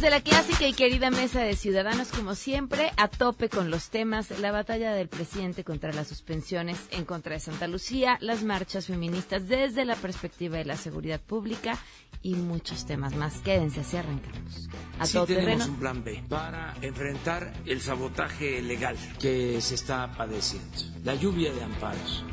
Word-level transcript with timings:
de 0.00 0.10
la 0.10 0.20
clásica 0.20 0.66
y 0.66 0.72
querida 0.72 1.10
mesa 1.10 1.40
de 1.40 1.56
ciudadanos, 1.56 2.08
como 2.08 2.34
siempre, 2.34 2.92
a 2.96 3.08
tope 3.08 3.48
con 3.48 3.70
los 3.70 3.90
temas, 3.90 4.38
la 4.38 4.52
batalla 4.52 4.92
del 4.92 5.08
presidente 5.08 5.64
contra 5.64 5.92
las 5.92 6.06
suspensiones 6.06 6.78
en 6.90 7.04
contra 7.04 7.34
de 7.34 7.40
Santa 7.40 7.66
Lucía, 7.66 8.16
las 8.20 8.44
marchas 8.44 8.86
feministas 8.86 9.48
desde 9.48 9.84
la 9.84 9.96
perspectiva 9.96 10.58
de 10.58 10.66
la 10.66 10.76
seguridad 10.76 11.20
pública 11.20 11.78
y 12.22 12.34
muchos 12.34 12.86
temas 12.86 13.16
más. 13.16 13.38
Quédense, 13.40 13.80
así 13.80 13.96
arrancamos. 13.96 14.68
A 15.00 15.06
sí 15.06 15.18
tenemos 15.26 15.68
un 15.68 15.76
plan 15.76 16.04
B 16.04 16.22
para 16.28 16.74
enfrentar 16.80 17.52
el 17.66 17.80
sabotaje 17.80 18.62
legal 18.62 18.96
que 19.18 19.60
se 19.60 19.74
está 19.74 20.12
padeciendo, 20.12 20.78
la 21.02 21.14
lluvia 21.14 21.52
de 21.52 21.62
amparos. 21.64 22.24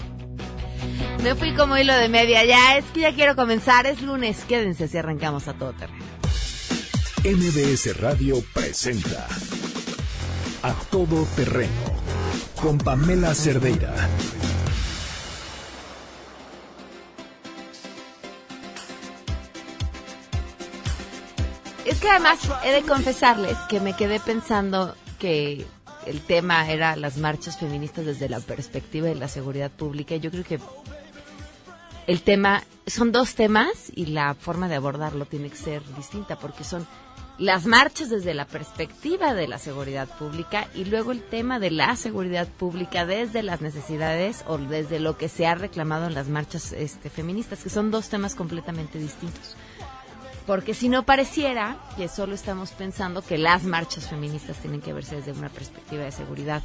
Me 1.23 1.33
fui 1.33 1.55
como 1.55 1.77
hilo 1.77 1.95
de 1.95 2.09
media, 2.09 2.45
ya 2.45 2.77
es 2.77 2.85
que 2.85 3.01
ya 3.01 3.15
quiero 3.15 3.35
comenzar, 3.35 3.87
es 3.87 4.01
lunes, 4.01 4.43
quédense, 4.45 4.83
así 4.83 4.97
arrancamos 4.97 5.47
a 5.47 5.53
todo 5.53 5.73
terreno. 5.73 6.14
MBS 7.25 7.99
Radio 7.99 8.43
presenta 8.53 9.27
A 10.61 10.75
Todo 10.91 11.25
Terreno 11.35 11.71
con 12.61 12.77
Pamela 12.77 13.33
Cerdeira. 13.33 13.95
Es 21.83 21.99
que 21.99 22.09
además 22.11 22.41
he 22.63 22.71
de 22.71 22.83
confesarles 22.83 23.57
que 23.69 23.79
me 23.79 23.95
quedé 23.95 24.19
pensando 24.19 24.95
que 25.17 25.65
el 26.05 26.21
tema 26.21 26.69
era 26.69 26.95
las 26.95 27.17
marchas 27.17 27.57
feministas 27.57 28.05
desde 28.05 28.29
la 28.29 28.39
perspectiva 28.39 29.07
de 29.07 29.15
la 29.15 29.29
seguridad 29.29 29.71
pública. 29.71 30.15
Yo 30.17 30.29
creo 30.29 30.43
que 30.43 30.59
el 32.05 32.21
tema 32.21 32.63
son 32.85 33.11
dos 33.11 33.33
temas 33.33 33.91
y 33.95 34.05
la 34.05 34.35
forma 34.35 34.67
de 34.67 34.75
abordarlo 34.75 35.25
tiene 35.25 35.49
que 35.49 35.57
ser 35.57 35.81
distinta 35.95 36.37
porque 36.37 36.63
son 36.63 36.85
las 37.37 37.65
marchas 37.65 38.09
desde 38.09 38.33
la 38.33 38.45
perspectiva 38.45 39.33
de 39.33 39.47
la 39.47 39.59
seguridad 39.59 40.07
pública 40.07 40.67
y 40.73 40.85
luego 40.85 41.11
el 41.11 41.21
tema 41.21 41.59
de 41.59 41.71
la 41.71 41.95
seguridad 41.95 42.47
pública 42.47 43.05
desde 43.05 43.43
las 43.43 43.61
necesidades 43.61 44.43
o 44.47 44.57
desde 44.57 44.99
lo 44.99 45.17
que 45.17 45.27
se 45.27 45.45
ha 45.45 45.55
reclamado 45.55 46.07
en 46.07 46.13
las 46.13 46.27
marchas 46.27 46.71
este, 46.71 47.09
feministas, 47.09 47.61
que 47.61 47.69
son 47.69 47.91
dos 47.91 48.09
temas 48.09 48.35
completamente 48.35 48.99
distintos. 48.99 49.55
Porque 50.47 50.73
si 50.73 50.89
no 50.89 51.03
pareciera 51.03 51.77
que 51.97 52.07
solo 52.07 52.35
estamos 52.35 52.71
pensando 52.71 53.21
que 53.21 53.37
las 53.37 53.63
marchas 53.63 54.07
feministas 54.07 54.57
tienen 54.57 54.79
que 54.79 54.93
verse 54.93 55.15
desde 55.15 55.31
una 55.31 55.49
perspectiva 55.49 56.03
de 56.03 56.11
seguridad 56.11 56.61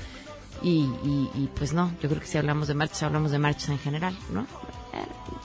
y, 0.62 0.86
y 1.34 1.48
pues 1.56 1.72
no, 1.72 1.90
yo 2.02 2.08
creo 2.10 2.20
que 2.20 2.27
si 2.27 2.36
hablamos 2.36 2.68
de 2.68 2.74
marchas, 2.74 3.02
hablamos 3.05 3.30
de 3.30 3.38
marchas 3.38 3.70
en 3.70 3.78
general, 3.78 4.14
¿no? 4.30 4.46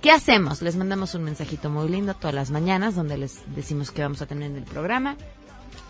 ¿Qué 0.00 0.10
hacemos? 0.10 0.60
Les 0.60 0.76
mandamos 0.76 1.14
un 1.14 1.24
mensajito 1.24 1.70
muy 1.70 1.88
lindo 1.88 2.14
todas 2.14 2.34
las 2.34 2.50
mañanas 2.50 2.94
donde 2.94 3.16
les 3.16 3.42
decimos 3.54 3.90
que 3.90 4.02
vamos 4.02 4.20
a 4.20 4.26
tener 4.26 4.50
en 4.50 4.58
el 4.58 4.64
programa 4.64 5.16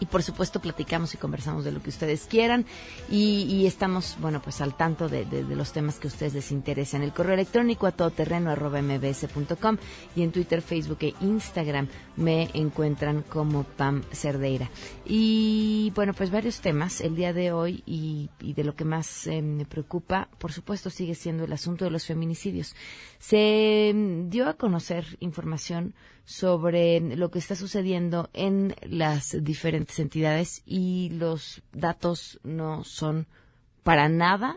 y 0.00 0.06
por 0.06 0.23
supuesto 0.23 0.61
platicamos 0.61 1.15
y 1.15 1.16
conversamos 1.16 1.65
de 1.65 1.72
lo 1.72 1.82
que 1.82 1.91
ustedes 1.91 2.27
quieran 2.27 2.66
y, 3.10 3.66
estamos, 3.66 4.16
bueno, 4.21 4.41
pues 4.43 4.60
al 4.60 4.77
tanto 4.77 5.09
de, 5.09 5.25
los 5.55 5.72
temas 5.72 5.99
que 5.99 6.09
a 6.09 6.10
ustedes 6.10 6.34
les 6.34 6.53
interesan. 6.53 7.03
El 7.03 7.12
correo 7.12 7.34
electrónico 7.34 7.87
a 7.87 7.93
todoterreno 7.93 8.50
arroba 8.50 8.83
mbs.com 8.83 9.77
y 10.16 10.22
en 10.22 10.33
Twitter, 10.33 10.62
Facebook 10.62 10.99
e 11.00 11.15
Instagram 11.21 11.88
me 12.16 12.50
encuentran 12.54 13.22
como 13.22 13.65
Pam 13.65 14.03
Cerdeira. 14.12 14.71
Y 15.04 15.93
bueno, 15.94 16.12
pues 16.15 16.31
varios 16.31 16.60
temas 16.60 17.00
el 17.00 17.16
día 17.16 17.33
de 17.33 17.53
hoy 17.53 17.83
y, 17.87 18.31
de 18.41 18.65
lo 18.65 18.75
que 18.75 18.84
más 18.84 19.27
eh, 19.27 19.43
me 19.43 19.65
preocupa, 19.65 20.28
por 20.38 20.53
supuesto, 20.53 20.91
sigue 20.91 21.15
siendo 21.15 21.44
el 21.44 21.53
asunto 21.53 21.84
de 21.84 21.91
los 21.91 22.06
feminicidios. 22.06 22.75
Se 23.19 23.93
mm, 23.94 24.28
dio 24.28 24.49
a 24.49 24.54
conocer 24.54 25.16
información 25.21 25.94
sobre 26.24 27.00
lo 27.16 27.30
que 27.30 27.38
está 27.38 27.54
sucediendo 27.54 28.30
en 28.32 28.74
las 28.82 29.36
diferentes 29.42 29.98
entidades 29.98 30.62
y 30.66 31.10
los 31.10 31.62
datos 31.72 32.40
no 32.42 32.82
son 32.84 33.26
para 33.82 34.08
nada 34.08 34.56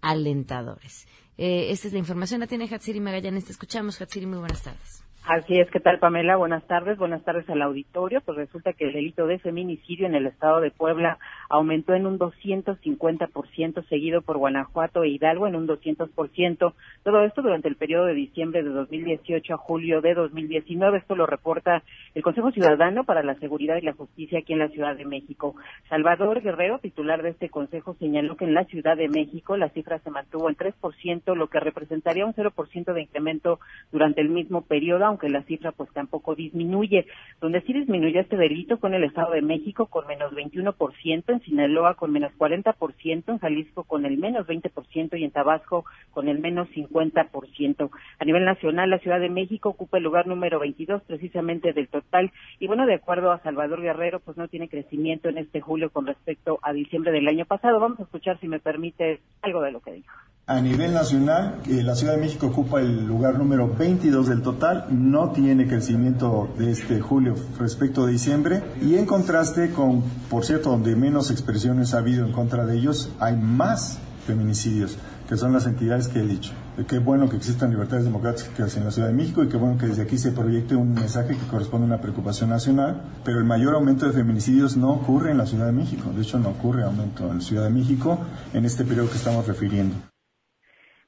alentadores. 0.00 1.06
Eh, 1.36 1.70
esta 1.70 1.88
es 1.88 1.92
la 1.92 1.98
información, 1.98 2.40
la 2.40 2.46
tiene 2.46 2.68
Hatsiri 2.70 3.00
Magallanes. 3.00 3.46
Te 3.46 3.52
escuchamos, 3.52 4.00
Hatsiri, 4.00 4.26
muy 4.26 4.38
buenas 4.38 4.62
tardes. 4.62 5.04
Así 5.24 5.58
es, 5.58 5.70
¿qué 5.70 5.80
tal 5.80 5.98
Pamela? 5.98 6.36
Buenas 6.36 6.66
tardes, 6.66 6.96
buenas 6.98 7.22
tardes 7.24 7.48
al 7.50 7.62
auditorio. 7.62 8.20
Pues 8.22 8.38
resulta 8.38 8.72
que 8.72 8.86
el 8.86 8.92
delito 8.92 9.26
de 9.26 9.38
feminicidio 9.38 10.06
en 10.06 10.14
el 10.14 10.26
estado 10.26 10.60
de 10.60 10.70
Puebla 10.70 11.18
aumentó 11.50 11.94
en 11.94 12.06
un 12.06 12.18
250%, 12.18 13.86
seguido 13.88 14.22
por 14.22 14.38
Guanajuato 14.38 15.02
e 15.02 15.08
Hidalgo 15.08 15.46
en 15.46 15.56
un 15.56 15.66
200%. 15.66 16.72
Todo 17.02 17.24
esto 17.24 17.42
durante 17.42 17.68
el 17.68 17.76
periodo 17.76 18.06
de 18.06 18.14
diciembre 18.14 18.62
de 18.62 18.70
2018 18.70 19.54
a 19.54 19.56
julio 19.58 20.00
de 20.00 20.14
2019. 20.14 20.98
Esto 20.98 21.16
lo 21.16 21.26
reporta 21.26 21.82
el 22.14 22.22
Consejo 22.22 22.52
Ciudadano 22.52 23.04
para 23.04 23.22
la 23.22 23.34
Seguridad 23.34 23.76
y 23.76 23.82
la 23.82 23.94
Justicia 23.94 24.38
aquí 24.38 24.52
en 24.52 24.60
la 24.60 24.68
Ciudad 24.68 24.96
de 24.96 25.04
México. 25.04 25.56
Salvador 25.88 26.40
Guerrero, 26.40 26.78
titular 26.78 27.22
de 27.22 27.30
este 27.30 27.50
consejo, 27.50 27.94
señaló 27.98 28.36
que 28.36 28.44
en 28.44 28.54
la 28.54 28.64
Ciudad 28.64 28.96
de 28.96 29.08
México 29.08 29.56
la 29.56 29.70
cifra 29.70 29.98
se 29.98 30.10
mantuvo 30.10 30.48
en 30.48 30.56
3%, 30.56 31.34
lo 31.34 31.48
que 31.48 31.60
representaría 31.60 32.24
un 32.24 32.34
0% 32.34 32.92
de 32.92 33.02
incremento 33.02 33.58
durante 33.90 34.20
el 34.20 34.28
mismo 34.28 34.62
periodo 34.62 35.04
aunque 35.04 35.28
la 35.28 35.42
cifra 35.42 35.72
pues 35.72 35.90
tampoco 35.92 36.34
disminuye. 36.34 37.06
Donde 37.40 37.60
sí 37.62 37.72
disminuye 37.72 38.20
este 38.20 38.36
delito 38.36 38.78
fue 38.78 38.90
en 38.90 38.96
el 38.96 39.04
Estado 39.04 39.32
de 39.32 39.42
México 39.42 39.86
con 39.86 40.06
menos 40.06 40.32
21%, 40.32 41.39
Sinaloa 41.40 41.94
con 41.94 42.12
menos 42.12 42.32
40%, 42.38 43.24
en 43.28 43.38
Jalisco 43.38 43.84
con 43.84 44.06
el 44.06 44.18
menos 44.18 44.46
20% 44.46 45.18
y 45.18 45.24
en 45.24 45.30
Tabasco 45.30 45.84
con 46.12 46.28
el 46.28 46.38
menos 46.38 46.68
50%. 46.70 47.90
A 48.18 48.24
nivel 48.24 48.44
nacional, 48.44 48.90
la 48.90 48.98
Ciudad 48.98 49.20
de 49.20 49.30
México 49.30 49.70
ocupa 49.70 49.98
el 49.98 50.04
lugar 50.04 50.26
número 50.26 50.58
22 50.58 51.02
precisamente 51.02 51.72
del 51.72 51.88
total 51.88 52.32
y 52.58 52.66
bueno, 52.66 52.86
de 52.86 52.94
acuerdo 52.94 53.32
a 53.32 53.42
Salvador 53.42 53.80
Guerrero, 53.80 54.20
pues 54.20 54.36
no 54.36 54.48
tiene 54.48 54.68
crecimiento 54.68 55.28
en 55.28 55.38
este 55.38 55.60
julio 55.60 55.90
con 55.90 56.06
respecto 56.06 56.58
a 56.62 56.72
diciembre 56.72 57.12
del 57.12 57.28
año 57.28 57.44
pasado. 57.44 57.80
Vamos 57.80 58.00
a 58.00 58.04
escuchar, 58.04 58.38
si 58.40 58.48
me 58.48 58.60
permite, 58.60 59.20
algo 59.42 59.62
de 59.62 59.72
lo 59.72 59.80
que 59.80 59.92
dijo. 59.92 60.14
A 60.50 60.60
nivel 60.60 60.92
nacional, 60.92 61.60
eh, 61.68 61.80
la 61.84 61.94
Ciudad 61.94 62.14
de 62.14 62.20
México 62.20 62.48
ocupa 62.48 62.80
el 62.80 63.06
lugar 63.06 63.38
número 63.38 63.72
22 63.72 64.26
del 64.26 64.42
total, 64.42 64.86
no 64.90 65.30
tiene 65.30 65.68
crecimiento 65.68 66.52
de 66.58 66.72
este 66.72 67.00
julio 67.00 67.36
respecto 67.56 68.04
de 68.04 68.10
diciembre 68.10 68.60
y 68.82 68.96
en 68.96 69.06
contraste 69.06 69.70
con, 69.70 70.02
por 70.28 70.44
cierto, 70.44 70.70
donde 70.70 70.96
menos 70.96 71.30
expresiones 71.30 71.94
ha 71.94 71.98
habido 71.98 72.26
en 72.26 72.32
contra 72.32 72.66
de 72.66 72.76
ellos, 72.76 73.12
hay 73.20 73.36
más 73.36 74.00
feminicidios, 74.26 74.98
que 75.28 75.36
son 75.36 75.52
las 75.52 75.66
entidades 75.66 76.08
que 76.08 76.18
he 76.18 76.26
dicho. 76.26 76.50
Qué 76.88 76.98
bueno 76.98 77.28
que 77.28 77.36
existan 77.36 77.70
libertades 77.70 78.04
democráticas 78.04 78.76
en 78.76 78.84
la 78.84 78.90
Ciudad 78.90 79.06
de 79.06 79.14
México 79.14 79.44
y 79.44 79.48
qué 79.48 79.56
bueno 79.56 79.78
que 79.78 79.86
desde 79.86 80.02
aquí 80.02 80.18
se 80.18 80.32
proyecte 80.32 80.74
un 80.74 80.94
mensaje 80.94 81.36
que 81.36 81.46
corresponde 81.46 81.84
a 81.84 81.94
una 81.94 82.00
preocupación 82.00 82.50
nacional, 82.50 83.02
pero 83.24 83.38
el 83.38 83.44
mayor 83.44 83.74
aumento 83.74 84.04
de 84.04 84.12
feminicidios 84.12 84.76
no 84.76 84.90
ocurre 84.90 85.30
en 85.30 85.38
la 85.38 85.46
Ciudad 85.46 85.66
de 85.66 85.72
México, 85.72 86.10
de 86.12 86.22
hecho 86.22 86.40
no 86.40 86.48
ocurre 86.48 86.82
aumento 86.82 87.30
en 87.30 87.36
la 87.36 87.40
Ciudad 87.40 87.62
de 87.62 87.70
México 87.70 88.18
en 88.52 88.64
este 88.64 88.84
periodo 88.84 89.10
que 89.10 89.16
estamos 89.16 89.46
refiriendo. 89.46 90.09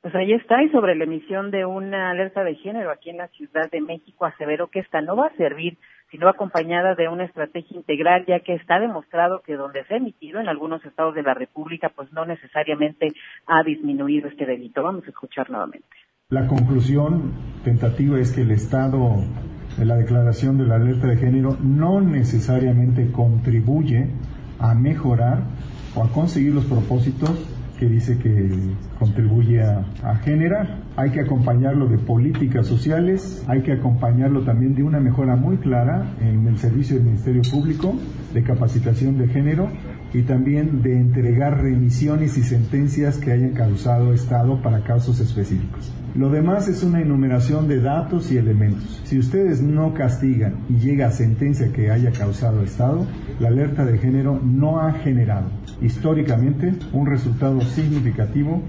Pues 0.02 0.16
ahí 0.16 0.32
está, 0.32 0.60
y 0.64 0.68
sobre 0.70 0.96
la 0.96 1.04
emisión 1.04 1.52
de 1.52 1.64
una 1.64 2.10
alerta 2.10 2.42
de 2.42 2.56
género 2.56 2.90
aquí 2.90 3.10
en 3.10 3.18
la 3.18 3.28
Ciudad 3.28 3.70
de 3.70 3.80
México, 3.80 4.24
aseveró 4.24 4.66
que 4.66 4.80
esta 4.80 5.00
no 5.00 5.14
va 5.14 5.28
a 5.28 5.36
servir, 5.36 5.78
sino 6.10 6.28
acompañada 6.28 6.96
de 6.96 7.06
una 7.06 7.24
estrategia 7.24 7.76
integral, 7.76 8.26
ya 8.26 8.40
que 8.40 8.54
está 8.54 8.80
demostrado 8.80 9.42
que 9.46 9.54
donde 9.54 9.84
se 9.84 9.94
ha 9.94 9.98
emitido 9.98 10.40
en 10.40 10.48
algunos 10.48 10.84
estados 10.84 11.14
de 11.14 11.22
la 11.22 11.34
República, 11.34 11.92
pues 11.94 12.12
no 12.12 12.26
necesariamente 12.26 13.12
ha 13.46 13.62
disminuido 13.62 14.26
este 14.26 14.44
delito. 14.44 14.82
Vamos 14.82 15.04
a 15.06 15.10
escuchar 15.10 15.48
nuevamente. 15.50 15.86
La 16.30 16.48
conclusión 16.48 17.34
tentativa 17.62 18.18
es 18.18 18.32
que 18.32 18.42
el 18.42 18.50
Estado 18.50 19.22
de 19.78 19.84
la 19.84 19.94
declaración 19.94 20.58
de 20.58 20.66
la 20.66 20.76
alerta 20.76 21.06
de 21.06 21.16
género 21.16 21.56
no 21.62 22.00
necesariamente 22.00 23.12
contribuye 23.12 24.08
a 24.58 24.74
mejorar 24.74 25.44
o 25.94 26.02
a 26.02 26.08
conseguir 26.12 26.54
los 26.54 26.64
propósitos 26.64 27.51
que 27.82 27.88
dice 27.88 28.16
que 28.16 28.48
contribuye 28.96 29.60
a, 29.60 30.14
generar. 30.22 30.78
Hay 30.94 31.10
que 31.10 31.20
acompañarlo 31.20 31.88
de 31.88 31.98
políticas 31.98 32.68
sociales, 32.68 33.42
hay 33.48 33.62
que 33.62 33.72
acompañarlo 33.72 34.42
también 34.42 34.76
de 34.76 34.84
una 34.84 35.00
mejora 35.00 35.34
muy 35.34 35.56
clara 35.56 36.14
en 36.20 36.46
el 36.46 36.58
servicio 36.58 36.94
del 36.94 37.06
Ministerio 37.06 37.42
Público 37.50 37.94
de 38.32 38.44
capacitación 38.44 39.18
de 39.18 39.26
género 39.26 39.68
y 40.14 40.22
también 40.22 40.82
de 40.82 40.96
entregar 40.96 41.60
remisiones 41.60 42.38
y 42.38 42.44
sentencias 42.44 43.18
que 43.18 43.32
hayan 43.32 43.50
causado 43.50 44.12
Estado 44.12 44.62
para 44.62 44.84
casos 44.84 45.18
específicos. 45.18 45.92
Lo 46.14 46.30
demás 46.30 46.68
es 46.68 46.84
una 46.84 47.00
enumeración 47.00 47.66
de 47.66 47.80
datos 47.80 48.30
y 48.30 48.36
elementos. 48.36 49.00
Si 49.04 49.18
ustedes 49.18 49.60
no 49.60 49.92
castigan 49.92 50.54
y 50.68 50.74
llega 50.74 51.08
a 51.08 51.10
sentencia 51.10 51.72
que 51.72 51.90
haya 51.90 52.12
causado 52.12 52.62
Estado, 52.62 53.06
la 53.40 53.48
alerta 53.48 53.84
de 53.84 53.98
género 53.98 54.38
no 54.40 54.78
ha 54.78 54.92
generado 54.92 55.61
históricamente 55.82 56.72
un 56.92 57.06
resultado 57.06 57.60
significativo 57.60 58.62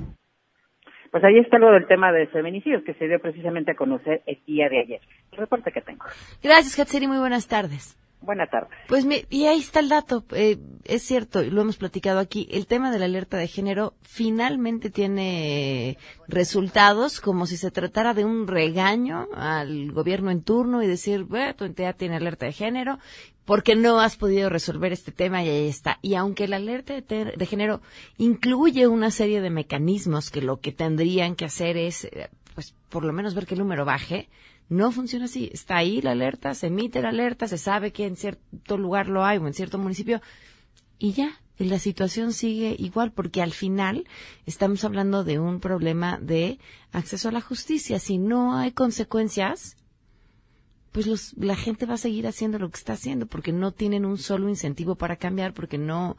pues 1.14 1.24
ahí 1.26 1.38
está 1.38 1.60
lo 1.60 1.72
del 1.72 1.86
tema 1.86 2.12
de 2.12 2.26
feminicidios 2.26 2.84
que 2.84 2.96
se 2.96 3.08
dio 3.08 3.20
precisamente 3.22 3.74
a 3.74 3.76
conocer 3.76 4.24
el 4.26 4.44
día 4.48 4.68
de 4.68 4.80
ayer. 4.80 5.02
El 5.32 5.38
reporte 5.38 5.72
que 5.72 5.82
tengo. 5.82 6.06
Gracias, 6.42 6.80
Hatsiri. 6.80 7.06
Muy 7.06 7.20
buenas 7.20 7.48
tardes. 7.48 8.03
Buenas 8.24 8.50
tardes. 8.50 8.70
Pues 8.88 9.06
y 9.30 9.46
ahí 9.48 9.60
está 9.60 9.82
el 9.82 9.90
dato. 9.90 10.24
Eh, 10.32 10.58
es 10.86 11.04
cierto, 11.04 11.44
lo 11.44 11.62
hemos 11.62 11.76
platicado 11.76 12.20
aquí. 12.20 12.48
El 12.52 12.68
tema 12.68 12.90
de 12.90 13.00
la 13.00 13.06
alerta 13.06 13.36
de 13.38 13.48
género 13.48 13.96
finalmente 14.02 14.90
tiene 14.90 15.98
resultados 16.30 17.20
como 17.20 17.46
si 17.46 17.58
se 17.58 17.70
tratara 17.70 18.14
de 18.14 18.24
un 18.24 18.48
regaño 18.48 19.28
al 19.36 19.92
gobierno 19.92 20.32
en 20.32 20.42
turno 20.42 20.82
y 20.82 20.88
decir, 20.88 21.26
bueno, 21.26 21.54
tu 21.56 21.66
entidad 21.66 21.98
tiene 21.98 22.16
alerta 22.16 22.46
de 22.46 22.54
género 22.54 22.98
porque 23.46 23.76
no 23.76 24.00
has 24.00 24.16
podido 24.16 24.50
resolver 24.50 24.94
este 24.94 25.12
tema 25.12 25.44
y 25.44 25.50
ahí 25.50 25.68
está. 25.68 26.00
Y 26.02 26.16
aunque 26.16 26.48
la 26.48 26.56
alerta 26.56 26.94
de, 26.94 27.46
género 27.46 27.82
incluye 28.18 28.88
una 28.88 29.12
serie 29.12 29.42
de 29.42 29.50
mecanismos 29.50 30.30
que 30.30 30.42
lo 30.42 30.62
que 30.62 30.72
tendrían 30.72 31.36
que 31.36 31.46
hacer 31.46 31.76
es, 31.76 32.06
eh, 32.06 32.30
por 32.94 33.06
lo 33.06 33.12
menos 33.12 33.34
ver 33.34 33.48
que 33.48 33.56
el 33.56 33.60
número 33.60 33.86
baje, 33.86 34.30
no 34.70 34.92
funciona 34.92 35.26
así. 35.26 35.50
Está 35.52 35.78
ahí 35.78 36.00
la 36.00 36.12
alerta, 36.12 36.54
se 36.54 36.68
emite 36.68 37.02
la 37.02 37.10
alerta, 37.10 37.48
se 37.48 37.58
sabe 37.58 37.92
que 37.92 38.06
en 38.06 38.16
cierto 38.16 38.78
lugar 38.78 39.10
lo 39.10 39.26
hay 39.26 39.40
o 39.40 39.48
en 39.48 39.56
cierto 39.56 39.80
municipio 39.80 40.22
y 41.00 41.14
ya. 41.14 41.40
La 41.58 41.80
situación 41.80 42.34
sigue 42.34 42.76
igual 42.78 43.12
porque 43.12 43.42
al 43.42 43.52
final 43.52 44.08
estamos 44.46 44.84
hablando 44.84 45.24
de 45.24 45.40
un 45.40 45.60
problema 45.60 46.20
de 46.22 46.60
acceso 46.92 47.30
a 47.30 47.32
la 47.32 47.42
justicia. 47.42 47.98
Si 47.98 48.20
no 48.20 48.58
hay 48.58 48.72
consecuencias, 48.72 49.76
pues 50.92 51.08
los, 51.08 51.34
la 51.38 51.56
gente 51.56 51.88
va 51.88 51.96
a 51.96 51.98
seguir 51.98 52.28
haciendo 52.28 52.60
lo 52.60 52.70
que 52.70 52.78
está 52.78 52.94
haciendo 52.94 53.26
porque 53.26 53.52
no 53.54 53.72
tienen 53.72 54.06
un 54.06 54.20
solo 54.20 54.50
incentivo 54.50 54.96
para 54.96 55.16
cambiar, 55.16 55.56
porque 55.56 55.80
no, 55.80 56.16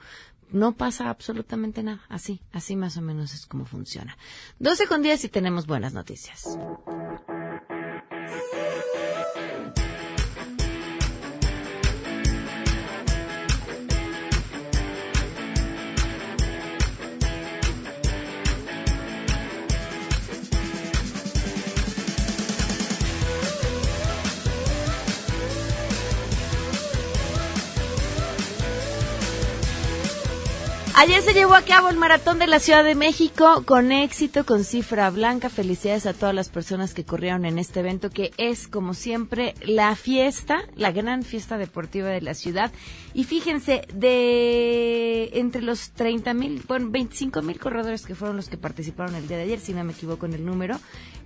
no 0.55 0.77
pasa 0.77 1.11
absolutamente 1.11 1.83
nada. 1.83 2.01
Así, 2.09 2.41
así 2.53 2.77
más 2.77 2.97
o 2.97 3.03
menos 3.03 3.35
es 3.35 3.47
como 3.47 3.67
funciona. 3.67 4.17
12 4.61 4.87
con 4.87 5.03
10 5.03 5.25
y 5.25 5.29
tenemos 5.29 5.67
buenas 5.67 5.93
noticias. 5.93 6.57
Ayer 30.97 31.23
se 31.23 31.35
llevó 31.35 31.55
a 31.55 31.63
cabo 31.63 31.89
el 31.89 31.97
maratón 31.97 32.39
de 32.39 32.47
la 32.47 32.61
Ciudad 32.61 32.85
de 32.85 32.95
México 32.95 33.65
con 33.67 33.91
éxito, 33.91 34.47
con 34.47 34.63
cifra 34.63 35.11
blanca. 35.11 35.51
Felicidades 35.51 36.07
a 36.07 36.15
todas 36.15 36.37
las 36.37 36.51
personas 36.51 36.95
que 36.95 37.05
corrieron 37.05 37.45
en 37.45 37.59
este 37.59 37.81
evento 37.81 38.11
que 38.11 38.31
es, 38.39 38.69
como 38.69 38.95
siempre, 38.95 39.55
la 39.61 39.97
fiesta, 39.97 40.63
la 40.77 40.93
gran 40.93 41.25
fiesta 41.25 41.59
deportiva 41.59 42.11
de 42.11 42.21
la 42.21 42.35
ciudad. 42.35 42.71
Y 43.13 43.25
fíjense, 43.25 43.83
de 43.93 45.31
entre 45.35 45.63
los 45.63 45.91
30 45.91 46.33
mil, 46.33 46.63
bueno, 46.69 46.91
25 46.91 47.43
mil 47.43 47.59
corredores 47.59 48.07
que 48.07 48.15
fueron 48.15 48.37
los 48.37 48.49
que 48.49 48.57
participaron 48.57 49.17
el 49.17 49.27
día 49.27 49.37
de 49.37 49.43
ayer, 49.43 49.59
si 49.59 49.75
no 49.75 49.83
me 49.83 49.95
equivoco 49.95 50.27
en 50.27 50.35
el 50.35 50.45
número, 50.45 50.79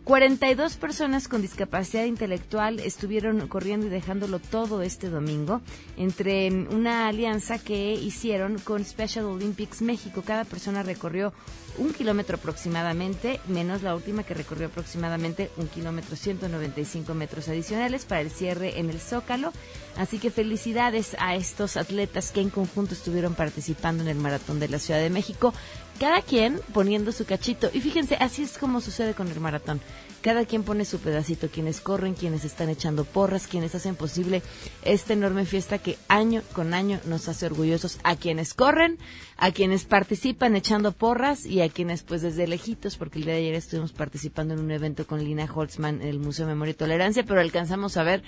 42 0.08 0.78
personas 0.78 1.28
con 1.28 1.42
discapacidad 1.42 2.06
intelectual 2.06 2.80
estuvieron 2.80 3.46
corriendo 3.46 3.88
y 3.88 3.90
dejándolo 3.90 4.38
todo 4.38 4.80
este 4.80 5.10
domingo 5.10 5.60
entre 5.98 6.50
una 6.50 7.08
alianza 7.08 7.58
que 7.58 7.92
hicieron 7.92 8.58
con 8.58 8.86
Special 8.86 9.26
Olympics 9.26 9.82
México. 9.82 10.22
Cada 10.24 10.46
persona 10.46 10.82
recorrió 10.82 11.34
un 11.76 11.92
kilómetro 11.92 12.38
aproximadamente, 12.38 13.38
menos 13.48 13.82
la 13.82 13.94
última 13.94 14.22
que 14.22 14.32
recorrió 14.32 14.68
aproximadamente 14.68 15.50
un 15.58 15.68
kilómetro 15.68 16.16
195 16.16 17.12
metros 17.12 17.46
adicionales 17.48 18.06
para 18.06 18.22
el 18.22 18.30
cierre 18.30 18.80
en 18.80 18.88
el 18.88 19.00
Zócalo. 19.00 19.52
Así 19.98 20.18
que 20.18 20.30
felicidades 20.30 21.16
a 21.18 21.34
estos 21.34 21.76
atletas 21.76 22.30
que 22.30 22.40
en 22.40 22.48
conjunto 22.48 22.94
estuvieron 22.94 23.34
participando 23.34 24.02
en 24.02 24.08
el 24.08 24.16
Maratón 24.16 24.58
de 24.58 24.68
la 24.68 24.78
Ciudad 24.78 25.00
de 25.00 25.10
México 25.10 25.52
cada 25.98 26.22
quien 26.22 26.60
poniendo 26.72 27.12
su 27.12 27.24
cachito. 27.24 27.70
Y 27.72 27.80
fíjense, 27.80 28.16
así 28.16 28.42
es 28.42 28.58
como 28.58 28.80
sucede 28.80 29.14
con 29.14 29.28
el 29.28 29.40
maratón. 29.40 29.80
Cada 30.20 30.44
quien 30.44 30.64
pone 30.64 30.84
su 30.84 30.98
pedacito, 30.98 31.48
quienes 31.48 31.80
corren, 31.80 32.14
quienes 32.14 32.44
están 32.44 32.68
echando 32.68 33.04
porras, 33.04 33.46
quienes 33.46 33.76
hacen 33.76 33.94
posible 33.94 34.42
esta 34.82 35.12
enorme 35.12 35.44
fiesta 35.44 35.78
que 35.78 35.96
año 36.08 36.42
con 36.52 36.74
año 36.74 37.00
nos 37.06 37.28
hace 37.28 37.46
orgullosos 37.46 38.00
a 38.02 38.16
quienes 38.16 38.52
corren, 38.52 38.98
a 39.36 39.52
quienes 39.52 39.84
participan 39.84 40.56
echando 40.56 40.90
porras 40.90 41.46
y 41.46 41.60
a 41.60 41.68
quienes 41.68 42.02
pues 42.02 42.22
desde 42.22 42.48
lejitos, 42.48 42.96
porque 42.96 43.20
el 43.20 43.26
día 43.26 43.34
de 43.34 43.40
ayer 43.40 43.54
estuvimos 43.54 43.92
participando 43.92 44.54
en 44.54 44.60
un 44.60 44.70
evento 44.72 45.06
con 45.06 45.22
Lina 45.22 45.48
Holtzman 45.52 46.02
en 46.02 46.08
el 46.08 46.18
Museo 46.18 46.46
de 46.46 46.52
Memoria 46.52 46.72
y 46.72 46.74
Tolerancia, 46.74 47.22
pero 47.24 47.40
alcanzamos 47.40 47.96
a 47.96 48.02
ver 48.02 48.22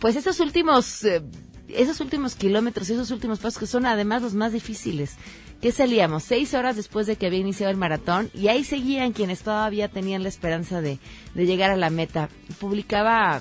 pues 0.00 0.16
esos 0.16 0.40
últimos... 0.40 1.04
Eh, 1.04 1.22
esos 1.66 2.00
últimos 2.00 2.34
kilómetros, 2.34 2.90
esos 2.90 3.10
últimos 3.10 3.38
pasos 3.38 3.58
que 3.58 3.66
son 3.66 3.86
además 3.86 4.20
los 4.20 4.34
más 4.34 4.52
difíciles 4.52 5.16
que 5.64 5.72
salíamos 5.72 6.24
seis 6.24 6.52
horas 6.52 6.76
después 6.76 7.06
de 7.06 7.16
que 7.16 7.24
había 7.24 7.38
iniciado 7.38 7.70
el 7.70 7.78
maratón 7.78 8.30
y 8.34 8.48
ahí 8.48 8.64
seguían 8.64 9.12
quienes 9.12 9.40
todavía 9.40 9.88
tenían 9.88 10.22
la 10.22 10.28
esperanza 10.28 10.82
de, 10.82 10.98
de 11.32 11.46
llegar 11.46 11.70
a 11.70 11.76
la 11.76 11.88
meta. 11.88 12.28
Publicaba 12.60 13.40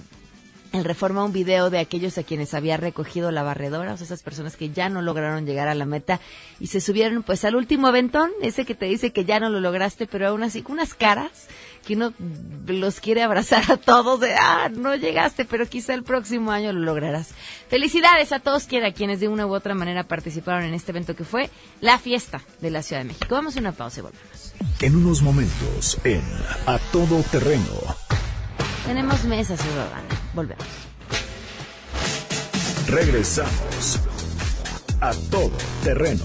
el 0.71 0.85
Reforma 0.85 1.25
un 1.25 1.33
video 1.33 1.69
de 1.69 1.79
aquellos 1.79 2.17
a 2.17 2.23
quienes 2.23 2.53
había 2.53 2.77
recogido 2.77 3.29
la 3.31 3.43
barredora, 3.43 3.91
o 3.91 3.97
sea, 3.97 4.05
esas 4.05 4.23
personas 4.23 4.55
que 4.55 4.69
ya 4.69 4.87
no 4.87 5.01
lograron 5.01 5.45
llegar 5.45 5.67
a 5.67 5.75
la 5.75 5.85
meta 5.85 6.21
y 6.61 6.67
se 6.67 6.79
subieron 6.79 7.23
pues 7.23 7.43
al 7.43 7.57
último 7.57 7.87
aventón, 7.87 8.31
ese 8.41 8.63
que 8.63 8.73
te 8.73 8.85
dice 8.85 9.11
que 9.11 9.25
ya 9.25 9.41
no 9.41 9.49
lo 9.49 9.59
lograste, 9.59 10.07
pero 10.07 10.29
aún 10.29 10.43
así 10.43 10.61
con 10.61 10.75
unas 10.75 10.93
caras 10.93 11.49
que 11.85 11.95
uno 11.95 12.13
los 12.65 13.00
quiere 13.00 13.24
abrazar 13.24 13.71
a 13.71 13.77
todos 13.77 14.19
de, 14.19 14.33
ah, 14.33 14.69
no 14.74 14.95
llegaste, 14.95 15.45
pero 15.45 15.68
quizá 15.68 15.94
el 15.94 16.03
próximo 16.03 16.51
año 16.51 16.71
lo 16.74 16.80
lograrás. 16.80 17.30
Felicidades 17.69 18.31
a 18.31 18.39
todos 18.39 18.65
quienes 18.65 19.19
de 19.19 19.27
una 19.27 19.45
u 19.45 19.53
otra 19.53 19.75
manera 19.75 20.03
participaron 20.03 20.63
en 20.63 20.74
este 20.74 20.91
evento 20.91 21.15
que 21.15 21.24
fue 21.24 21.50
la 21.81 22.00
fiesta 22.00 22.41
de 22.62 22.71
la 22.71 22.81
Ciudad 22.81 23.01
de 23.01 23.09
México. 23.09 23.27
Vamos 23.30 23.56
a 23.57 23.59
una 23.59 23.71
pausa 23.71 24.00
y 24.00 24.03
volvemos. 24.03 24.53
En 24.81 24.95
unos 24.95 25.21
momentos 25.21 25.97
en 26.03 26.24
A 26.65 26.80
Todo 26.91 27.21
Terreno 27.31 27.95
tenemos 28.85 29.24
mesa 29.24 29.56
ciudadana. 29.57 30.07
Volvemos. 30.33 30.66
Regresamos 32.87 33.99
a 34.99 35.13
todo 35.30 35.52
terreno. 35.83 36.23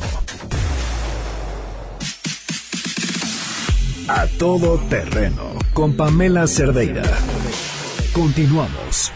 A 4.08 4.26
todo 4.26 4.78
terreno 4.88 5.52
con 5.74 5.94
Pamela 5.94 6.46
Cerdeira. 6.46 7.02
Continuamos. 8.14 9.12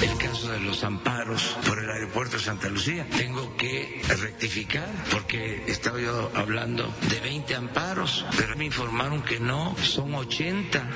El 0.00 0.16
caso 0.18 0.52
de 0.52 0.60
los 0.60 0.84
amparos 0.84 1.56
por 1.66 1.80
el 1.80 1.90
aeropuerto 1.90 2.36
de 2.36 2.42
Santa 2.44 2.68
Lucía. 2.68 3.04
Tengo 3.16 3.56
que 3.56 4.00
rectificar 4.08 4.88
porque 5.10 5.64
estaba 5.66 6.00
yo 6.00 6.30
hablando 6.34 6.94
de 7.10 7.18
20 7.20 7.56
amparos, 7.56 8.24
pero 8.38 8.56
me 8.56 8.66
informaron 8.66 9.20
que 9.22 9.40
no, 9.40 9.74
son 9.82 10.14
80. 10.14 10.88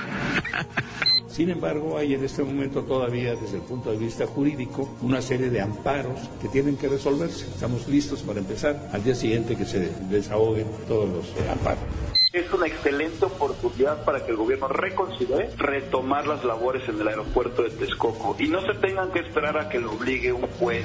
Sin 1.28 1.50
embargo, 1.50 1.99
hay 1.99 2.14
en 2.14 2.25
este 2.25 2.45
momento 2.45 2.83
todavía, 2.83 3.35
desde 3.35 3.57
el 3.57 3.62
punto 3.62 3.90
de 3.90 3.99
vista 3.99 4.28
jurídico, 4.28 4.97
una 5.02 5.21
serie 5.21 5.50
de 5.50 5.61
amparos 5.61 6.21
que 6.40 6.49
tienen 6.49 6.76
que 6.76 6.88
resolverse. 6.88 7.47
Estamos 7.47 7.88
listos 7.88 8.23
para 8.23 8.38
empezar 8.38 8.90
al 8.93 9.02
día 9.02 9.16
siguiente 9.16 9.57
que 9.57 9.64
se 9.64 9.90
desahoguen 10.09 10.69
todos 10.87 11.09
los 11.09 11.49
amparos. 11.50 12.15
Es 12.37 12.52
una 12.52 12.66
excelente 12.66 13.25
oportunidad 13.25 14.05
para 14.05 14.23
que 14.23 14.31
el 14.31 14.37
gobierno 14.37 14.69
reconsidere 14.69 15.49
retomar 15.57 16.26
las 16.26 16.45
labores 16.45 16.87
en 16.87 17.00
el 17.00 17.09
aeropuerto 17.09 17.62
de 17.62 17.71
Texcoco 17.71 18.37
y 18.38 18.49
no 18.49 18.61
se 18.61 18.75
tengan 18.75 19.11
que 19.11 19.21
esperar 19.21 19.57
a 19.57 19.71
que 19.71 19.81
lo 19.81 19.93
obligue 19.93 20.35
un 20.35 20.47
juez. 20.47 20.85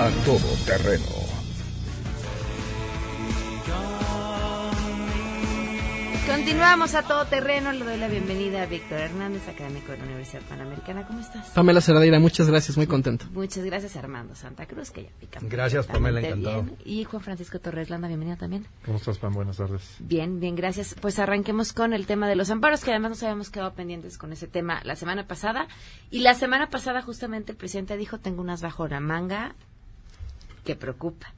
A 0.00 0.10
todo 0.26 0.56
terreno 0.66 1.23
Continuamos 6.26 6.94
a 6.94 7.02
todo 7.02 7.26
terreno. 7.26 7.70
Le 7.72 7.84
doy 7.84 7.98
la 7.98 8.08
bienvenida 8.08 8.62
a 8.62 8.66
Víctor 8.66 8.98
Hernández, 8.98 9.46
académico 9.46 9.92
de 9.92 9.98
la 9.98 10.04
Universidad 10.04 10.40
Panamericana. 10.48 11.06
¿Cómo 11.06 11.20
estás? 11.20 11.50
Pamela 11.50 11.82
Cerradira, 11.82 12.18
muchas 12.18 12.48
gracias, 12.48 12.78
muy 12.78 12.86
contento. 12.86 13.26
Muchas 13.32 13.62
gracias, 13.62 13.94
Armando 13.96 14.34
Santa 14.34 14.64
Cruz, 14.64 14.90
que 14.90 15.04
ya 15.04 15.10
pica. 15.20 15.40
Gracias, 15.42 15.86
Pamela, 15.86 16.20
encantado. 16.20 16.64
Y 16.82 17.04
Juan 17.04 17.22
Francisco 17.22 17.58
Torres 17.60 17.90
Landa, 17.90 18.08
bienvenido 18.08 18.38
también. 18.38 18.66
¿Cómo 18.86 18.96
estás, 18.96 19.18
Pam? 19.18 19.34
Buenas 19.34 19.58
tardes. 19.58 19.96
Bien, 19.98 20.40
bien, 20.40 20.56
gracias. 20.56 20.96
Pues 20.98 21.18
arranquemos 21.18 21.74
con 21.74 21.92
el 21.92 22.06
tema 22.06 22.26
de 22.26 22.36
los 22.36 22.50
amparos, 22.50 22.82
que 22.82 22.90
además 22.90 23.10
nos 23.10 23.22
habíamos 23.22 23.50
quedado 23.50 23.74
pendientes 23.74 24.16
con 24.16 24.32
ese 24.32 24.48
tema 24.48 24.80
la 24.82 24.96
semana 24.96 25.26
pasada. 25.26 25.68
Y 26.10 26.20
la 26.20 26.34
semana 26.34 26.70
pasada, 26.70 27.02
justamente, 27.02 27.52
el 27.52 27.58
presidente 27.58 27.98
dijo: 27.98 28.18
Tengo 28.18 28.40
unas 28.40 28.62
bajo 28.62 28.88
la 28.88 29.00
manga 29.00 29.54
que 30.64 30.74
preocupa. 30.74 31.34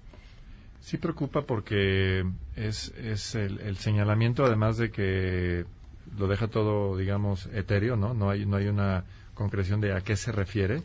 Sí 0.87 0.99
preocupa 0.99 1.43
porque 1.43 2.25
es, 2.55 2.95
es 2.97 3.35
el, 3.35 3.77
señalamiento, 3.77 4.45
además 4.45 4.77
de 4.77 4.93
que 4.93 5.65
lo 6.17 6.29
deja 6.29 6.47
todo, 6.47 6.97
digamos, 6.97 7.47
etéreo, 7.47 7.97
¿no? 7.97 8.15
No 8.15 8.31
hay, 8.31 8.47
no 8.47 8.57
hay 8.57 8.69
una 8.69 9.03
concreción 9.35 9.81
de 9.81 9.93
a 9.93 10.03
qué 10.03 10.15
se 10.15 10.31
refiere. 10.31 10.85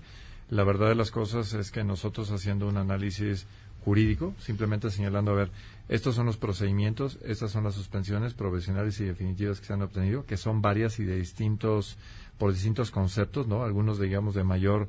La 0.50 0.64
verdad 0.64 0.90
de 0.90 0.96
las 0.96 1.12
cosas 1.12 1.54
es 1.54 1.70
que 1.70 1.84
nosotros 1.84 2.32
haciendo 2.32 2.68
un 2.68 2.78
análisis 2.78 3.46
jurídico, 3.86 4.34
simplemente 4.40 4.90
señalando, 4.90 5.34
a 5.34 5.36
ver, 5.36 5.52
estos 5.88 6.16
son 6.16 6.26
los 6.26 6.38
procedimientos, 6.38 7.20
estas 7.24 7.52
son 7.52 7.64
las 7.64 7.76
suspensiones 7.76 8.34
provisionales 8.34 9.00
y 9.02 9.06
definitivas 9.06 9.60
que 9.60 9.68
se 9.68 9.74
han 9.74 9.84
obtenido, 9.84 10.26
que 10.26 10.36
son 10.36 10.64
varias 10.64 10.98
y 10.98 11.04
de 11.04 11.18
distintos, 11.18 12.00
por 12.40 12.52
distintos 12.52 12.90
conceptos, 12.90 13.46
¿no? 13.46 13.64
Algunos, 13.64 14.00
digamos, 14.00 14.34
de 14.34 14.44
mayor 14.44 14.88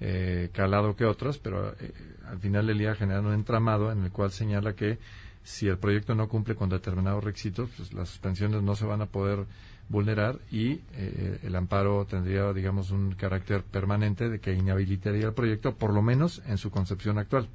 eh, 0.00 0.50
calado 0.52 0.96
que 0.96 1.04
otros, 1.04 1.38
pero 1.38 1.72
eh, 1.80 1.92
al 2.28 2.38
final 2.38 2.68
el 2.70 2.78
día 2.78 2.94
genera 2.94 3.20
un 3.20 3.32
entramado 3.32 3.92
en 3.92 4.04
el 4.04 4.10
cual 4.10 4.30
señala 4.30 4.74
que 4.74 4.98
si 5.42 5.68
el 5.68 5.78
proyecto 5.78 6.14
no 6.14 6.28
cumple 6.28 6.54
con 6.54 6.68
determinados 6.68 7.22
requisitos, 7.22 7.70
pues 7.76 7.92
las 7.92 8.08
suspensiones 8.08 8.62
no 8.62 8.74
se 8.74 8.86
van 8.86 9.02
a 9.02 9.06
poder 9.06 9.44
vulnerar 9.88 10.38
y 10.50 10.80
eh, 10.94 11.40
el 11.42 11.54
amparo 11.56 12.06
tendría, 12.06 12.52
digamos, 12.52 12.90
un 12.90 13.12
carácter 13.12 13.62
permanente 13.62 14.28
de 14.28 14.40
que 14.40 14.54
inhabilitaría 14.54 15.26
el 15.26 15.34
proyecto, 15.34 15.74
por 15.74 15.92
lo 15.92 16.02
menos 16.02 16.42
en 16.46 16.56
su 16.56 16.70
concepción 16.70 17.18
actual. 17.18 17.48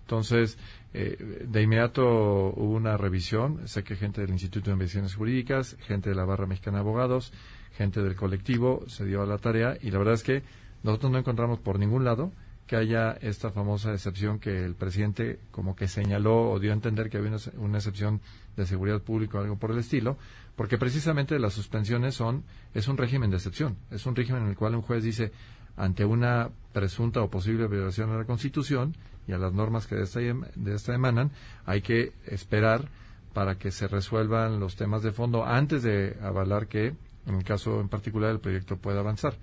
Entonces, 0.00 0.56
eh, 0.94 1.44
de 1.48 1.62
inmediato 1.62 2.04
hubo 2.04 2.74
una 2.74 2.96
revisión. 2.96 3.66
Sé 3.66 3.82
que 3.82 3.96
gente 3.96 4.20
del 4.20 4.30
Instituto 4.30 4.70
de 4.70 4.74
Investigaciones 4.74 5.16
Jurídicas, 5.16 5.76
gente 5.80 6.10
de 6.10 6.14
la 6.14 6.24
Barra 6.24 6.46
Mexicana 6.46 6.78
de 6.78 6.82
Abogados, 6.82 7.32
gente 7.76 8.00
del 8.02 8.14
colectivo 8.14 8.84
se 8.86 9.04
dio 9.04 9.20
a 9.22 9.26
la 9.26 9.38
tarea 9.38 9.76
y 9.82 9.90
la 9.90 9.98
verdad 9.98 10.14
es 10.14 10.22
que 10.22 10.44
nosotros 10.86 11.10
no 11.10 11.18
encontramos 11.18 11.58
por 11.58 11.80
ningún 11.80 12.04
lado 12.04 12.32
que 12.68 12.76
haya 12.76 13.12
esta 13.20 13.50
famosa 13.50 13.92
excepción 13.92 14.38
que 14.38 14.64
el 14.64 14.76
presidente 14.76 15.40
como 15.50 15.74
que 15.74 15.88
señaló 15.88 16.50
o 16.50 16.60
dio 16.60 16.70
a 16.70 16.74
entender 16.74 17.10
que 17.10 17.18
había 17.18 17.36
una, 17.58 17.78
excepción 17.78 18.20
de 18.56 18.66
seguridad 18.66 19.00
pública 19.00 19.38
o 19.38 19.42
algo 19.42 19.56
por 19.56 19.72
el 19.72 19.78
estilo, 19.78 20.16
porque 20.54 20.78
precisamente 20.78 21.38
las 21.40 21.54
suspensiones 21.54 22.14
son 22.14 22.44
es 22.72 22.86
un 22.86 22.96
régimen 22.96 23.30
de 23.30 23.36
excepción, 23.36 23.76
es 23.90 24.06
un 24.06 24.14
régimen 24.14 24.44
en 24.44 24.48
el 24.50 24.56
cual 24.56 24.76
un 24.76 24.82
juez 24.82 25.02
dice 25.02 25.32
ante 25.76 26.04
una 26.04 26.50
presunta 26.72 27.20
o 27.20 27.30
posible 27.30 27.66
violación 27.66 28.10
a 28.12 28.16
la 28.16 28.24
Constitución 28.24 28.94
y 29.26 29.32
a 29.32 29.38
las 29.38 29.52
normas 29.52 29.88
que 29.88 29.96
de 29.96 30.04
esta, 30.04 30.20
de 30.20 30.74
esta 30.74 30.94
emanan, 30.94 31.32
hay 31.64 31.82
que 31.82 32.12
esperar 32.26 32.88
para 33.34 33.58
que 33.58 33.72
se 33.72 33.88
resuelvan 33.88 34.60
los 34.60 34.76
temas 34.76 35.02
de 35.02 35.10
fondo 35.10 35.44
antes 35.44 35.82
de 35.82 36.16
avalar 36.22 36.68
que, 36.68 36.94
en 37.26 37.34
el 37.34 37.44
caso 37.44 37.80
en 37.80 37.88
particular, 37.88 38.30
el 38.30 38.40
proyecto 38.40 38.76
pueda 38.76 39.00
avanzar. 39.00 39.34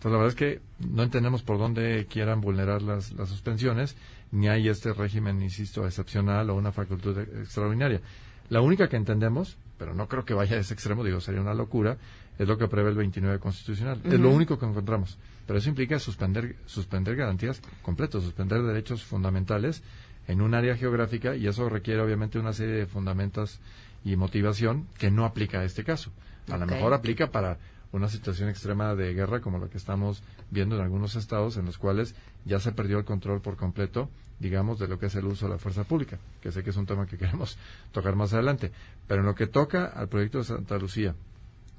Entonces, 0.00 0.12
la 0.12 0.18
verdad 0.18 0.28
es 0.28 0.34
que 0.34 0.60
no 0.78 1.02
entendemos 1.02 1.42
por 1.42 1.58
dónde 1.58 2.06
quieran 2.08 2.40
vulnerar 2.40 2.80
las, 2.80 3.12
las 3.12 3.28
suspensiones, 3.28 3.96
ni 4.32 4.48
hay 4.48 4.66
este 4.70 4.94
régimen, 4.94 5.42
insisto, 5.42 5.84
excepcional 5.84 6.48
o 6.48 6.54
una 6.54 6.72
facultad 6.72 7.18
extraordinaria. 7.18 8.00
La 8.48 8.62
única 8.62 8.88
que 8.88 8.96
entendemos, 8.96 9.58
pero 9.76 9.92
no 9.92 10.08
creo 10.08 10.24
que 10.24 10.32
vaya 10.32 10.56
a 10.56 10.60
ese 10.60 10.72
extremo, 10.72 11.04
digo, 11.04 11.20
sería 11.20 11.42
una 11.42 11.52
locura, 11.52 11.98
es 12.38 12.48
lo 12.48 12.56
que 12.56 12.66
prevé 12.66 12.88
el 12.88 12.96
29 12.96 13.40
constitucional. 13.40 14.00
Es 14.02 14.18
lo 14.18 14.30
único 14.30 14.58
que 14.58 14.64
encontramos. 14.64 15.18
Pero 15.46 15.58
eso 15.58 15.68
implica 15.68 15.98
suspender, 15.98 16.56
suspender 16.64 17.14
garantías 17.14 17.60
completas, 17.82 18.22
suspender 18.22 18.62
derechos 18.62 19.04
fundamentales 19.04 19.82
en 20.28 20.40
un 20.40 20.54
área 20.54 20.78
geográfica 20.78 21.36
y 21.36 21.46
eso 21.46 21.68
requiere 21.68 22.00
obviamente 22.00 22.38
una 22.38 22.54
serie 22.54 22.74
de 22.76 22.86
fundamentos 22.86 23.60
y 24.02 24.16
motivación 24.16 24.86
que 24.96 25.10
no 25.10 25.26
aplica 25.26 25.60
a 25.60 25.64
este 25.64 25.84
caso. 25.84 26.10
A 26.50 26.56
lo 26.56 26.64
mejor 26.64 26.94
aplica 26.94 27.30
para 27.30 27.58
una 27.92 28.08
situación 28.08 28.48
extrema 28.48 28.94
de 28.94 29.14
guerra 29.14 29.40
como 29.40 29.58
la 29.58 29.68
que 29.68 29.78
estamos 29.78 30.22
viendo 30.50 30.76
en 30.76 30.82
algunos 30.82 31.16
estados 31.16 31.56
en 31.56 31.66
los 31.66 31.78
cuales 31.78 32.14
ya 32.44 32.60
se 32.60 32.72
perdió 32.72 32.98
el 32.98 33.04
control 33.04 33.40
por 33.40 33.56
completo, 33.56 34.08
digamos, 34.38 34.78
de 34.78 34.88
lo 34.88 34.98
que 34.98 35.06
es 35.06 35.14
el 35.16 35.26
uso 35.26 35.46
de 35.46 35.52
la 35.52 35.58
fuerza 35.58 35.84
pública, 35.84 36.18
que 36.40 36.52
sé 36.52 36.62
que 36.62 36.70
es 36.70 36.76
un 36.76 36.86
tema 36.86 37.06
que 37.06 37.18
queremos 37.18 37.58
tocar 37.92 38.16
más 38.16 38.32
adelante. 38.32 38.72
Pero 39.06 39.20
en 39.20 39.26
lo 39.26 39.34
que 39.34 39.46
toca 39.46 39.86
al 39.86 40.08
proyecto 40.08 40.38
de 40.38 40.44
Santa 40.44 40.78
Lucía, 40.78 41.14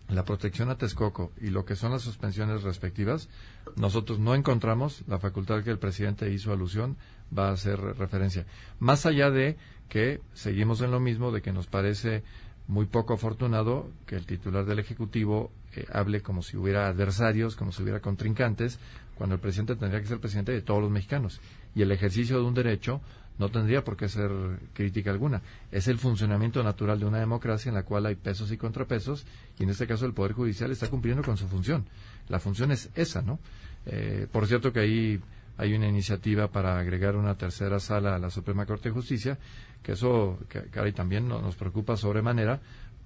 la 0.09 0.25
protección 0.25 0.69
a 0.69 0.77
Texcoco 0.77 1.31
y 1.39 1.47
lo 1.47 1.63
que 1.63 1.75
son 1.75 1.91
las 1.91 2.01
suspensiones 2.01 2.63
respectivas, 2.63 3.29
nosotros 3.77 4.19
no 4.19 4.35
encontramos 4.35 5.03
la 5.07 5.19
facultad 5.19 5.63
que 5.63 5.71
el 5.71 5.79
presidente 5.79 6.31
hizo 6.31 6.51
alusión 6.51 6.97
va 7.37 7.49
a 7.49 7.53
hacer 7.53 7.79
referencia. 7.79 8.45
Más 8.79 9.05
allá 9.05 9.31
de 9.31 9.57
que 9.87 10.21
seguimos 10.33 10.81
en 10.81 10.91
lo 10.91 10.99
mismo, 10.99 11.31
de 11.31 11.41
que 11.41 11.53
nos 11.53 11.67
parece 11.67 12.23
muy 12.67 12.85
poco 12.85 13.13
afortunado 13.13 13.89
que 14.05 14.15
el 14.15 14.25
titular 14.25 14.65
del 14.65 14.79
Ejecutivo 14.79 15.51
hable 15.91 16.21
como 16.21 16.43
si 16.43 16.57
hubiera 16.57 16.87
adversarios, 16.87 17.55
como 17.55 17.71
si 17.71 17.83
hubiera 17.83 17.99
contrincantes, 17.99 18.79
cuando 19.15 19.35
el 19.35 19.41
presidente 19.41 19.75
tendría 19.75 20.01
que 20.01 20.07
ser 20.07 20.19
presidente 20.19 20.51
de 20.51 20.61
todos 20.61 20.81
los 20.81 20.91
mexicanos. 20.91 21.39
Y 21.75 21.81
el 21.81 21.91
ejercicio 21.91 22.37
de 22.37 22.43
un 22.43 22.53
derecho 22.53 23.01
no 23.37 23.49
tendría 23.49 23.83
por 23.83 23.97
qué 23.97 24.07
ser 24.07 24.31
crítica 24.73 25.11
alguna. 25.11 25.41
Es 25.71 25.87
el 25.87 25.97
funcionamiento 25.97 26.63
natural 26.63 26.99
de 26.99 27.05
una 27.05 27.19
democracia 27.19 27.69
en 27.69 27.75
la 27.75 27.83
cual 27.83 28.05
hay 28.05 28.15
pesos 28.15 28.51
y 28.51 28.57
contrapesos, 28.57 29.25
y 29.57 29.63
en 29.63 29.69
este 29.69 29.87
caso 29.87 30.05
el 30.05 30.13
Poder 30.13 30.33
Judicial 30.33 30.71
está 30.71 30.89
cumpliendo 30.89 31.23
con 31.23 31.37
su 31.37 31.47
función. 31.47 31.85
La 32.29 32.39
función 32.39 32.71
es 32.71 32.89
esa, 32.95 33.21
¿no? 33.21 33.39
Eh, 33.85 34.27
por 34.31 34.45
cierto 34.47 34.71
que 34.71 34.79
ahí 34.79 35.19
hay 35.57 35.73
una 35.73 35.87
iniciativa 35.87 36.47
para 36.49 36.79
agregar 36.79 37.15
una 37.15 37.35
tercera 37.35 37.79
sala 37.79 38.15
a 38.15 38.19
la 38.19 38.29
Suprema 38.29 38.65
Corte 38.65 38.89
de 38.89 38.93
Justicia, 38.93 39.37
que 39.81 39.93
eso, 39.93 40.37
que, 40.47 40.91
también 40.91 41.27
nos 41.27 41.55
preocupa 41.55 41.97
sobremanera, 41.97 42.59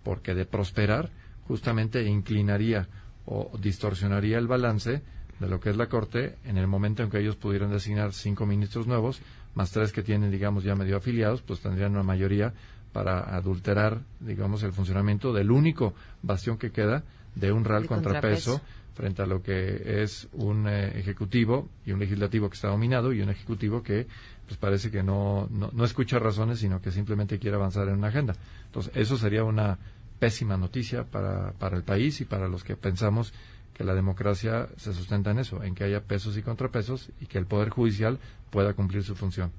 porque 0.04 0.34
de 0.34 0.46
prosperar, 0.46 1.10
justamente 1.48 2.04
inclinaría 2.04 2.88
o 3.26 3.52
distorsionaría 3.60 4.38
el 4.38 4.48
balance 4.48 5.02
de 5.40 5.48
lo 5.48 5.60
que 5.60 5.70
es 5.70 5.78
la 5.78 5.88
Corte 5.88 6.36
en 6.46 6.58
el 6.58 6.68
momento 6.68 7.04
en 7.04 7.10
que 7.10 7.20
ellos 7.20 7.36
pudieran 7.36 7.72
designar 7.72 8.14
cinco 8.14 8.46
ministros 8.46 8.88
nuevos, 8.88 9.22
más 9.54 9.72
tres 9.72 9.92
que 9.92 10.04
tienen, 10.04 10.32
digamos, 10.32 10.64
ya 10.64 10.76
medio 10.76 10.98
afiliados, 10.98 11.42
pues 11.42 11.60
tendrían 11.60 11.92
una 11.92 12.04
mayoría 12.04 12.54
para 12.94 13.36
adulterar, 13.36 14.02
digamos, 14.22 14.64
el 14.64 14.72
funcionamiento 14.72 15.34
del 15.34 15.52
único 15.52 15.94
bastión 16.22 16.58
que 16.58 16.72
queda 16.72 17.04
de 17.36 17.52
un 17.52 17.66
real 17.66 17.86
contrapeso, 17.88 18.62
frente 18.94 19.22
a 19.22 19.26
lo 19.26 19.44
que 19.44 20.02
es 20.04 20.30
un 20.32 20.70
eh, 20.70 20.98
ejecutivo 20.98 21.68
y 21.86 21.92
un 21.92 22.00
legislativo 22.00 22.50
que 22.50 22.56
está 22.56 22.70
dominado 22.70 23.12
y 23.12 23.22
un 23.22 23.30
ejecutivo 23.30 23.84
que 23.84 24.08
pues 24.48 24.58
parece 24.58 24.90
que 24.90 25.04
no, 25.04 25.50
no, 25.52 25.70
no 25.74 25.84
escucha 25.84 26.18
razones, 26.20 26.60
sino 26.60 26.82
que 26.82 26.92
simplemente 26.92 27.38
quiere 27.38 27.58
avanzar 27.58 27.90
en 27.90 27.96
una 27.96 28.08
agenda. 28.08 28.36
Entonces, 28.68 28.94
eso 28.96 29.18
sería 29.18 29.44
una 29.44 29.78
pésima 30.26 30.58
noticia 30.58 31.04
para, 31.04 31.52
para 31.60 31.78
el 31.78 31.84
país 31.84 32.20
y 32.20 32.26
para 32.26 32.48
los 32.48 32.64
que 32.64 32.76
pensamos 32.76 33.32
que 33.76 33.84
la 33.84 33.94
democracia 33.94 34.68
se 34.76 34.92
sustenta 34.92 35.30
en 35.30 35.38
eso, 35.38 35.62
en 35.62 35.76
que 35.76 35.84
haya 35.84 36.02
pesos 36.02 36.36
y 36.36 36.42
contrapesos 36.42 37.12
y 37.22 37.28
que 37.28 37.38
el 37.38 37.46
Poder 37.46 37.70
Judicial 37.70 38.18
pueda 38.50 38.74
cumplir 38.74 39.04
su 39.04 39.16
función. 39.16 39.52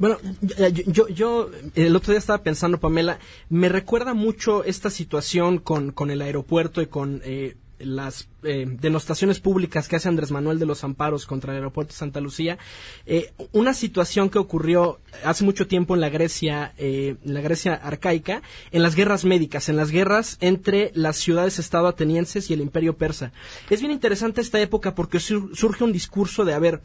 Bueno, 0.00 0.18
yo, 0.86 1.06
yo, 1.06 1.50
el 1.76 1.94
otro 1.94 2.10
día 2.10 2.18
estaba 2.18 2.42
pensando, 2.42 2.80
Pamela, 2.80 3.20
me 3.48 3.68
recuerda 3.68 4.12
mucho 4.12 4.64
esta 4.64 4.90
situación 4.90 5.58
con, 5.58 5.92
con 5.92 6.10
el 6.10 6.20
aeropuerto 6.20 6.82
y 6.82 6.86
con 6.86 7.20
eh, 7.24 7.54
las 7.78 8.28
eh, 8.42 8.66
denostaciones 8.68 9.40
públicas 9.40 9.88
que 9.88 9.96
hace 9.96 10.08
Andrés 10.08 10.30
Manuel 10.30 10.58
de 10.58 10.66
los 10.66 10.84
Amparos 10.84 11.26
contra 11.26 11.52
el 11.52 11.58
aeropuerto 11.58 11.92
de 11.92 11.98
Santa 11.98 12.20
Lucía, 12.20 12.58
eh, 13.06 13.32
una 13.52 13.74
situación 13.74 14.30
que 14.30 14.38
ocurrió 14.38 15.00
hace 15.24 15.44
mucho 15.44 15.66
tiempo 15.66 15.94
en 15.94 16.00
la 16.00 16.08
Grecia, 16.08 16.72
eh, 16.78 17.16
en 17.24 17.34
la 17.34 17.40
Grecia 17.40 17.74
arcaica, 17.74 18.42
en 18.70 18.82
las 18.82 18.94
guerras 18.94 19.24
médicas, 19.24 19.68
en 19.68 19.76
las 19.76 19.90
guerras 19.90 20.38
entre 20.40 20.90
las 20.94 21.16
ciudades-estado 21.16 21.88
atenienses 21.88 22.50
y 22.50 22.54
el 22.54 22.60
imperio 22.60 22.96
persa. 22.96 23.32
Es 23.70 23.80
bien 23.80 23.92
interesante 23.92 24.40
esta 24.40 24.60
época 24.60 24.94
porque 24.94 25.20
surge 25.20 25.84
un 25.84 25.92
discurso 25.92 26.44
de, 26.44 26.54
a 26.54 26.58
ver, 26.58 26.80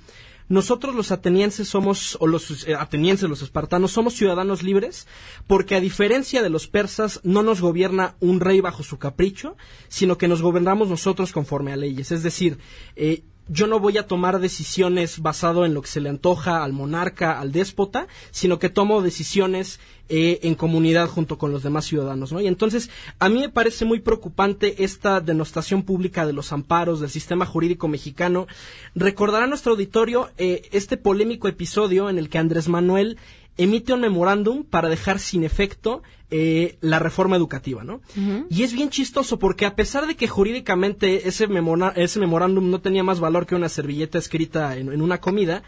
nosotros 0.49 0.95
los 0.95 1.11
atenienses 1.11 1.67
somos, 1.67 2.17
o 2.19 2.27
los 2.27 2.67
eh, 2.67 2.75
atenienses, 2.75 3.29
los 3.29 3.41
espartanos, 3.41 3.91
somos 3.91 4.13
ciudadanos 4.13 4.63
libres, 4.63 5.07
porque 5.47 5.75
a 5.75 5.79
diferencia 5.79 6.41
de 6.41 6.49
los 6.49 6.67
persas, 6.67 7.21
no 7.23 7.43
nos 7.43 7.61
gobierna 7.61 8.15
un 8.19 8.39
rey 8.39 8.61
bajo 8.61 8.83
su 8.83 8.97
capricho, 8.97 9.55
sino 9.87 10.17
que 10.17 10.27
nos 10.27 10.41
gobernamos 10.41 10.89
nosotros 10.89 11.31
conforme 11.31 11.73
a 11.73 11.77
leyes. 11.77 12.11
Es 12.11 12.23
decir, 12.23 12.57
eh, 12.95 13.23
yo 13.47 13.67
no 13.67 13.79
voy 13.79 13.97
a 13.97 14.07
tomar 14.07 14.39
decisiones 14.39 15.19
basado 15.19 15.65
en 15.65 15.73
lo 15.73 15.81
que 15.81 15.87
se 15.87 15.99
le 16.01 16.09
antoja 16.09 16.63
al 16.63 16.73
monarca, 16.73 17.39
al 17.39 17.51
déspota, 17.51 18.07
sino 18.31 18.59
que 18.59 18.69
tomo 18.69 19.01
decisiones 19.01 19.79
eh, 20.09 20.39
en 20.43 20.55
comunidad 20.55 21.07
junto 21.07 21.37
con 21.37 21.51
los 21.51 21.63
demás 21.63 21.85
ciudadanos, 21.85 22.31
¿no? 22.31 22.41
Y 22.41 22.47
entonces, 22.47 22.89
a 23.19 23.29
mí 23.29 23.39
me 23.39 23.49
parece 23.49 23.85
muy 23.85 23.99
preocupante 23.99 24.83
esta 24.83 25.21
denostación 25.21 25.83
pública 25.83 26.25
de 26.25 26.33
los 26.33 26.51
amparos 26.51 26.99
del 26.99 27.09
sistema 27.09 27.45
jurídico 27.45 27.87
mexicano. 27.87 28.47
Recordará 28.95 29.47
nuestro 29.47 29.73
auditorio 29.73 30.29
eh, 30.37 30.69
este 30.71 30.97
polémico 30.97 31.47
episodio 31.47 32.09
en 32.09 32.17
el 32.17 32.29
que 32.29 32.37
Andrés 32.37 32.67
Manuel 32.67 33.17
emite 33.57 33.93
un 33.93 34.01
memorándum 34.01 34.63
para 34.63 34.89
dejar 34.89 35.19
sin 35.19 35.43
efecto 35.43 36.01
eh, 36.31 36.77
la 36.81 36.97
reforma 36.99 37.35
educativa, 37.35 37.83
¿no? 37.83 38.01
Y 38.49 38.63
es 38.63 38.73
bien 38.73 38.89
chistoso 38.89 39.37
porque 39.37 39.65
a 39.65 39.75
pesar 39.75 40.07
de 40.07 40.15
que 40.15 40.27
jurídicamente 40.27 41.27
ese, 41.27 41.47
ese 41.95 42.19
memorándum 42.19 42.71
no 42.71 42.81
tenía 42.81 43.03
más 43.03 43.19
valor 43.19 43.45
que 43.45 43.55
una 43.55 43.69
servilleta 43.69 44.17
escrita 44.17 44.75
en, 44.75 45.01
una 45.01 45.19
comida, 45.19 45.63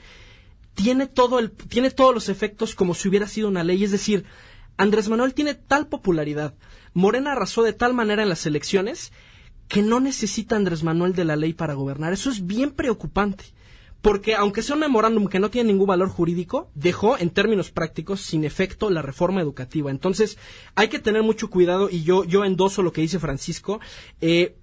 tiene 0.74 1.06
todo 1.06 1.38
el, 1.40 1.52
tiene 1.52 1.92
todos 1.92 2.14
los 2.14 2.30
efectos 2.30 2.74
como 2.74 2.96
si 2.96 3.08
hubiera 3.08 3.28
sido 3.28 3.48
una 3.48 3.64
ley. 3.64 3.84
Es 3.84 3.92
decir, 3.92 4.26
Andrés 4.78 5.08
Manuel 5.08 5.36
tiene 5.36 5.54
tal 5.54 5.88
popularidad, 5.88 6.56
Morena 6.94 7.34
arrasó 7.34 7.62
de 7.62 7.74
tal 7.74 7.94
manera 7.94 8.24
en 8.24 8.30
las 8.30 8.46
elecciones 8.46 9.12
que 9.68 9.82
no 9.82 10.00
necesita 10.00 10.56
Andrés 10.56 10.84
Manuel 10.84 11.14
de 11.14 11.26
la 11.26 11.36
ley 11.36 11.54
para 11.54 11.74
gobernar. 11.74 12.14
Eso 12.14 12.30
es 12.30 12.46
bien 12.46 12.72
preocupante 12.72 13.46
porque 14.06 14.36
aunque 14.36 14.62
sea 14.62 14.76
un 14.76 14.82
memorándum 14.82 15.28
que 15.28 15.40
no 15.40 15.50
tiene 15.50 15.72
ningún 15.72 15.88
valor 15.88 16.10
jurídico, 16.10 16.70
dejó 16.76 17.18
en 17.18 17.32
términos 17.32 17.72
prácticos 17.72 18.22
sin 18.22 18.46
efecto 18.46 18.92
la 18.92 19.02
reforma 19.02 19.42
educativa. 19.42 19.90
Entonces, 19.90 20.38
hay 20.76 20.90
que 20.90 21.00
tener 21.00 21.24
mucho 21.24 21.50
cuidado 21.50 21.90
y 21.90 22.04
yo, 22.04 22.24
yo 22.24 22.46
endoso 22.46 22.84
lo 22.84 22.92
que 22.92 23.02
dice 23.02 23.18
Francisco. 23.18 23.80
Eh, 24.22 24.58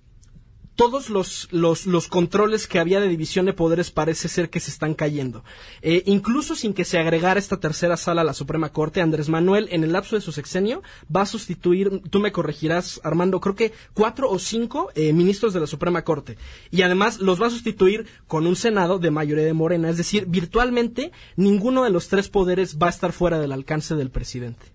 todos 0.74 1.10
los, 1.10 1.48
los, 1.50 1.86
los, 1.86 2.08
controles 2.08 2.66
que 2.66 2.78
había 2.78 3.00
de 3.00 3.08
división 3.08 3.46
de 3.46 3.52
poderes 3.52 3.90
parece 3.90 4.28
ser 4.28 4.50
que 4.50 4.60
se 4.60 4.70
están 4.70 4.94
cayendo. 4.94 5.44
Eh, 5.82 6.02
incluso 6.06 6.56
sin 6.56 6.72
que 6.72 6.84
se 6.84 6.98
agregara 6.98 7.38
esta 7.38 7.58
tercera 7.58 7.96
sala 7.96 8.22
a 8.22 8.24
la 8.24 8.34
Suprema 8.34 8.70
Corte, 8.70 9.00
Andrés 9.00 9.28
Manuel, 9.28 9.68
en 9.70 9.84
el 9.84 9.92
lapso 9.92 10.16
de 10.16 10.22
su 10.22 10.32
sexenio, 10.32 10.82
va 11.14 11.22
a 11.22 11.26
sustituir, 11.26 12.02
tú 12.10 12.20
me 12.20 12.32
corregirás, 12.32 13.00
Armando, 13.04 13.40
creo 13.40 13.54
que 13.54 13.72
cuatro 13.92 14.30
o 14.30 14.38
cinco 14.38 14.90
eh, 14.94 15.12
ministros 15.12 15.52
de 15.52 15.60
la 15.60 15.66
Suprema 15.66 16.02
Corte. 16.02 16.38
Y 16.70 16.82
además 16.82 17.20
los 17.20 17.40
va 17.40 17.48
a 17.48 17.50
sustituir 17.50 18.06
con 18.26 18.46
un 18.46 18.56
Senado 18.56 18.98
de 18.98 19.10
mayoría 19.10 19.44
de 19.44 19.52
Morena. 19.52 19.90
Es 19.90 19.98
decir, 19.98 20.26
virtualmente 20.26 21.12
ninguno 21.36 21.84
de 21.84 21.90
los 21.90 22.08
tres 22.08 22.28
poderes 22.28 22.78
va 22.78 22.86
a 22.86 22.90
estar 22.90 23.12
fuera 23.12 23.38
del 23.38 23.52
alcance 23.52 23.94
del 23.94 24.10
presidente. 24.10 24.66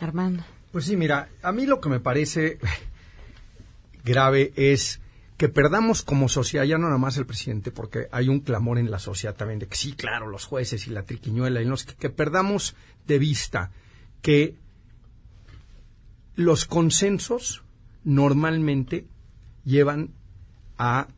Armando. 0.00 0.42
Pues 0.72 0.86
sí, 0.86 0.96
mira, 0.96 1.28
a 1.42 1.52
mí 1.52 1.66
lo 1.66 1.80
que 1.80 1.88
me 1.88 2.00
parece 2.00 2.58
grave 4.04 4.52
es 4.56 5.00
que 5.36 5.48
perdamos 5.48 6.02
como 6.02 6.28
sociedad, 6.28 6.64
ya 6.64 6.78
no 6.78 6.86
nada 6.86 6.98
más 6.98 7.16
el 7.16 7.26
presidente, 7.26 7.72
porque 7.72 8.06
hay 8.12 8.28
un 8.28 8.40
clamor 8.40 8.78
en 8.78 8.90
la 8.90 8.98
sociedad 8.98 9.34
también 9.34 9.58
de 9.58 9.66
que 9.66 9.76
sí, 9.76 9.92
claro, 9.92 10.28
los 10.28 10.44
jueces 10.44 10.86
y 10.86 10.90
la 10.90 11.02
triquiñuela, 11.02 11.60
y 11.60 11.64
los 11.64 11.84
que, 11.84 12.10
perdamos 12.10 12.76
de 13.08 13.18
vista 13.18 13.72
que 14.20 14.54
los 16.36 16.64
consensos 16.64 17.64
normalmente 18.04 19.06
llevan 19.64 20.10
a 20.78 21.08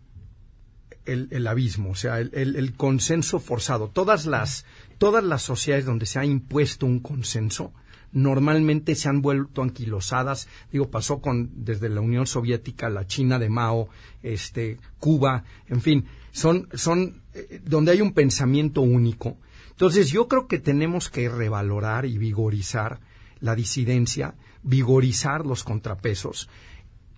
el, 1.04 1.46
abismo, 1.46 1.90
o 1.90 1.94
sea, 1.94 2.18
el, 2.18 2.30
el, 2.32 2.72
consenso 2.76 3.38
forzado. 3.40 3.88
Todas 3.88 4.24
las, 4.24 4.64
todas 4.96 5.22
las 5.22 5.42
sociedades 5.42 5.84
donde 5.84 6.06
se 6.06 6.18
ha 6.18 6.24
impuesto 6.24 6.86
un 6.86 7.00
consenso 7.00 7.74
normalmente 8.14 8.94
se 8.94 9.08
han 9.10 9.20
vuelto 9.20 9.60
anquilosadas. 9.62 10.48
Digo, 10.72 10.88
pasó 10.88 11.20
con 11.20 11.50
desde 11.64 11.90
la 11.90 12.00
Unión 12.00 12.26
Soviética, 12.26 12.88
la 12.88 13.06
China 13.06 13.38
de 13.38 13.50
Mao, 13.50 13.88
este, 14.22 14.78
Cuba, 14.98 15.44
en 15.68 15.82
fin, 15.82 16.06
son, 16.32 16.68
son 16.72 17.20
eh, 17.34 17.60
donde 17.64 17.92
hay 17.92 18.00
un 18.00 18.14
pensamiento 18.14 18.80
único. 18.80 19.36
Entonces, 19.70 20.10
yo 20.10 20.28
creo 20.28 20.46
que 20.46 20.58
tenemos 20.58 21.10
que 21.10 21.28
revalorar 21.28 22.06
y 22.06 22.16
vigorizar 22.16 23.00
la 23.40 23.54
disidencia, 23.54 24.36
vigorizar 24.62 25.44
los 25.44 25.64
contrapesos. 25.64 26.48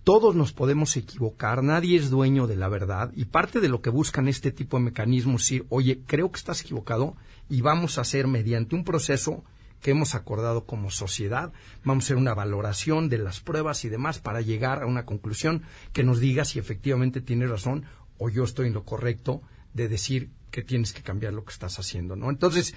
Todos 0.03 0.35
nos 0.35 0.53
podemos 0.53 0.95
equivocar, 0.97 1.63
nadie 1.63 1.97
es 1.97 2.09
dueño 2.09 2.47
de 2.47 2.55
la 2.55 2.69
verdad 2.69 3.11
y 3.15 3.25
parte 3.25 3.59
de 3.59 3.69
lo 3.69 3.81
que 3.81 3.89
buscan 3.89 4.27
este 4.27 4.51
tipo 4.51 4.77
de 4.77 4.85
mecanismos 4.85 5.41
es 5.43 5.49
decir, 5.49 5.65
oye, 5.69 5.99
creo 6.07 6.31
que 6.31 6.37
estás 6.37 6.61
equivocado 6.61 7.15
y 7.49 7.61
vamos 7.61 7.97
a 7.97 8.01
hacer 8.01 8.25
mediante 8.25 8.75
un 8.75 8.85
proceso 8.85 9.43
que 9.81 9.91
hemos 9.91 10.15
acordado 10.15 10.65
como 10.65 10.91
sociedad. 10.91 11.53
Vamos 11.83 12.03
a 12.03 12.05
hacer 12.05 12.17
una 12.17 12.33
valoración 12.33 13.09
de 13.09 13.19
las 13.19 13.39
pruebas 13.39 13.85
y 13.85 13.89
demás 13.89 14.19
para 14.19 14.41
llegar 14.41 14.83
a 14.83 14.87
una 14.87 15.05
conclusión 15.05 15.63
que 15.93 16.03
nos 16.03 16.19
diga 16.19 16.45
si 16.45 16.59
efectivamente 16.59 17.21
tiene 17.21 17.47
razón 17.47 17.85
o 18.17 18.29
yo 18.29 18.43
estoy 18.43 18.67
en 18.67 18.73
lo 18.73 18.83
correcto 18.83 19.41
de 19.73 19.87
decir 19.87 20.29
que 20.51 20.63
tienes 20.63 20.93
que 20.93 21.03
cambiar 21.03 21.33
lo 21.33 21.43
que 21.43 21.53
estás 21.53 21.77
haciendo, 21.79 22.15
¿no? 22.15 22.29
Entonces, 22.29 22.73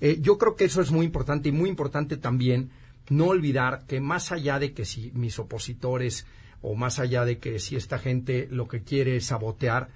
eh, 0.00 0.18
yo 0.20 0.38
creo 0.38 0.56
que 0.56 0.64
eso 0.64 0.80
es 0.80 0.90
muy 0.90 1.06
importante 1.06 1.48
y 1.48 1.52
muy 1.52 1.68
importante 1.68 2.16
también 2.16 2.70
no 3.08 3.26
olvidar 3.26 3.84
que 3.86 4.00
más 4.00 4.32
allá 4.32 4.58
de 4.58 4.72
que 4.72 4.84
si 4.84 5.10
mis 5.14 5.38
opositores 5.38 6.26
o 6.62 6.74
más 6.74 6.98
allá 6.98 7.24
de 7.24 7.38
que 7.38 7.58
si 7.58 7.76
esta 7.76 7.98
gente 7.98 8.48
lo 8.50 8.68
que 8.68 8.82
quiere 8.82 9.16
es 9.16 9.26
sabotear, 9.26 9.88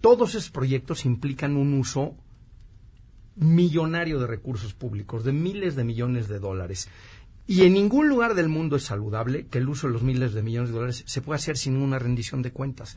todos 0.00 0.30
esos 0.34 0.50
proyectos 0.50 1.04
implican 1.04 1.56
un 1.56 1.74
uso 1.74 2.16
millonario 3.36 4.18
de 4.18 4.26
recursos 4.26 4.74
públicos, 4.74 5.24
de 5.24 5.32
miles 5.32 5.76
de 5.76 5.84
millones 5.84 6.28
de 6.28 6.38
dólares. 6.38 6.88
Y 7.46 7.62
en 7.62 7.72
ningún 7.72 8.08
lugar 8.08 8.34
del 8.34 8.48
mundo 8.48 8.76
es 8.76 8.84
saludable 8.84 9.46
que 9.46 9.58
el 9.58 9.68
uso 9.68 9.86
de 9.86 9.92
los 9.92 10.02
miles 10.02 10.34
de 10.34 10.42
millones 10.42 10.70
de 10.70 10.74
dólares 10.74 11.02
se 11.06 11.20
pueda 11.20 11.36
hacer 11.36 11.56
sin 11.56 11.76
una 11.76 11.98
rendición 11.98 12.42
de 12.42 12.52
cuentas. 12.52 12.94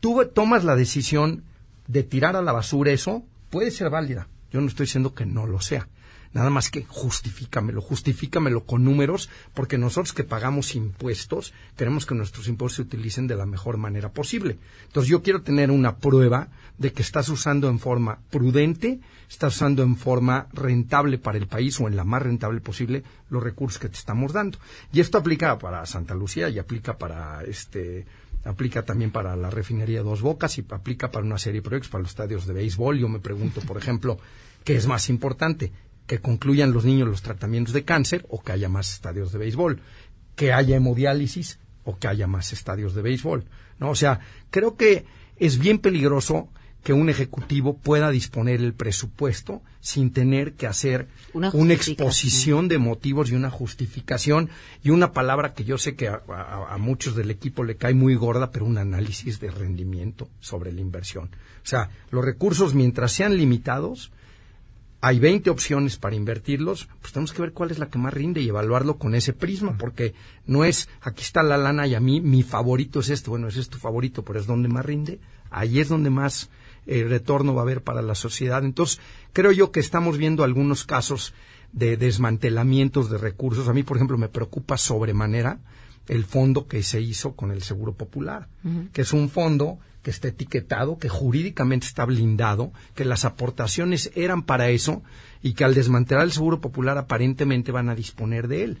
Tú 0.00 0.24
tomas 0.32 0.64
la 0.64 0.74
decisión 0.74 1.42
de 1.86 2.02
tirar 2.02 2.36
a 2.36 2.42
la 2.42 2.52
basura 2.52 2.92
eso, 2.92 3.24
puede 3.50 3.70
ser 3.70 3.90
válida. 3.90 4.28
Yo 4.52 4.60
no 4.60 4.68
estoy 4.68 4.86
diciendo 4.86 5.14
que 5.14 5.26
no 5.26 5.46
lo 5.46 5.60
sea. 5.60 5.88
Nada 6.32 6.48
más 6.48 6.70
que 6.70 6.84
justifícamelo, 6.84 7.80
justifícamelo 7.80 8.64
con 8.64 8.84
números, 8.84 9.28
porque 9.52 9.78
nosotros 9.78 10.12
que 10.12 10.22
pagamos 10.22 10.76
impuestos, 10.76 11.52
queremos 11.76 12.06
que 12.06 12.14
nuestros 12.14 12.46
impuestos 12.46 12.76
se 12.76 12.82
utilicen 12.82 13.26
de 13.26 13.34
la 13.34 13.46
mejor 13.46 13.78
manera 13.78 14.12
posible. 14.12 14.58
Entonces 14.86 15.10
yo 15.10 15.22
quiero 15.22 15.42
tener 15.42 15.72
una 15.72 15.96
prueba 15.96 16.48
de 16.78 16.92
que 16.92 17.02
estás 17.02 17.28
usando 17.28 17.68
en 17.68 17.80
forma 17.80 18.20
prudente, 18.30 19.00
estás 19.28 19.56
usando 19.56 19.82
en 19.82 19.96
forma 19.96 20.46
rentable 20.52 21.18
para 21.18 21.36
el 21.36 21.48
país 21.48 21.80
o 21.80 21.88
en 21.88 21.96
la 21.96 22.04
más 22.04 22.22
rentable 22.22 22.60
posible 22.60 23.02
los 23.28 23.42
recursos 23.42 23.80
que 23.80 23.88
te 23.88 23.96
estamos 23.96 24.32
dando. 24.32 24.58
Y 24.92 25.00
esto 25.00 25.18
aplica 25.18 25.58
para 25.58 25.84
Santa 25.84 26.14
Lucía 26.14 26.48
y 26.48 26.60
aplica 26.60 26.96
para 26.96 27.42
este 27.42 28.06
aplica 28.44 28.84
también 28.84 29.10
para 29.10 29.36
la 29.36 29.50
refinería 29.50 30.02
Dos 30.02 30.22
Bocas 30.22 30.56
y 30.58 30.64
aplica 30.70 31.10
para 31.10 31.26
una 31.26 31.38
serie 31.38 31.60
de 31.60 31.68
proyectos 31.68 31.90
para 31.90 32.02
los 32.02 32.12
estadios 32.12 32.46
de 32.46 32.54
béisbol. 32.54 32.98
Yo 32.98 33.08
me 33.08 33.18
pregunto, 33.18 33.60
por 33.60 33.76
ejemplo, 33.76 34.18
¿qué 34.64 34.76
es 34.76 34.86
más 34.86 35.10
importante? 35.10 35.72
Que 36.10 36.18
concluyan 36.18 36.72
los 36.72 36.84
niños 36.84 37.06
los 37.06 37.22
tratamientos 37.22 37.72
de 37.72 37.84
cáncer 37.84 38.26
o 38.28 38.42
que 38.42 38.50
haya 38.50 38.68
más 38.68 38.94
estadios 38.94 39.30
de 39.30 39.38
béisbol, 39.38 39.80
que 40.34 40.52
haya 40.52 40.74
hemodiálisis 40.74 41.60
o 41.84 42.00
que 42.00 42.08
haya 42.08 42.26
más 42.26 42.52
estadios 42.52 42.96
de 42.96 43.02
béisbol. 43.02 43.44
¿no? 43.78 43.90
O 43.90 43.94
sea, 43.94 44.18
creo 44.50 44.74
que 44.74 45.04
es 45.36 45.60
bien 45.60 45.78
peligroso 45.78 46.48
que 46.82 46.92
un 46.92 47.10
ejecutivo 47.10 47.76
pueda 47.76 48.10
disponer 48.10 48.60
el 48.60 48.74
presupuesto 48.74 49.62
sin 49.78 50.12
tener 50.12 50.54
que 50.54 50.66
hacer 50.66 51.06
una, 51.32 51.52
exposición 51.72 52.66
de 52.66 52.78
motivos 52.78 53.30
y 53.30 53.36
una 53.36 53.50
justificación 53.50 54.50
y 54.82 54.90
una 54.90 55.12
palabra 55.12 55.54
que 55.54 55.62
yo 55.62 55.78
sé 55.78 55.94
que 55.94 56.08
a, 56.08 56.22
a, 56.26 56.76
muchos 56.78 57.14
del 57.14 57.30
equipo 57.30 57.62
le 57.62 57.76
cae 57.76 57.94
muy 57.94 58.16
gorda, 58.16 58.50
pero 58.50 58.64
un 58.64 58.78
análisis 58.78 59.38
de 59.38 59.52
rendimiento 59.52 60.28
sobre 60.40 60.72
la 60.72 60.80
inversión. 60.80 61.26
O 61.62 61.66
sea, 61.68 61.88
los 62.10 62.24
recursos 62.24 62.74
mientras 62.74 63.12
sean 63.12 63.36
limitados, 63.36 64.10
hay 65.02 65.18
20 65.18 65.48
opciones 65.48 65.96
para 65.96 66.16
invertirlos, 66.16 66.88
pues 67.00 67.12
tenemos 67.12 67.32
que 67.32 67.40
ver 67.40 67.52
cuál 67.52 67.70
es 67.70 67.78
la 67.78 67.88
que 67.88 67.98
más 67.98 68.12
rinde 68.12 68.42
y 68.42 68.48
evaluarlo 68.48 68.98
con 68.98 69.14
ese 69.14 69.32
prisma, 69.32 69.76
porque 69.78 70.14
no 70.46 70.64
es 70.64 70.88
aquí 71.00 71.22
está 71.22 71.42
la 71.42 71.56
lana 71.56 71.86
y 71.86 71.94
a 71.94 72.00
mí 72.00 72.20
mi 72.20 72.42
favorito 72.42 73.00
es 73.00 73.08
este, 73.08 73.30
bueno, 73.30 73.48
ese 73.48 73.60
es 73.60 73.68
tu 73.68 73.78
favorito, 73.78 74.24
pero 74.24 74.38
es 74.38 74.46
donde 74.46 74.68
más 74.68 74.84
rinde, 74.84 75.18
ahí 75.50 75.80
es 75.80 75.88
donde 75.88 76.10
más 76.10 76.50
eh, 76.86 77.04
retorno 77.04 77.54
va 77.54 77.62
a 77.62 77.64
haber 77.64 77.82
para 77.82 78.02
la 78.02 78.14
sociedad. 78.14 78.62
Entonces, 78.64 79.00
creo 79.32 79.52
yo 79.52 79.70
que 79.70 79.80
estamos 79.80 80.18
viendo 80.18 80.44
algunos 80.44 80.84
casos 80.84 81.32
de 81.72 81.96
desmantelamientos 81.96 83.10
de 83.10 83.18
recursos. 83.18 83.68
A 83.68 83.72
mí, 83.72 83.82
por 83.82 83.96
ejemplo, 83.96 84.18
me 84.18 84.28
preocupa 84.28 84.76
sobremanera 84.76 85.60
el 86.08 86.24
fondo 86.24 86.66
que 86.66 86.82
se 86.82 87.00
hizo 87.00 87.32
con 87.32 87.52
el 87.52 87.62
Seguro 87.62 87.92
Popular, 87.92 88.48
que 88.92 89.02
es 89.02 89.12
un 89.12 89.30
fondo 89.30 89.78
que 90.02 90.10
está 90.10 90.28
etiquetado, 90.28 90.98
que 90.98 91.08
jurídicamente 91.08 91.86
está 91.86 92.04
blindado, 92.04 92.72
que 92.94 93.04
las 93.04 93.24
aportaciones 93.24 94.10
eran 94.14 94.42
para 94.42 94.70
eso 94.70 95.02
y 95.42 95.52
que 95.52 95.64
al 95.64 95.74
desmantelar 95.74 96.24
el 96.24 96.32
Seguro 96.32 96.60
Popular 96.60 96.96
aparentemente 96.98 97.72
van 97.72 97.88
a 97.88 97.94
disponer 97.94 98.48
de 98.48 98.64
él. 98.64 98.78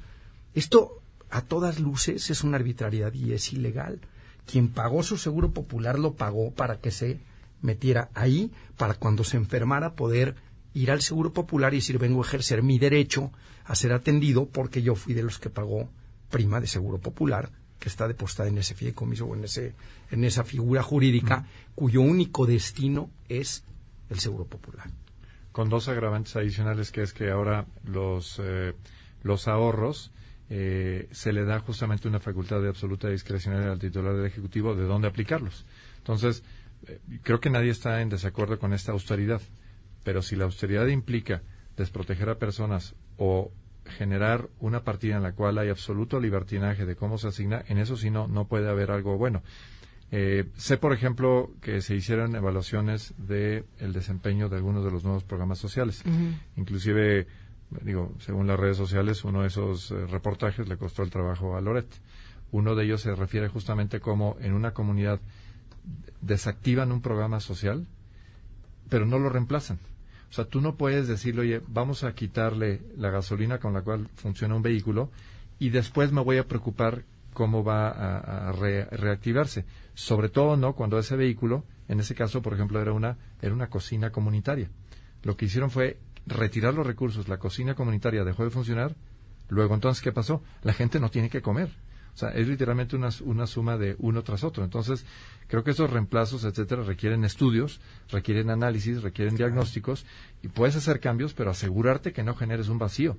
Esto 0.54 1.02
a 1.30 1.42
todas 1.42 1.78
luces 1.78 2.30
es 2.30 2.42
una 2.42 2.56
arbitrariedad 2.56 3.12
y 3.12 3.32
es 3.32 3.52
ilegal. 3.52 4.00
Quien 4.46 4.68
pagó 4.68 5.02
su 5.02 5.16
Seguro 5.16 5.52
Popular 5.52 5.98
lo 5.98 6.14
pagó 6.14 6.52
para 6.52 6.80
que 6.80 6.90
se 6.90 7.20
metiera 7.62 8.08
ahí, 8.14 8.50
para 8.76 8.94
cuando 8.94 9.22
se 9.22 9.36
enfermara 9.36 9.94
poder 9.94 10.34
ir 10.72 10.90
al 10.90 11.02
Seguro 11.02 11.32
Popular 11.32 11.74
y 11.74 11.78
decir 11.78 11.98
vengo 11.98 12.22
a 12.22 12.26
ejercer 12.26 12.62
mi 12.62 12.78
derecho 12.78 13.30
a 13.64 13.74
ser 13.74 13.92
atendido 13.92 14.46
porque 14.46 14.82
yo 14.82 14.94
fui 14.94 15.14
de 15.14 15.22
los 15.22 15.38
que 15.38 15.50
pagó 15.50 15.90
prima 16.30 16.60
de 16.60 16.66
Seguro 16.66 16.98
Popular 16.98 17.50
que 17.80 17.88
está 17.88 18.06
depositada 18.06 18.48
en 18.48 18.58
ese 18.58 18.74
fideicomiso 18.74 19.26
o 19.26 19.34
en, 19.34 19.44
ese, 19.44 19.74
en 20.10 20.22
esa 20.24 20.44
figura 20.44 20.82
jurídica 20.82 21.46
cuyo 21.74 22.02
único 22.02 22.46
destino 22.46 23.10
es 23.28 23.64
el 24.10 24.20
seguro 24.20 24.44
popular. 24.44 24.88
Con 25.50 25.68
dos 25.68 25.88
agravantes 25.88 26.36
adicionales 26.36 26.92
que 26.92 27.02
es 27.02 27.12
que 27.12 27.30
ahora 27.30 27.66
los, 27.84 28.40
eh, 28.40 28.74
los 29.22 29.48
ahorros 29.48 30.12
eh, 30.50 31.08
se 31.10 31.32
le 31.32 31.44
da 31.44 31.60
justamente 31.60 32.06
una 32.06 32.20
facultad 32.20 32.60
de 32.60 32.68
absoluta 32.68 33.08
discrecionalidad 33.08 33.72
al 33.72 33.78
titular 33.78 34.14
del 34.14 34.26
Ejecutivo 34.26 34.74
de 34.74 34.84
dónde 34.84 35.08
aplicarlos. 35.08 35.64
Entonces, 35.98 36.44
eh, 36.86 36.98
creo 37.22 37.40
que 37.40 37.50
nadie 37.50 37.70
está 37.70 38.02
en 38.02 38.10
desacuerdo 38.10 38.58
con 38.58 38.72
esta 38.72 38.92
austeridad, 38.92 39.40
pero 40.04 40.22
si 40.22 40.36
la 40.36 40.44
austeridad 40.44 40.86
implica 40.86 41.42
desproteger 41.76 42.28
a 42.28 42.38
personas 42.38 42.94
o 43.16 43.52
generar 43.90 44.48
una 44.58 44.84
partida 44.84 45.16
en 45.16 45.22
la 45.22 45.32
cual 45.32 45.58
hay 45.58 45.68
absoluto 45.68 46.20
libertinaje 46.20 46.86
de 46.86 46.96
cómo 46.96 47.18
se 47.18 47.28
asigna, 47.28 47.64
en 47.68 47.78
eso 47.78 47.96
sí 47.96 48.10
no, 48.10 48.28
no 48.28 48.46
puede 48.46 48.68
haber 48.68 48.90
algo 48.90 49.16
bueno. 49.18 49.42
Eh, 50.12 50.46
sé, 50.56 50.76
por 50.76 50.92
ejemplo, 50.92 51.52
que 51.60 51.82
se 51.82 51.94
hicieron 51.94 52.34
evaluaciones 52.34 53.14
del 53.16 53.64
el 53.78 53.92
desempeño 53.92 54.48
de 54.48 54.56
algunos 54.56 54.84
de 54.84 54.90
los 54.90 55.04
nuevos 55.04 55.22
programas 55.22 55.58
sociales. 55.58 56.02
Inclusive, 56.56 57.28
digo, 57.82 58.12
según 58.18 58.48
las 58.48 58.58
redes 58.58 58.76
sociales, 58.76 59.24
uno 59.24 59.42
de 59.42 59.48
esos 59.48 59.92
eh, 59.92 60.06
reportajes 60.06 60.68
le 60.68 60.76
costó 60.76 61.02
el 61.04 61.10
trabajo 61.10 61.56
a 61.56 61.60
Loret. 61.60 61.86
Uno 62.50 62.74
de 62.74 62.84
ellos 62.84 63.02
se 63.02 63.14
refiere 63.14 63.46
justamente 63.46 64.00
cómo 64.00 64.36
en 64.40 64.54
una 64.54 64.72
comunidad 64.72 65.20
desactivan 66.20 66.90
un 66.90 67.00
programa 67.00 67.38
social 67.38 67.86
pero 68.90 69.06
no 69.06 69.18
lo 69.18 69.30
reemplazan. 69.30 69.78
O 70.30 70.32
sea, 70.32 70.44
tú 70.44 70.60
no 70.60 70.76
puedes 70.76 71.08
decirle, 71.08 71.40
oye, 71.42 71.62
vamos 71.66 72.04
a 72.04 72.14
quitarle 72.14 72.82
la 72.96 73.10
gasolina 73.10 73.58
con 73.58 73.74
la 73.74 73.82
cual 73.82 74.08
funciona 74.14 74.54
un 74.54 74.62
vehículo 74.62 75.10
y 75.58 75.70
después 75.70 76.12
me 76.12 76.22
voy 76.22 76.38
a 76.38 76.46
preocupar 76.46 77.04
cómo 77.32 77.64
va 77.64 77.88
a, 77.88 78.52
reactivarse. 78.52 79.64
Sobre 79.94 80.28
todo, 80.28 80.56
¿no? 80.56 80.74
Cuando 80.74 80.98
ese 80.98 81.16
vehículo, 81.16 81.64
en 81.88 81.98
ese 81.98 82.14
caso, 82.14 82.42
por 82.42 82.54
ejemplo, 82.54 82.80
era 82.80 82.92
una, 82.92 83.16
era 83.42 83.52
una 83.52 83.68
cocina 83.68 84.10
comunitaria. 84.10 84.70
Lo 85.22 85.36
que 85.36 85.46
hicieron 85.46 85.70
fue 85.70 85.98
retirar 86.26 86.74
los 86.74 86.86
recursos, 86.86 87.28
la 87.28 87.38
cocina 87.38 87.74
comunitaria 87.74 88.24
dejó 88.24 88.44
de 88.44 88.50
funcionar, 88.50 88.94
luego 89.48 89.74
entonces, 89.74 90.02
¿qué 90.02 90.12
pasó? 90.12 90.42
La 90.62 90.72
gente 90.72 91.00
no 91.00 91.10
tiene 91.10 91.28
que 91.28 91.42
comer. 91.42 91.70
O 92.14 92.16
sea, 92.16 92.30
es 92.30 92.48
literalmente 92.48 92.96
una, 92.96 93.10
una 93.24 93.46
suma 93.46 93.76
de 93.76 93.96
uno 93.98 94.22
tras 94.22 94.44
otro. 94.44 94.64
Entonces, 94.64 95.04
creo 95.46 95.64
que 95.64 95.70
esos 95.70 95.90
reemplazos, 95.90 96.44
etcétera, 96.44 96.82
requieren 96.82 97.24
estudios, 97.24 97.80
requieren 98.10 98.50
análisis, 98.50 99.02
requieren 99.02 99.36
diagnósticos 99.36 100.06
y 100.42 100.48
puedes 100.48 100.76
hacer 100.76 101.00
cambios, 101.00 101.34
pero 101.34 101.50
asegurarte 101.50 102.12
que 102.12 102.22
no 102.22 102.34
generes 102.34 102.68
un 102.68 102.78
vacío. 102.78 103.16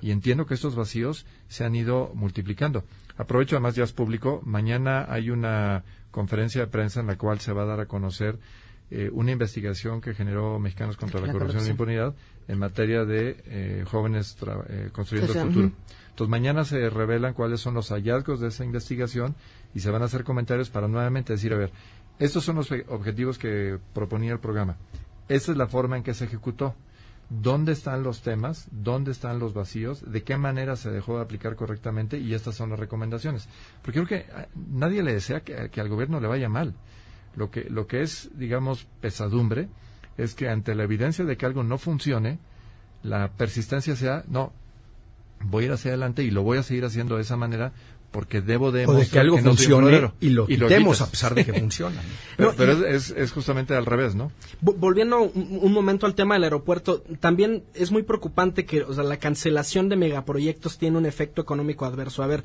Y 0.00 0.10
entiendo 0.10 0.46
que 0.46 0.54
estos 0.54 0.74
vacíos 0.74 1.24
se 1.48 1.64
han 1.64 1.74
ido 1.74 2.12
multiplicando. 2.14 2.84
Aprovecho, 3.16 3.56
además 3.56 3.74
ya 3.74 3.84
es 3.84 3.92
público, 3.92 4.42
mañana 4.44 5.06
hay 5.08 5.30
una 5.30 5.84
conferencia 6.10 6.60
de 6.62 6.66
prensa 6.66 7.00
en 7.00 7.06
la 7.06 7.16
cual 7.16 7.40
se 7.40 7.52
va 7.52 7.62
a 7.62 7.66
dar 7.66 7.80
a 7.80 7.86
conocer 7.86 8.38
eh, 8.90 9.10
una 9.12 9.32
investigación 9.32 10.00
que 10.00 10.14
generó 10.14 10.58
Mexicanos 10.58 10.96
contra 10.96 11.20
la, 11.20 11.32
corrupción, 11.32 11.62
y 11.62 11.64
la 11.64 11.70
impunidad 11.70 12.14
en 12.46 12.58
materia 12.58 13.04
de 13.04 13.42
eh, 13.46 13.84
jóvenes 13.86 14.36
eh, 14.68 14.90
construyendo 14.92 15.32
el 15.32 15.38
futuro. 15.40 15.72
Entonces, 16.14 16.30
mañana 16.30 16.64
se 16.64 16.90
revelan 16.90 17.34
cuáles 17.34 17.60
son 17.60 17.74
los 17.74 17.88
hallazgos 17.88 18.38
de 18.38 18.46
esa 18.46 18.64
investigación 18.64 19.34
y 19.74 19.80
se 19.80 19.90
van 19.90 20.00
a 20.02 20.04
hacer 20.04 20.22
comentarios 20.22 20.70
para 20.70 20.86
nuevamente 20.86 21.32
decir, 21.32 21.52
a 21.52 21.56
ver, 21.56 21.72
estos 22.20 22.44
son 22.44 22.54
los 22.54 22.70
objetivos 22.86 23.36
que 23.36 23.80
proponía 23.92 24.30
el 24.30 24.38
programa. 24.38 24.76
Esta 25.28 25.50
es 25.50 25.58
la 25.58 25.66
forma 25.66 25.96
en 25.96 26.04
que 26.04 26.14
se 26.14 26.26
ejecutó. 26.26 26.76
¿Dónde 27.30 27.72
están 27.72 28.04
los 28.04 28.22
temas? 28.22 28.68
¿Dónde 28.70 29.10
están 29.10 29.40
los 29.40 29.54
vacíos? 29.54 30.08
¿De 30.08 30.22
qué 30.22 30.36
manera 30.36 30.76
se 30.76 30.92
dejó 30.92 31.16
de 31.16 31.24
aplicar 31.24 31.56
correctamente? 31.56 32.16
Y 32.16 32.32
estas 32.32 32.54
son 32.54 32.70
las 32.70 32.78
recomendaciones. 32.78 33.48
Porque 33.82 34.04
creo 34.04 34.06
que 34.06 34.32
ah, 34.32 34.46
nadie 34.54 35.02
le 35.02 35.14
desea 35.14 35.40
que, 35.40 35.68
que 35.68 35.80
al 35.80 35.88
gobierno 35.88 36.20
le 36.20 36.28
vaya 36.28 36.48
mal. 36.48 36.74
Lo 37.34 37.50
que, 37.50 37.64
lo 37.68 37.88
que 37.88 38.02
es, 38.02 38.30
digamos, 38.36 38.86
pesadumbre 39.00 39.68
es 40.16 40.36
que 40.36 40.48
ante 40.48 40.76
la 40.76 40.84
evidencia 40.84 41.24
de 41.24 41.36
que 41.36 41.44
algo 41.44 41.64
no 41.64 41.76
funcione, 41.76 42.38
la 43.02 43.32
persistencia 43.32 43.96
sea, 43.96 44.22
no, 44.28 44.52
voy 45.44 45.64
a 45.64 45.66
ir 45.66 45.72
hacia 45.72 45.90
adelante 45.90 46.22
y 46.22 46.30
lo 46.30 46.42
voy 46.42 46.58
a 46.58 46.62
seguir 46.62 46.84
haciendo 46.84 47.16
de 47.16 47.22
esa 47.22 47.36
manera 47.36 47.72
porque 48.14 48.40
debo 48.40 48.70
de 48.70 48.86
o 48.86 48.92
de 48.94 49.08
que 49.08 49.18
algo 49.18 49.36
funcione 49.38 50.12
y 50.20 50.30
lo 50.30 50.46
quitemos 50.46 51.00
a 51.00 51.10
pesar 51.10 51.34
de 51.34 51.44
que 51.44 51.52
funciona. 51.52 52.00
pero, 52.36 52.86
es, 52.86 53.10
es, 53.10 53.32
justamente 53.32 53.74
al 53.74 53.86
revés, 53.86 54.14
¿no? 54.14 54.30
Volviendo 54.60 55.22
un, 55.22 55.72
momento 55.72 56.06
al 56.06 56.14
tema 56.14 56.34
del 56.34 56.44
aeropuerto, 56.44 57.02
también 57.18 57.64
es 57.74 57.90
muy 57.90 58.04
preocupante 58.04 58.66
que 58.66 58.82
o 58.82 58.94
sea, 58.94 59.02
la 59.02 59.16
cancelación 59.16 59.88
de 59.88 59.96
megaproyectos 59.96 60.78
tiene 60.78 60.96
un 60.96 61.06
efecto 61.06 61.42
económico 61.42 61.86
adverso. 61.86 62.22
A 62.22 62.28
ver, 62.28 62.44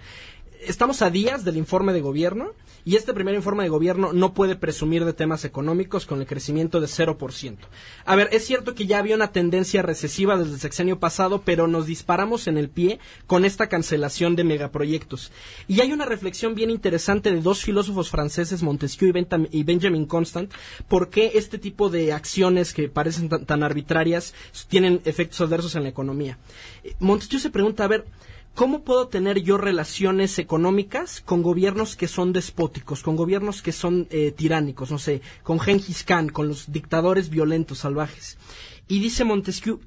estamos 0.62 1.02
a 1.02 1.10
días 1.10 1.46
del 1.46 1.58
informe 1.58 1.94
de 1.94 2.02
gobierno 2.02 2.54
y 2.86 2.96
este 2.96 3.14
primer 3.14 3.36
informe 3.36 3.64
de 3.64 3.70
gobierno 3.70 4.14
no 4.14 4.34
puede 4.34 4.56
presumir 4.56 5.06
de 5.06 5.14
temas 5.14 5.46
económicos 5.46 6.06
con 6.06 6.22
el 6.22 6.28
crecimiento 6.28 6.80
de 6.80 6.88
0%. 6.88 7.58
A 8.06 8.16
ver, 8.16 8.30
es 8.32 8.46
cierto 8.46 8.74
que 8.74 8.86
ya 8.86 9.00
había 9.00 9.16
una 9.16 9.32
tendencia 9.32 9.82
recesiva 9.82 10.38
desde 10.38 10.54
el 10.54 10.60
sexenio 10.60 11.00
pasado, 11.00 11.42
pero 11.44 11.68
nos 11.68 11.86
disparamos 11.86 12.48
en 12.48 12.58
el 12.58 12.70
pie 12.70 13.00
con 13.28 13.46
esta 13.46 13.68
cancelación 13.68 14.36
de 14.36 14.44
megaproyectos. 14.44 15.32
Y 15.68 15.82
hay 15.82 15.92
una 15.92 16.06
reflexión 16.06 16.56
bien 16.56 16.70
interesante 16.70 17.32
de 17.32 17.42
dos 17.42 17.64
filósofos 17.64 18.10
franceses, 18.10 18.64
Montesquieu 18.64 19.14
y, 19.52 19.64
Benjamin 19.64 20.06
Constant, 20.06 20.52
por 20.88 21.10
qué 21.10 21.32
este 21.36 21.58
tipo 21.58 21.90
de 21.90 22.14
acciones 22.14 22.74
que 22.74 22.90
parecen 22.90 23.30
tan 23.30 23.64
arbitrarias 23.64 24.34
tienen 24.68 25.02
efectos 25.06 25.42
adversos 25.42 25.76
en 25.76 25.84
la 25.84 25.90
economía. 25.90 26.38
Eh, 26.84 26.96
Montesquieu 27.00 27.40
se 27.40 27.50
pregunta, 27.50 27.84
a 27.84 27.88
ver, 27.88 28.06
¿Cómo 28.56 28.84
puedo 28.84 29.08
tener 29.08 29.42
yo 29.42 29.58
relaciones 29.58 30.38
económicas 30.38 31.22
con 31.22 31.42
gobiernos 31.42 31.96
que 31.96 32.08
son 32.08 32.34
despóticos, 32.34 33.04
con 33.04 33.16
gobiernos 33.16 33.62
que 33.62 33.72
son 33.72 34.08
eh, 34.12 34.32
tiránicos, 34.32 34.92
no 34.92 35.00
sé, 35.00 35.22
con 35.44 35.60
Genghis 35.60 36.04
Khan, 36.04 36.30
con 36.30 36.48
los 36.48 36.72
dictadores 36.72 37.30
violentos, 37.30 37.80
salvajes? 37.80 38.38
Y 38.88 39.00
dice 39.00 39.24
Montesquieu, 39.24 39.80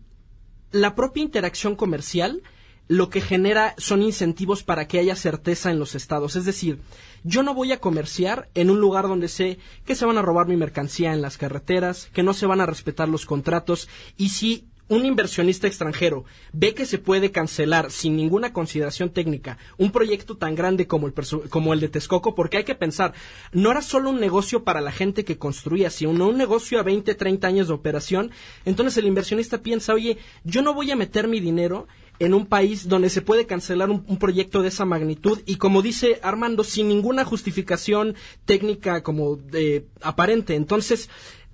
la 0.70 0.94
propia 0.94 1.22
interacción 1.22 1.77
comercial 1.77 2.42
lo 2.88 3.09
que 3.11 3.20
genera 3.20 3.75
son 3.79 4.03
incentivos 4.03 4.64
para 4.64 4.87
que 4.87 4.98
haya 4.98 5.16
certeza 5.16 5.70
en 5.70 5.79
los 5.79 5.94
estados. 5.94 6.37
Es 6.37 6.44
decir, 6.44 6.79
yo 7.25 7.42
no 7.42 7.55
voy 7.55 7.72
a 7.72 7.81
comerciar 7.81 8.51
en 8.55 8.70
un 8.70 8.81
lugar 8.81 9.09
donde 9.09 9.29
sé 9.29 9.59
que 9.85 9.94
se 9.94 10.05
van 10.05 10.18
a 10.18 10.22
robar 10.22 10.46
mi 10.46 10.57
mercancía 10.57 11.12
en 11.12 11.22
las 11.22 11.38
carreteras, 11.38 12.11
que 12.12 12.22
no 12.22 12.35
se 12.35 12.46
van 12.46 12.61
a 12.61 12.66
respetar 12.66 13.09
los 13.09 13.25
contratos 13.25 13.88
y 14.16 14.31
si 14.31 14.66
un 14.88 15.07
inversionista 15.07 15.66
extranjero 15.66 16.25
ve 16.53 16.75
que 16.75 16.87
se 16.87 16.99
puede 16.99 17.31
cancelar 17.31 17.90
sin 17.90 18.16
ninguna 18.16 18.53
consideración 18.53 19.11
técnica 19.11 19.59
un 19.79 19.90
proyecto 19.90 20.37
tan 20.37 20.55
grande 20.55 20.87
como 20.87 21.07
el, 21.07 21.14
como 21.49 21.73
el 21.73 21.81
de 21.81 21.88
Texcoco, 21.88 22.35
porque 22.35 22.59
hay 22.59 22.64
que 22.64 22.75
pensar, 22.75 23.14
no 23.53 23.71
era 23.71 23.83
solo 23.83 24.11
un 24.11 24.21
negocio 24.21 24.64
para 24.64 24.81
la 24.81 24.92
gente 24.92 25.25
que 25.25 25.38
construía, 25.38 25.90
sino 25.90 26.29
un 26.29 26.37
negocio 26.37 26.79
a 26.79 26.83
20, 26.83 27.14
30 27.14 27.47
años 27.47 27.68
de 27.68 27.75
operación, 27.75 28.31
entonces 28.64 28.97
el 28.99 29.07
inversionista 29.07 29.62
piensa, 29.62 29.95
oye, 29.95 30.18
yo 30.45 30.62
no 30.62 30.75
voy 30.75 30.90
a 30.90 30.97
meter 30.97 31.29
mi 31.29 31.40
dinero 31.40 31.87
en 32.18 32.35
un 32.35 32.47
país 32.47 32.88
donde 32.88 33.11
se 33.11 33.23
puede 33.23 33.47
cancelar 33.47 33.90
un, 33.90 34.16
proyecto 34.18 34.62
de 34.62 34.68
esa 34.68 34.85
magnitud 34.85 35.40
y 35.45 35.57
como 35.57 35.83
dice 35.83 36.21
Armando, 36.23 36.62
sin 36.62 36.87
ninguna 36.87 37.25
justificación 37.25 38.14
técnica 38.45 39.03
como 39.03 39.37
de, 39.37 39.87
aparente. 40.03 40.55
Entonces, 40.55 41.09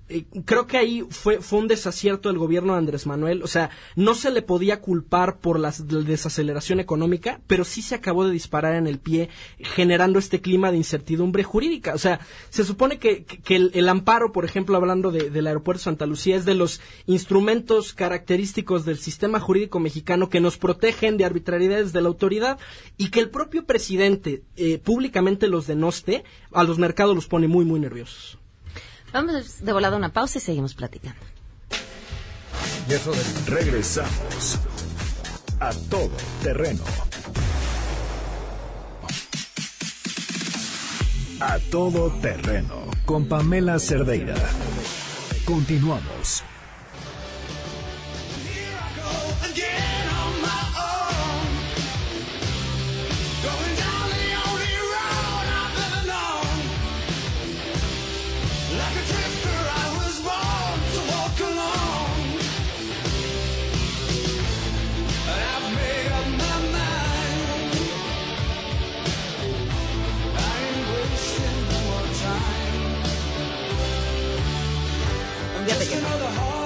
eh, 0.09 0.25
creo 0.43 0.65
que 0.65 0.77
ahí 0.77 1.05
fue, 1.09 1.39
fue 1.39 1.59
un 1.59 1.67
desacierto 1.67 2.29
del 2.29 2.39
gobierno 2.39 2.73
de 2.73 2.79
Andrés 2.79 3.05
Manuel. 3.05 3.43
O 3.43 3.47
sea, 3.47 3.69
no 3.95 4.15
se 4.15 4.31
le 4.31 4.41
podía 4.41 4.81
culpar 4.81 5.37
por 5.37 5.59
la 5.59 5.71
desaceleración 5.71 6.79
económica, 6.79 7.41
pero 7.45 7.63
sí 7.63 7.81
se 7.81 7.95
acabó 7.95 8.25
de 8.25 8.33
disparar 8.33 8.75
en 8.75 8.87
el 8.87 8.99
pie, 8.99 9.29
generando 9.59 10.17
este 10.17 10.41
clima 10.41 10.71
de 10.71 10.77
incertidumbre 10.77 11.43
jurídica. 11.43 11.93
O 11.93 11.99
sea, 11.99 12.19
se 12.49 12.65
supone 12.65 12.97
que, 12.97 13.25
el, 13.49 13.89
amparo, 13.89 14.31
por 14.31 14.45
ejemplo, 14.45 14.75
hablando 14.75 15.11
del 15.11 15.47
aeropuerto 15.47 15.83
Santa 15.83 16.07
Lucía, 16.07 16.35
es 16.35 16.45
de 16.45 16.55
los 16.55 16.81
instrumentos 17.05 17.93
característicos 17.93 18.85
del 18.85 18.97
sistema 18.97 19.39
jurídico 19.39 19.79
mexicano 19.79 20.29
que 20.29 20.41
nos 20.41 20.57
protegen 20.57 21.17
de 21.17 21.25
arbitrariedades 21.25 21.93
de 21.93 22.01
la 22.01 22.07
autoridad 22.07 22.59
y 22.97 23.09
que 23.09 23.19
el 23.19 23.29
propio 23.29 23.65
presidente 23.65 24.43
eh, 24.55 24.79
públicamente 24.79 25.47
los 25.47 25.67
denoste, 25.67 26.23
a 26.51 26.63
los 26.63 26.79
mercados 26.79 27.15
los 27.15 27.27
pone 27.27 27.47
muy, 27.47 27.65
muy 27.65 27.79
nerviosos. 27.79 28.38
Vamos 29.11 29.63
de 29.63 29.73
volada 29.73 29.95
a 29.95 29.97
una 29.97 30.13
pausa 30.13 30.37
y 30.37 30.41
seguimos 30.41 30.73
platicando. 30.73 31.19
Regresamos 33.47 34.59
a 35.59 35.71
todo 35.89 36.11
terreno. 36.41 36.83
A 41.39 41.59
todo 41.71 42.09
terreno 42.21 42.89
con 43.05 43.27
Pamela 43.27 43.79
Cerdeira. 43.79 44.35
Continuamos. 45.45 46.43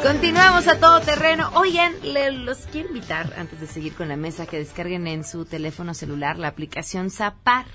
Continuamos 0.01 0.67
a 0.67 0.79
todo 0.79 0.99
terreno. 1.01 1.49
Oigan, 1.55 1.93
los 2.45 2.59
quiero 2.71 2.89
invitar, 2.89 3.33
antes 3.37 3.59
de 3.61 3.67
seguir 3.67 3.93
con 3.93 4.09
la 4.09 4.17
mesa, 4.17 4.45
que 4.45 4.57
descarguen 4.57 5.07
en 5.07 5.23
su 5.23 5.45
teléfono 5.45 5.93
celular 5.93 6.37
la 6.37 6.49
aplicación 6.49 7.09
Zapar 7.09 7.65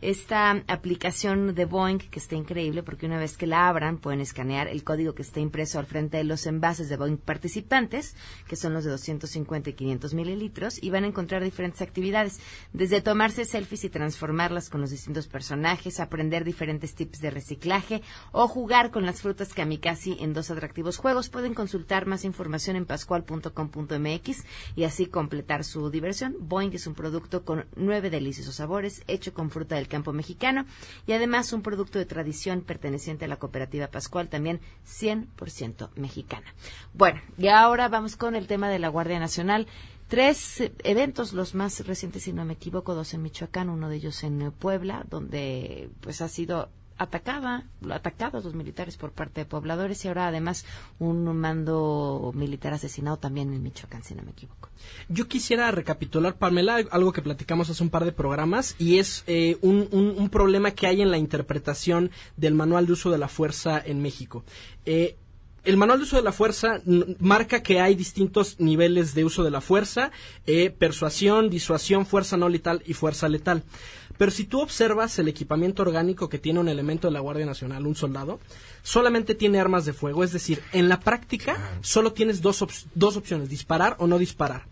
esta 0.00 0.50
aplicación 0.66 1.54
de 1.54 1.64
Boeing 1.64 1.98
que 1.98 2.18
está 2.18 2.34
increíble 2.34 2.82
porque 2.82 3.06
una 3.06 3.18
vez 3.18 3.36
que 3.36 3.46
la 3.46 3.68
abran 3.68 3.98
pueden 3.98 4.20
escanear 4.20 4.68
el 4.68 4.82
código 4.82 5.14
que 5.14 5.22
está 5.22 5.40
impreso 5.40 5.78
al 5.78 5.86
frente 5.86 6.16
de 6.16 6.24
los 6.24 6.46
envases 6.46 6.88
de 6.88 6.96
Boeing 6.96 7.18
participantes, 7.18 8.16
que 8.48 8.56
son 8.56 8.72
los 8.72 8.84
de 8.84 8.90
250 8.90 9.70
y 9.70 9.72
500 9.74 10.14
mililitros, 10.14 10.82
y 10.82 10.90
van 10.90 11.04
a 11.04 11.08
encontrar 11.08 11.44
diferentes 11.44 11.82
actividades, 11.82 12.40
desde 12.72 13.00
tomarse 13.00 13.44
selfies 13.44 13.84
y 13.84 13.90
transformarlas 13.90 14.70
con 14.70 14.80
los 14.80 14.90
distintos 14.90 15.26
personajes, 15.26 16.00
aprender 16.00 16.44
diferentes 16.44 16.94
tips 16.94 17.20
de 17.20 17.30
reciclaje 17.30 18.02
o 18.32 18.48
jugar 18.48 18.90
con 18.90 19.04
las 19.04 19.20
frutas 19.20 19.52
kamikaze 19.52 20.16
en 20.20 20.32
dos 20.32 20.50
atractivos 20.50 20.96
juegos. 20.96 21.28
Pueden 21.28 21.54
consultar 21.54 22.06
más 22.06 22.24
información 22.24 22.76
en 22.76 22.86
pascual.com.mx 22.86 24.44
y 24.76 24.84
así 24.84 25.06
completar 25.06 25.64
su 25.64 25.90
diversión. 25.90 26.36
Boeing 26.40 26.72
es 26.72 26.86
un 26.86 26.94
producto 26.94 27.44
con 27.44 27.66
nueve 27.76 28.10
deliciosos 28.10 28.56
sabores, 28.56 29.02
hecho 29.06 29.34
con 29.34 29.50
fruta 29.50 29.76
del 29.76 29.88
campo 29.90 30.14
mexicano 30.14 30.64
y 31.06 31.12
además 31.12 31.52
un 31.52 31.60
producto 31.60 31.98
de 31.98 32.06
tradición 32.06 32.62
perteneciente 32.62 33.26
a 33.26 33.28
la 33.28 33.36
cooperativa 33.36 33.88
Pascual, 33.88 34.30
también 34.30 34.60
100% 34.86 35.90
mexicana. 35.96 36.54
Bueno, 36.94 37.20
y 37.36 37.48
ahora 37.48 37.88
vamos 37.88 38.16
con 38.16 38.34
el 38.34 38.46
tema 38.46 38.70
de 38.70 38.78
la 38.78 38.88
Guardia 38.88 39.18
Nacional. 39.18 39.66
Tres 40.08 40.72
eventos, 40.82 41.34
los 41.34 41.54
más 41.54 41.86
recientes, 41.86 42.24
si 42.24 42.32
no 42.32 42.44
me 42.44 42.54
equivoco, 42.54 42.94
dos 42.94 43.14
en 43.14 43.22
Michoacán, 43.22 43.68
uno 43.68 43.88
de 43.88 43.96
ellos 43.96 44.24
en 44.24 44.50
Puebla, 44.50 45.04
donde 45.08 45.90
pues 46.00 46.20
ha 46.20 46.28
sido 46.28 46.70
atacaba, 47.00 47.64
atacados 47.90 48.44
los 48.44 48.54
militares 48.54 48.98
por 48.98 49.10
parte 49.12 49.40
de 49.40 49.44
pobladores 49.46 50.04
y 50.04 50.08
ahora 50.08 50.28
además 50.28 50.66
un 50.98 51.24
mando 51.34 52.30
militar 52.34 52.74
asesinado 52.74 53.16
también 53.16 53.54
en 53.54 53.62
Michoacán, 53.62 54.04
si 54.04 54.14
no 54.14 54.22
me 54.22 54.32
equivoco. 54.32 54.68
Yo 55.08 55.26
quisiera 55.26 55.70
recapitular, 55.70 56.36
Pamela, 56.36 56.76
algo 56.90 57.12
que 57.12 57.22
platicamos 57.22 57.70
hace 57.70 57.82
un 57.82 57.88
par 57.88 58.04
de 58.04 58.12
programas 58.12 58.76
y 58.78 58.98
es 58.98 59.24
eh, 59.26 59.56
un, 59.62 59.88
un, 59.90 60.28
problema 60.28 60.72
que 60.72 60.86
hay 60.86 61.00
en 61.00 61.10
la 61.10 61.16
interpretación 61.16 62.10
del 62.36 62.54
manual 62.54 62.84
de 62.86 62.92
uso 62.92 63.10
de 63.10 63.16
la 63.16 63.28
fuerza 63.28 63.82
en 63.82 64.02
México. 64.02 64.44
Eh, 64.84 65.16
el 65.64 65.76
manual 65.76 65.98
de 65.98 66.04
uso 66.04 66.16
de 66.16 66.22
la 66.22 66.32
fuerza 66.32 66.80
marca 67.18 67.62
que 67.62 67.80
hay 67.80 67.94
distintos 67.94 68.60
niveles 68.60 69.14
de 69.14 69.24
uso 69.24 69.42
de 69.42 69.50
la 69.50 69.60
fuerza, 69.60 70.10
eh, 70.46 70.70
persuasión, 70.70 71.50
disuasión, 71.50 72.06
fuerza 72.06 72.36
no 72.36 72.48
letal 72.48 72.82
y 72.86 72.94
fuerza 72.94 73.28
letal. 73.28 73.62
Pero 74.20 74.32
si 74.32 74.44
tú 74.44 74.60
observas 74.60 75.18
el 75.18 75.28
equipamiento 75.28 75.80
orgánico 75.80 76.28
que 76.28 76.38
tiene 76.38 76.60
un 76.60 76.68
elemento 76.68 77.08
de 77.08 77.12
la 77.14 77.20
Guardia 77.20 77.46
Nacional, 77.46 77.86
un 77.86 77.96
soldado, 77.96 78.38
solamente 78.82 79.34
tiene 79.34 79.58
armas 79.58 79.86
de 79.86 79.94
fuego. 79.94 80.22
Es 80.22 80.30
decir, 80.30 80.60
en 80.72 80.90
la 80.90 81.00
práctica 81.00 81.78
solo 81.80 82.12
tienes 82.12 82.42
dos, 82.42 82.62
dos 82.94 83.16
opciones, 83.16 83.48
disparar 83.48 83.96
o 83.98 84.06
no 84.06 84.18
disparar. 84.18 84.66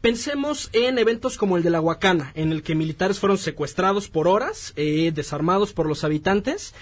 Pensemos 0.00 0.70
en 0.72 0.98
eventos 0.98 1.38
como 1.38 1.56
el 1.56 1.62
de 1.62 1.70
la 1.70 1.80
Huacana, 1.80 2.32
en 2.34 2.50
el 2.50 2.64
que 2.64 2.74
militares 2.74 3.20
fueron 3.20 3.38
secuestrados 3.38 4.08
por 4.08 4.26
horas, 4.26 4.72
eh, 4.74 5.12
desarmados 5.14 5.72
por 5.72 5.86
los 5.86 6.02
habitantes, 6.02 6.74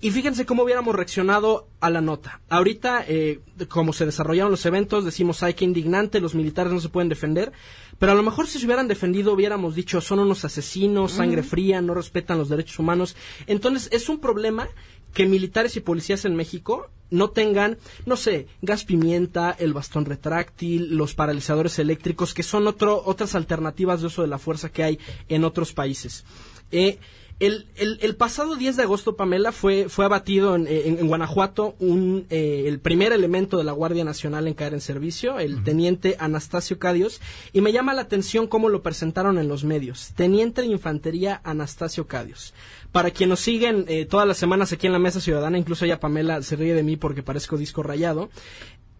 y 0.00 0.10
fíjense 0.10 0.46
cómo 0.46 0.62
hubiéramos 0.62 0.94
reaccionado 0.94 1.68
a 1.80 1.90
la 1.90 2.00
nota. 2.00 2.40
Ahorita, 2.48 3.04
eh, 3.06 3.40
como 3.68 3.92
se 3.92 4.06
desarrollaron 4.06 4.50
los 4.50 4.64
eventos, 4.64 5.04
decimos, 5.04 5.42
ay, 5.42 5.54
qué 5.54 5.66
indignante, 5.66 6.20
los 6.20 6.34
militares 6.34 6.72
no 6.72 6.80
se 6.80 6.88
pueden 6.88 7.10
defender. 7.10 7.52
Pero 7.98 8.12
a 8.12 8.14
lo 8.14 8.22
mejor 8.22 8.46
si 8.46 8.58
se 8.58 8.64
hubieran 8.64 8.88
defendido 8.88 9.34
hubiéramos 9.34 9.74
dicho, 9.74 10.00
son 10.00 10.20
unos 10.20 10.44
asesinos, 10.46 11.12
sangre 11.12 11.42
fría, 11.42 11.82
no 11.82 11.92
respetan 11.92 12.38
los 12.38 12.48
derechos 12.48 12.78
humanos. 12.78 13.14
Entonces, 13.46 13.90
es 13.92 14.08
un 14.08 14.20
problema 14.20 14.68
que 15.12 15.26
militares 15.26 15.76
y 15.76 15.80
policías 15.80 16.24
en 16.24 16.34
México 16.34 16.88
no 17.10 17.30
tengan, 17.30 17.76
no 18.06 18.16
sé, 18.16 18.46
gas 18.62 18.84
pimienta, 18.84 19.54
el 19.58 19.74
bastón 19.74 20.06
retráctil, 20.06 20.96
los 20.96 21.14
paralizadores 21.14 21.78
eléctricos, 21.78 22.32
que 22.32 22.42
son 22.42 22.66
otro, 22.66 23.02
otras 23.04 23.34
alternativas 23.34 24.00
de 24.00 24.06
uso 24.06 24.22
de 24.22 24.28
la 24.28 24.38
fuerza 24.38 24.70
que 24.70 24.84
hay 24.84 24.98
en 25.28 25.44
otros 25.44 25.74
países. 25.74 26.24
Eh, 26.70 26.98
el, 27.40 27.66
el, 27.76 28.16
pasado 28.16 28.54
10 28.54 28.76
de 28.76 28.82
agosto, 28.82 29.16
Pamela, 29.16 29.50
fue, 29.50 29.88
fue 29.88 30.04
abatido 30.04 30.54
en, 30.56 30.66
en, 30.68 31.06
Guanajuato 31.08 31.74
un, 31.78 32.26
eh, 32.28 32.64
el 32.66 32.80
primer 32.80 33.12
elemento 33.12 33.56
de 33.56 33.64
la 33.64 33.72
Guardia 33.72 34.04
Nacional 34.04 34.46
en 34.46 34.52
caer 34.52 34.74
en 34.74 34.82
servicio, 34.82 35.38
el 35.38 35.64
teniente 35.64 36.16
Anastasio 36.18 36.78
Cadios, 36.78 37.22
y 37.54 37.62
me 37.62 37.72
llama 37.72 37.94
la 37.94 38.02
atención 38.02 38.46
cómo 38.46 38.68
lo 38.68 38.82
presentaron 38.82 39.38
en 39.38 39.48
los 39.48 39.64
medios. 39.64 40.12
Teniente 40.14 40.60
de 40.60 40.68
Infantería 40.68 41.40
Anastasio 41.42 42.06
Cadios. 42.06 42.52
Para 42.92 43.10
quien 43.10 43.30
nos 43.30 43.40
siguen 43.40 43.86
eh, 43.88 44.04
todas 44.04 44.28
las 44.28 44.36
semanas 44.36 44.72
aquí 44.72 44.86
en 44.86 44.92
la 44.92 44.98
Mesa 44.98 45.20
Ciudadana, 45.20 45.56
incluso 45.56 45.86
ya 45.86 45.98
Pamela 45.98 46.42
se 46.42 46.56
ríe 46.56 46.74
de 46.74 46.82
mí 46.82 46.98
porque 46.98 47.22
parezco 47.22 47.56
disco 47.56 47.82
rayado, 47.82 48.28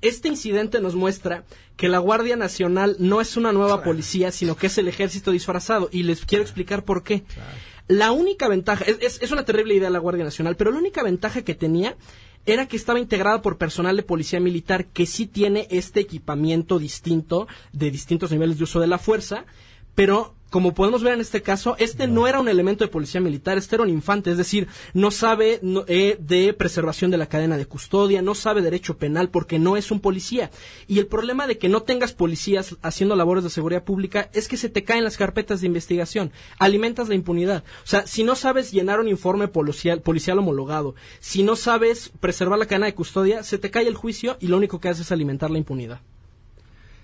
este 0.00 0.29
incidente 0.29 0.81
nos 0.81 0.94
muestra 0.94 1.44
que 1.76 1.88
la 1.88 1.98
Guardia 1.98 2.37
Nacional 2.37 2.96
no 2.98 3.20
es 3.20 3.37
una 3.37 3.53
nueva 3.53 3.83
policía, 3.83 4.33
sino 4.33 4.57
que 4.57 4.68
es 4.68 4.79
el 4.79 4.88
ejército 4.88 5.31
disfrazado. 5.31 5.90
Y 5.92 6.05
les 6.05 6.24
quiero 6.24 6.42
explicar 6.42 6.85
por 6.85 7.03
qué. 7.03 7.22
La 7.90 8.12
única 8.12 8.46
ventaja, 8.46 8.85
es, 8.85 9.20
es, 9.20 9.33
una 9.33 9.44
terrible 9.44 9.74
idea 9.74 9.90
la 9.90 9.98
Guardia 9.98 10.22
Nacional, 10.22 10.55
pero 10.55 10.70
la 10.70 10.79
única 10.79 11.03
ventaja 11.03 11.42
que 11.42 11.57
tenía 11.57 11.96
era 12.46 12.68
que 12.68 12.76
estaba 12.76 13.00
integrada 13.00 13.42
por 13.42 13.59
personal 13.59 13.96
de 13.96 14.05
policía 14.05 14.38
militar 14.38 14.87
que 14.87 15.07
sí 15.07 15.26
tiene 15.26 15.66
este 15.72 15.98
equipamiento 15.98 16.79
distinto 16.79 17.48
de 17.72 17.90
distintos 17.90 18.31
niveles 18.31 18.59
de 18.59 18.62
uso 18.62 18.79
de 18.79 18.87
la 18.87 18.98
fuerza, 18.98 19.44
pero 19.96 20.37
como 20.50 20.74
podemos 20.74 21.02
ver 21.02 21.14
en 21.14 21.20
este 21.20 21.42
caso, 21.42 21.76
este 21.78 22.08
no, 22.08 22.26
era 22.26 22.40
un 22.40 22.48
elemento 22.48 22.84
de 22.84 22.90
policía 22.90 23.20
militar, 23.20 23.56
este 23.56 23.76
era 23.76 23.84
un 23.84 23.90
infante, 23.90 24.30
es 24.30 24.36
decir, 24.36 24.68
no 24.92 25.10
sabe 25.10 25.60
eh, 25.86 26.18
de 26.20 26.52
preservación 26.52 27.10
de 27.10 27.16
la 27.16 27.26
cadena 27.26 27.56
de 27.56 27.66
custodia, 27.66 28.20
no 28.20 28.34
sabe 28.34 28.60
derecho 28.60 28.98
penal 28.98 29.30
porque 29.30 29.58
no 29.58 29.76
es 29.76 29.90
un 29.90 30.00
policía. 30.00 30.50
Y 30.88 30.98
el 30.98 31.06
problema 31.06 31.46
de 31.46 31.58
que 31.58 31.68
no 31.68 31.82
tengas 31.82 32.12
policías 32.12 32.76
haciendo 32.82 33.14
labores 33.16 33.44
de 33.44 33.50
seguridad 33.50 33.84
pública 33.84 34.28
es 34.32 34.48
que 34.48 34.56
se 34.56 34.68
te 34.68 34.84
caen 34.84 35.04
las 35.04 35.16
carpetas 35.16 35.60
de 35.60 35.68
investigación, 35.68 36.32
alimentas 36.58 37.08
la 37.08 37.14
impunidad. 37.14 37.64
O 37.84 37.86
sea, 37.86 38.06
si 38.06 38.24
no 38.24 38.34
sabes 38.34 38.72
llenar 38.72 39.00
un 39.00 39.08
informe 39.08 39.48
policial, 39.48 40.02
policial 40.02 40.38
homologado, 40.38 40.94
si 41.20 41.42
no 41.42 41.54
sabes 41.54 42.10
preservar 42.20 42.58
la 42.58 42.66
cadena 42.66 42.86
de 42.86 42.94
custodia, 42.94 43.44
se 43.44 43.58
te 43.58 43.70
cae 43.70 43.86
el 43.86 43.94
juicio 43.94 44.36
y 44.40 44.48
lo 44.48 44.56
único 44.56 44.80
que 44.80 44.88
haces 44.88 45.06
es 45.06 45.12
alimentar 45.12 45.50
la 45.50 45.58
impunidad. 45.58 46.00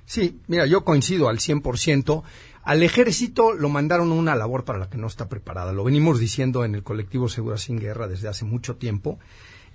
Sí, 0.06 0.38
mira, 0.46 0.66
yo 0.66 0.84
coincido 0.84 1.28
al 1.28 1.38
100%. 1.38 2.22
Al 2.66 2.82
ejército 2.82 3.52
lo 3.52 3.68
mandaron 3.68 4.10
a 4.10 4.14
una 4.14 4.34
labor 4.34 4.64
para 4.64 4.80
la 4.80 4.90
que 4.90 4.98
no 4.98 5.06
está 5.06 5.28
preparada. 5.28 5.72
Lo 5.72 5.84
venimos 5.84 6.18
diciendo 6.18 6.64
en 6.64 6.74
el 6.74 6.82
colectivo 6.82 7.28
Segura 7.28 7.58
Sin 7.58 7.78
Guerra 7.78 8.08
desde 8.08 8.26
hace 8.26 8.44
mucho 8.44 8.74
tiempo. 8.74 9.20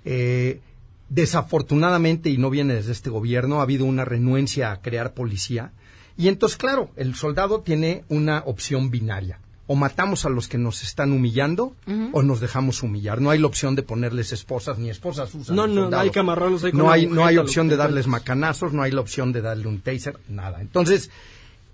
Eh, 0.04 0.60
desafortunadamente, 1.08 2.28
y 2.28 2.36
no 2.36 2.50
viene 2.50 2.74
desde 2.74 2.92
este 2.92 3.08
gobierno, 3.08 3.60
ha 3.60 3.62
habido 3.62 3.86
una 3.86 4.04
renuencia 4.04 4.72
a 4.72 4.82
crear 4.82 5.14
policía. 5.14 5.72
Y 6.18 6.28
entonces, 6.28 6.58
claro, 6.58 6.90
el 6.96 7.14
soldado 7.14 7.62
tiene 7.62 8.04
una 8.10 8.42
opción 8.44 8.90
binaria. 8.90 9.40
O 9.66 9.74
matamos 9.74 10.26
a 10.26 10.28
los 10.28 10.46
que 10.46 10.58
nos 10.58 10.82
están 10.82 11.12
humillando 11.12 11.74
o 12.12 12.22
nos 12.22 12.40
dejamos 12.40 12.82
humillar. 12.82 13.22
No 13.22 13.30
hay 13.30 13.38
la 13.38 13.46
opción 13.46 13.74
de 13.74 13.84
ponerles 13.84 14.32
esposas, 14.32 14.78
ni 14.78 14.90
esposas 14.90 15.34
usan. 15.34 15.56
No, 15.56 15.66
no, 15.66 15.88
no 15.88 15.98
hay 15.98 16.10
que 16.10 16.18
amarrarlos 16.18 16.74
No 16.74 16.90
hay, 16.90 17.06
no 17.06 17.24
hay 17.24 17.38
opción 17.38 17.68
de 17.68 17.76
darles 17.76 18.06
macanazos, 18.06 18.74
no 18.74 18.82
hay 18.82 18.90
la 18.92 19.00
opción 19.00 19.32
de 19.32 19.40
darle 19.40 19.66
un 19.66 19.80
taser, 19.80 20.18
nada. 20.28 20.60
Entonces, 20.60 21.10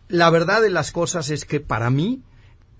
la 0.08 0.30
verdad 0.30 0.62
de 0.62 0.70
las 0.70 0.92
cosas 0.92 1.30
es 1.30 1.44
que 1.44 1.60
para 1.60 1.90
mí 1.90 2.22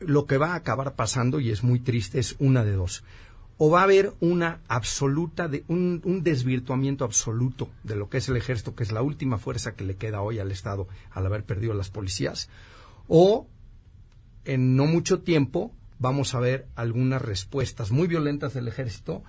lo 0.01 0.27
que 0.27 0.39
va 0.39 0.53
a 0.53 0.57
acabar 0.57 0.95
pasando, 0.95 1.41
y 1.41 1.51
es 1.51 1.63
muy 1.63 1.81
triste, 1.81 2.19
es 2.19 2.37
una 2.39 2.65
de 2.65 2.73
dos. 2.73 3.05
O 3.57 3.71
va 3.71 3.81
a 3.81 3.85
haber 3.85 4.13
una 4.21 4.61
absoluta, 4.69 5.49
de, 5.49 5.65
un, 5.67 6.01
un, 6.05 6.23
desvirtuamiento 6.23 7.05
absoluto 7.05 7.69
de 7.83 7.97
lo 7.97 8.09
que 8.09 8.19
es 8.19 8.29
el 8.29 8.37
ejército, 8.37 8.75
que 8.75 8.85
es 8.85 8.93
la 8.93 9.03
última 9.03 9.39
fuerza 9.39 9.75
que 9.75 9.85
le 9.85 9.97
queda 9.97 10.21
hoy 10.21 10.39
al 10.39 10.53
Estado 10.53 10.87
al 11.11 11.27
haber 11.27 11.45
perdido 11.45 11.75
las 11.75 11.91
policías, 11.91 12.49
o 13.09 13.49
en 14.45 14.77
no 14.77 14.87
mucho 14.87 15.21
tiempo 15.21 15.73
vamos 15.99 16.35
a 16.35 16.41
ver 16.41 16.69
algunas 16.77 17.21
respuestas 17.21 17.91
muy 17.91 18.07
violentas 18.07 18.55
del 18.55 18.69
ejército 18.69 19.25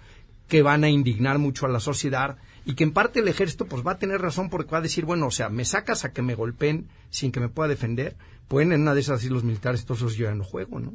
que 0.48 0.62
van 0.62 0.84
a 0.84 0.90
indignar 0.90 1.40
mucho 1.40 1.66
a 1.66 1.70
la 1.70 1.80
sociedad 1.80 2.38
y 2.65 2.76
que 2.76 2.84
en 2.84 2.91
parte 2.91 3.19
el 3.19 3.28
ejército 3.28 3.65
pues 3.65 3.86
va 3.86 3.93
a 3.93 3.98
tener 4.00 4.22
razón 4.22 4.50
porque 4.50 4.72
va 4.72 4.80
a 4.80 4.82
decir, 4.82 5.06
bueno, 5.06 5.28
o 5.28 5.32
sea, 5.32 5.50
me 5.50 5.65
sacas 5.65 6.06
a 6.06 6.12
que 6.12 6.22
me 6.22 6.36
golpeen 6.36 6.88
sin 7.10 7.32
que 7.32 7.39
me 7.39 7.50
pueda 7.50 7.69
defender, 7.69 8.15
pueden 8.48 8.72
en 8.74 8.82
una 8.82 8.93
de 8.93 9.02
esas 9.02 9.19
decir 9.19 9.32
los 9.32 9.43
militares, 9.43 9.82
entonces 9.82 10.15
yo 10.15 10.26
ya 10.26 10.36
no 10.36 10.43
juego, 10.43 10.80
¿no? 10.80 10.93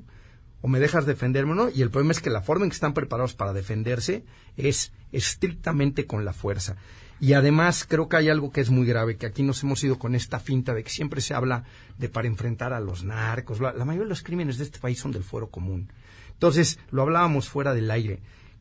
O 0.60 0.68
me 0.68 0.80
dejas 0.80 1.04
defenderme, 1.04 1.54
¿no? 1.54 1.68
Y 1.68 1.82
el 1.82 1.90
problema 1.90 2.12
es 2.12 2.20
que 2.20 2.30
la 2.30 2.40
forma 2.40 2.64
en 2.64 2.70
que 2.70 2.74
están 2.74 2.94
preparados 2.94 3.34
para 3.34 3.52
defenderse 3.52 4.24
es 4.56 4.92
estrictamente 5.12 6.06
con 6.06 6.24
la 6.24 6.32
fuerza. 6.32 6.76
Y 7.20 7.34
además 7.34 7.86
creo 7.88 8.08
que 8.08 8.16
hay 8.16 8.28
algo 8.28 8.50
que 8.50 8.60
es 8.60 8.70
muy 8.70 8.86
grave, 8.86 9.16
que 9.16 9.26
aquí 9.26 9.42
nos 9.42 9.62
hemos 9.62 9.82
ido 9.84 9.98
con 9.98 10.14
esta 10.14 10.40
finta 10.40 10.74
de 10.74 10.82
que 10.82 10.90
siempre 10.90 11.20
se 11.20 11.34
habla 11.34 11.64
de 11.98 12.08
para 12.08 12.28
enfrentar 12.28 12.72
a 12.72 12.80
los 12.80 13.04
narcos. 13.04 13.60
La, 13.60 13.72
la 13.72 13.84
mayoría 13.84 14.04
de 14.04 14.10
los 14.10 14.22
crímenes 14.22 14.58
de 14.58 14.64
este 14.64 14.78
país 14.78 14.98
son 14.98 15.12
del 15.12 15.22
fuero 15.22 15.48
común. 15.48 15.88
Entonces, 16.32 16.78
lo 16.90 17.02
hablábamos 17.02 17.48
fuera 17.48 17.74
del 17.74 17.90
aire. 17.90 18.20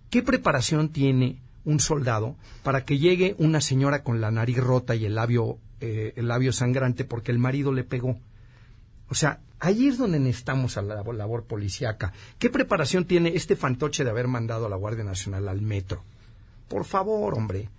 ¿Qué 0.09 0.21
preparación 0.21 0.89
tiene 0.89 1.39
un 1.65 1.79
soldado 1.79 2.35
para 2.63 2.85
que 2.85 2.99
llegue 2.99 3.35
una 3.37 3.61
señora 3.61 4.03
con 4.03 4.21
la 4.21 4.31
nariz 4.31 4.57
rota 4.57 4.95
y 4.95 5.05
el 5.05 5.15
labio, 5.15 5.57
eh, 5.81 6.13
el 6.15 6.27
labio 6.27 6.51
sangrante 6.51 7.05
porque 7.05 7.31
el 7.31 7.39
marido 7.39 7.71
le 7.71 7.83
pegó. 7.83 8.19
O 9.09 9.15
sea, 9.15 9.41
ahí 9.59 9.87
es 9.87 9.97
donde 9.97 10.19
necesitamos 10.19 10.77
a 10.77 10.81
la 10.81 10.95
labor, 10.95 11.15
labor 11.15 11.43
policíaca. 11.45 12.13
¿Qué 12.39 12.49
preparación 12.49 13.05
tiene 13.05 13.33
este 13.35 13.55
fantoche 13.55 14.03
de 14.03 14.09
haber 14.09 14.27
mandado 14.27 14.65
a 14.65 14.69
la 14.69 14.75
Guardia 14.75 15.03
Nacional 15.03 15.47
al 15.47 15.61
metro? 15.61 16.03
Por 16.67 16.85
favor, 16.85 17.35
hombre. 17.35 17.69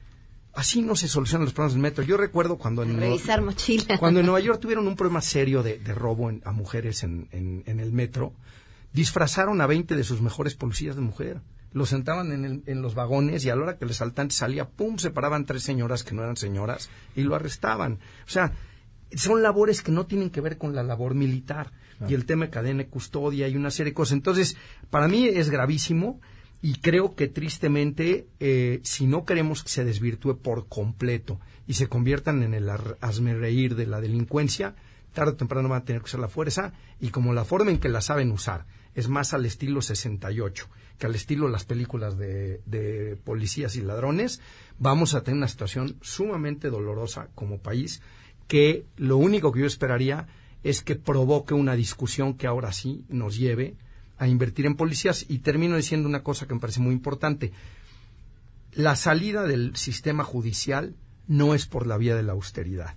Así 0.55 0.83
no 0.83 0.95
se 0.95 1.09
solucionan 1.09 1.47
los 1.47 1.53
problemas 1.53 1.73
del 1.73 1.83
metro. 1.83 2.05
Yo 2.05 2.17
recuerdo 2.17 2.57
cuando 2.57 2.85
en, 2.85 3.01
Revisar 3.01 3.43
mochila. 3.43 3.99
cuando 3.99 4.21
en 4.21 4.27
Nueva 4.27 4.41
York 4.45 4.61
tuvieron 4.61 4.87
un 4.87 4.95
problema 4.95 5.21
serio 5.21 5.63
de, 5.63 5.79
robo 5.95 6.31
a 6.45 6.53
mujeres 6.53 7.03
en, 7.03 7.29
en, 7.33 7.81
el 7.81 7.93
metro, 7.93 8.33
disfrazaron 8.93 9.61
a 9.61 9.67
20 9.67 9.97
de 9.97 10.05
sus 10.05 10.23
mejores 10.23 10.55
policías 10.55 10.95
de 10.95 11.03
mujer 11.03 11.41
lo 11.75 11.87
sentaban 11.87 12.33
en, 12.33 12.63
en, 12.65 12.83
los 12.83 12.95
vagones 12.95 13.45
y 13.45 13.51
a 13.51 13.57
la 13.57 13.63
hora 13.63 13.77
que 13.77 13.85
el 13.85 13.91
asaltante 13.91 14.35
salía, 14.35 14.69
¡pum!, 14.69 14.97
se 14.97 15.11
paraban 15.11 15.45
tres 15.45 15.65
señoras 15.65 16.05
que 16.05 16.15
no 16.15 16.23
eran 16.23 16.37
señoras 16.37 16.89
y 17.17 17.23
lo 17.23 17.35
arrestaban. 17.35 17.99
O 18.27 18.31
sea, 18.31 18.53
son 19.17 19.43
labores 19.43 19.83
que 19.83 19.91
no 19.91 20.07
tienen 20.07 20.31
que 20.31 20.41
ver 20.41 20.57
con 20.57 20.75
la 20.75 20.85
labor 20.85 21.15
militar 21.15 21.73
y 22.09 22.15
el 22.15 22.27
tema 22.27 22.47
de 22.47 22.51
cadena 22.51 22.85
de 22.85 22.89
custodia 22.89 23.49
y 23.49 23.57
una 23.57 23.73
serie 23.73 23.91
de 23.91 23.95
cosas. 23.95 24.15
Entonces, 24.15 24.57
para 24.89 25.09
mí 25.09 25.27
es 25.27 25.51
gravísimo 25.51 26.21
y 26.63 26.77
creo 26.77 27.17
que 27.17 27.27
tristemente, 27.27 28.29
eh, 28.39 28.81
si 28.85 29.07
no 29.07 29.25
queremos 29.25 29.65
que 29.65 29.69
se 29.69 29.85
desvirtúe 29.85 30.39
por 30.39 30.69
completo 30.69 31.41
y 31.67 31.75
se 31.75 31.89
conviertan 31.89 32.45
en 32.45 32.55
el 32.55 32.71
asmerreír 33.01 33.41
reír 33.41 33.75
de 33.75 33.87
la 33.87 34.01
delincuencia, 34.01 34.77
tarde 35.13 35.33
o 35.33 35.37
temprano 35.37 35.69
van 35.69 35.83
a 35.83 35.85
tener 35.85 36.03
que 36.03 36.07
usar 36.07 36.21
la 36.21 36.29
fuerza 36.29 36.73
y 37.01 37.09
como 37.09 37.33
la 37.33 37.45
forma 37.45 37.73
en 37.73 37.79
que 37.79 37.89
la 37.89 38.01
saben 38.01 38.31
usar 38.31 38.65
es 38.95 39.09
más 39.09 39.35
al 39.35 39.45
estilo 39.45 39.83
68 39.83 40.69
que 40.99 41.07
al 41.07 41.15
estilo 41.15 41.49
las 41.49 41.65
películas 41.65 42.17
de, 42.17 42.61
de 42.67 43.17
policías 43.25 43.77
y 43.77 43.83
ladrones, 43.83 44.41
vamos 44.79 45.15
a 45.15 45.23
tener 45.23 45.39
una 45.39 45.49
situación 45.49 45.97
sumamente 46.03 46.71
dolorosa 46.71 47.29
como 47.35 47.59
país 47.59 48.01
que 48.47 48.87
lo 48.97 49.17
único 49.17 49.53
que 49.53 49.61
yo 49.61 49.67
esperaría 49.67 50.27
es 50.63 50.83
que 50.83 50.97
provoque 50.97 51.55
una 51.55 51.75
discusión 51.75 52.35
que 52.35 52.47
ahora 52.47 52.73
sí 52.73 53.05
nos 53.09 53.37
lleve 53.37 53.77
a 54.19 54.29
invertir 54.29 54.67
en 54.67 54.77
policías. 54.77 55.27
Y 55.29 55.39
termino 55.41 55.77
diciendo 55.77 56.09
una 56.09 56.23
cosa 56.23 56.47
que 56.47 56.55
me 56.55 56.61
parece 56.61 56.81
muy 56.81 56.95
importante. 56.95 57.53
La 58.73 58.97
salida 58.97 59.45
del 59.45 59.77
sistema 59.77 60.25
judicial 60.25 60.97
no 61.27 61.55
es 61.55 61.67
por 61.67 61.87
la 61.87 61.97
vía 61.97 62.17
de 62.17 62.23
la 62.23 62.33
austeridad. 62.33 62.97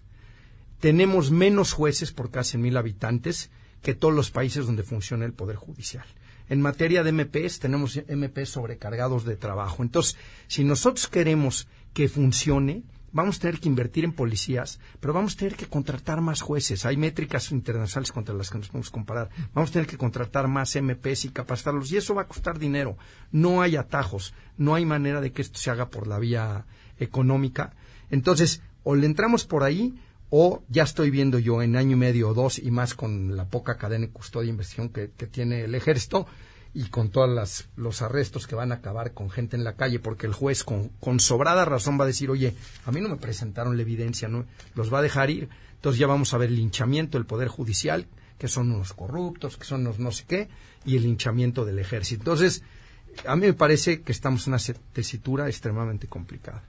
Tenemos 0.80 1.32
menos 1.32 1.74
jueces 1.74 2.12
por 2.12 2.32
casi 2.32 2.58
mil 2.58 2.78
habitantes 2.78 3.50
que 3.82 3.96
todos 3.96 4.14
los 4.14 4.32
países 4.32 4.66
donde 4.66 4.84
funciona 4.84 5.26
el 5.26 5.34
Poder 5.34 5.56
Judicial. 5.56 6.06
En 6.50 6.62
materia 6.62 7.04
de 7.04 7.12
MPs, 7.12 7.60
tenemos 7.60 8.00
MPs 8.08 8.50
sobrecargados 8.50 9.26
de 9.26 9.36
trabajo. 9.36 9.84
Entonces, 9.84 10.18
si 10.48 10.64
nosotros 10.64 11.08
queremos 11.08 11.68
que 11.94 12.08
funcione, 12.08 12.84
vamos 13.12 13.38
a 13.38 13.40
tener 13.42 13.60
que 13.60 13.68
invertir 13.68 14.06
en 14.06 14.14
policías, 14.14 14.80
pero 15.00 15.14
vamos 15.14 15.34
a 15.34 15.38
tener 15.38 15.56
que 15.56 15.68
contratar 15.68 16.22
más 16.22 16.42
jueces. 16.42 16.86
Hay 16.86 16.98
métricas 16.98 17.52
internacionales 17.52 18.12
contra 18.12 18.36
las 18.36 18.50
que 18.50 18.60
nos 18.60 18.68
podemos 18.68 18.90
comparar. 18.90 19.30
Vamos 19.54 19.72
a 19.72 19.74
tener 19.74 19.88
que 19.88 19.98
contratar 19.98 20.48
más 20.48 20.76
MPs 20.76 21.26
y 21.26 21.30
capacitarlos, 21.30 21.92
y 21.92 21.98
eso 21.98 22.16
va 22.16 22.24
a 22.24 22.28
costar 22.28 22.60
dinero. 22.60 22.98
No 23.32 23.62
hay 23.62 23.76
atajos, 23.76 24.34
no 24.58 24.76
hay 24.76 24.86
manera 24.86 25.20
de 25.20 25.32
que 25.32 25.42
esto 25.42 25.58
se 25.60 25.72
haga 25.72 25.90
por 25.90 26.08
la 26.08 26.20
vía 26.20 26.66
económica. 27.00 27.74
Entonces, 28.10 28.62
o 28.84 28.96
le 28.96 29.06
entramos 29.06 29.46
por 29.46 29.64
ahí, 29.64 29.96
o 30.30 30.64
ya 30.70 30.84
estoy 30.84 31.10
viendo 31.10 31.40
yo 31.40 31.62
en 31.62 31.76
año 31.76 31.94
y 31.94 32.00
medio 32.00 32.30
o 32.30 32.34
dos 32.34 32.60
y 32.60 32.72
más 32.72 32.94
con 32.94 33.36
la 33.36 33.46
poca 33.46 33.78
cadena 33.78 34.08
de 34.08 34.12
custodia 34.12 34.54
e 34.54 34.90
que, 34.90 35.12
que 35.16 35.28
tiene 35.28 35.64
el 35.64 35.76
ejército, 35.76 36.28
y 36.74 36.90
con 36.90 37.10
todos 37.10 37.66
los 37.76 38.02
arrestos 38.04 38.46
que 38.46 38.54
van 38.54 38.72
a 38.72 38.76
acabar 38.76 39.14
con 39.14 39.32
gente 39.32 39.56
en 39.56 39.64
la 39.64 39.74
calle, 39.74 40.00
porque 40.00 40.28
el 40.28 40.34
juez 40.34 40.64
con, 40.64 40.90
con, 41.00 41.20
sobrada 41.20 41.66
razón 41.66 42.00
va 42.00 42.04
a 42.04 42.08
decir, 42.08 42.30
oye, 42.30 42.54
a 42.86 42.92
mí 42.92 43.02
no 43.02 43.10
me 43.10 43.16
presentaron 43.16 43.78
la 43.78 43.82
evidencia, 43.82 44.28
no 44.28 44.46
los 44.76 44.94
va 44.94 45.00
a 45.00 45.02
dejar 45.02 45.32
ir. 45.32 45.50
Entonces 45.74 46.00
ya 46.00 46.06
vamos 46.06 46.36
a 46.36 46.38
ver 46.38 46.50
el 46.50 46.56
linchamiento 46.58 47.18
del 47.18 47.26
Poder 47.26 47.48
Judicial, 47.48 48.06
que 48.38 48.48
son 48.48 48.72
unos 48.72 48.94
corruptos, 48.94 49.58
que 49.58 49.66
son 49.66 49.82
unos 49.82 49.98
no 49.98 50.12
sé 50.12 50.26
qué, 50.28 50.50
y 50.86 50.98
el 50.98 51.04
linchamiento 51.04 51.66
del 51.66 51.80
ejército. 51.80 52.22
Entonces, 52.22 52.62
a 53.26 53.36
mí 53.36 53.48
me 53.48 53.54
parece 53.54 54.02
que 54.02 54.12
estamos 54.12 54.46
en 54.46 54.54
una 54.54 54.62
tesitura 54.94 55.48
extremadamente 55.48 56.08
complicada. 56.08 56.64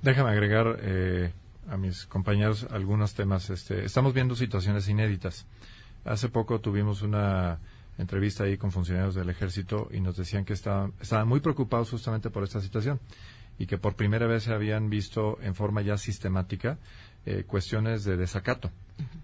Déjame 0.00 0.30
agregar 0.30 0.78
eh, 0.80 1.32
a 1.68 1.76
mis 1.76 2.06
compañeros 2.06 2.66
algunos 2.70 3.14
temas. 3.14 3.50
Este, 3.50 3.84
estamos 3.84 4.14
viendo 4.14 4.34
situaciones 4.34 4.88
inéditas. 4.88 5.46
Hace 6.04 6.28
poco 6.28 6.60
tuvimos 6.60 7.02
una 7.02 7.58
entrevista 7.98 8.44
ahí 8.44 8.56
con 8.56 8.72
funcionarios 8.72 9.14
del 9.14 9.30
ejército 9.30 9.88
y 9.90 10.00
nos 10.00 10.16
decían 10.16 10.44
que 10.44 10.52
estaban, 10.52 10.92
estaban 11.00 11.26
muy 11.26 11.40
preocupados 11.40 11.90
justamente 11.90 12.30
por 12.30 12.44
esta 12.44 12.60
situación 12.60 13.00
y 13.58 13.66
que 13.66 13.78
por 13.78 13.96
primera 13.96 14.26
vez 14.26 14.44
se 14.44 14.52
habían 14.52 14.90
visto 14.90 15.38
en 15.40 15.54
forma 15.54 15.82
ya 15.82 15.96
sistemática 15.96 16.78
eh, 17.24 17.44
cuestiones 17.44 18.04
de 18.04 18.16
desacato, 18.16 18.70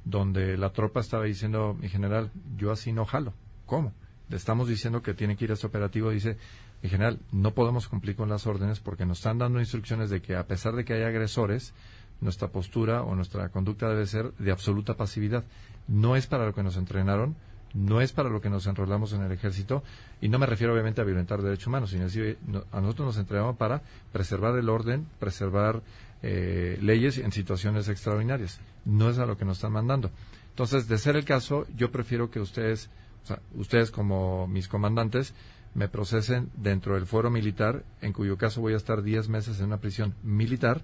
donde 0.05 0.57
la 0.57 0.71
tropa 0.71 1.01
estaba 1.01 1.25
diciendo, 1.25 1.77
mi 1.79 1.89
general, 1.89 2.31
yo 2.57 2.73
así 2.73 2.93
no 2.93 3.05
jalo. 3.05 3.35
¿Cómo? 3.67 3.93
Le 4.29 4.37
estamos 4.37 4.69
diciendo 4.69 5.03
que 5.03 5.15
tiene 5.15 5.37
que 5.37 5.45
ir 5.45 5.51
a 5.51 5.55
este 5.55 5.67
operativo, 5.67 6.11
dice, 6.11 6.37
mi 6.83 6.89
general, 6.89 7.21
no 7.31 7.53
podemos 7.53 7.87
cumplir 7.87 8.17
con 8.17 8.29
las 8.29 8.47
órdenes 8.47 8.81
porque 8.81 9.07
nos 9.07 9.19
están 9.19 9.39
dando 9.39 9.61
instrucciones 9.61 10.11
de 10.11 10.21
que 10.21 10.35
a 10.35 10.47
pesar 10.47 10.75
de 10.75 10.85
que 10.85 10.95
hay 10.95 11.03
agresores, 11.03 11.75
nuestra 12.23 12.49
postura 12.49 13.03
o 13.03 13.15
nuestra 13.15 13.51
conducta 13.51 13.89
debe 13.89 14.07
ser 14.07 14.33
de 14.39 14.51
absoluta 14.51 14.97
pasividad. 14.97 15.45
No 15.89 16.17
es 16.17 16.27
para 16.27 16.47
lo 16.47 16.55
que 16.55 16.63
nos 16.63 16.77
entrenaron, 16.77 17.37
no 17.75 18.01
es 18.01 18.13
para 18.13 18.31
lo 18.31 18.41
que 18.41 18.49
nos 18.49 18.67
enrolamos 18.67 19.13
en 19.13 19.23
el 19.23 19.33
ejército 19.33 19.83
y 20.21 20.29
no 20.29 20.39
me 20.39 20.47
refiero 20.47 20.73
obviamente 20.73 21.01
a 21.01 21.05
violentar 21.05 21.43
derechos 21.43 21.67
humanos, 21.67 21.91
sino 21.91 22.05
decir, 22.05 22.39
a 22.71 22.81
nosotros 22.81 23.07
nos 23.07 23.19
entrenamos 23.19 23.57
para 23.57 23.83
preservar 24.13 24.57
el 24.57 24.69
orden, 24.69 25.07
preservar 25.19 25.83
eh, 26.23 26.79
leyes 26.81 27.19
en 27.19 27.33
situaciones 27.33 27.89
extraordinarias. 27.89 28.61
No 28.85 29.11
es 29.11 29.19
a 29.19 29.27
lo 29.27 29.37
que 29.37 29.45
nos 29.45 29.59
están 29.59 29.73
mandando. 29.73 30.11
Entonces, 30.51 30.87
de 30.87 30.99
ser 30.99 31.17
el 31.17 31.25
caso, 31.25 31.67
yo 31.77 31.91
prefiero 31.91 32.31
que 32.31 32.39
ustedes, 32.39 32.91
o 33.25 33.27
sea, 33.27 33.41
ustedes 33.55 33.91
como 33.91 34.47
mis 34.47 34.69
comandantes, 34.69 35.35
me 35.75 35.89
procesen 35.89 36.51
dentro 36.55 36.95
del 36.95 37.07
fuero 37.07 37.31
militar, 37.31 37.85
en 38.03 38.13
cuyo 38.13 38.37
caso 38.37 38.61
voy 38.61 38.75
a 38.75 38.77
estar 38.77 39.03
10 39.03 39.29
meses 39.31 39.59
en 39.59 39.67
una 39.67 39.79
prisión 39.79 40.15
militar, 40.23 40.83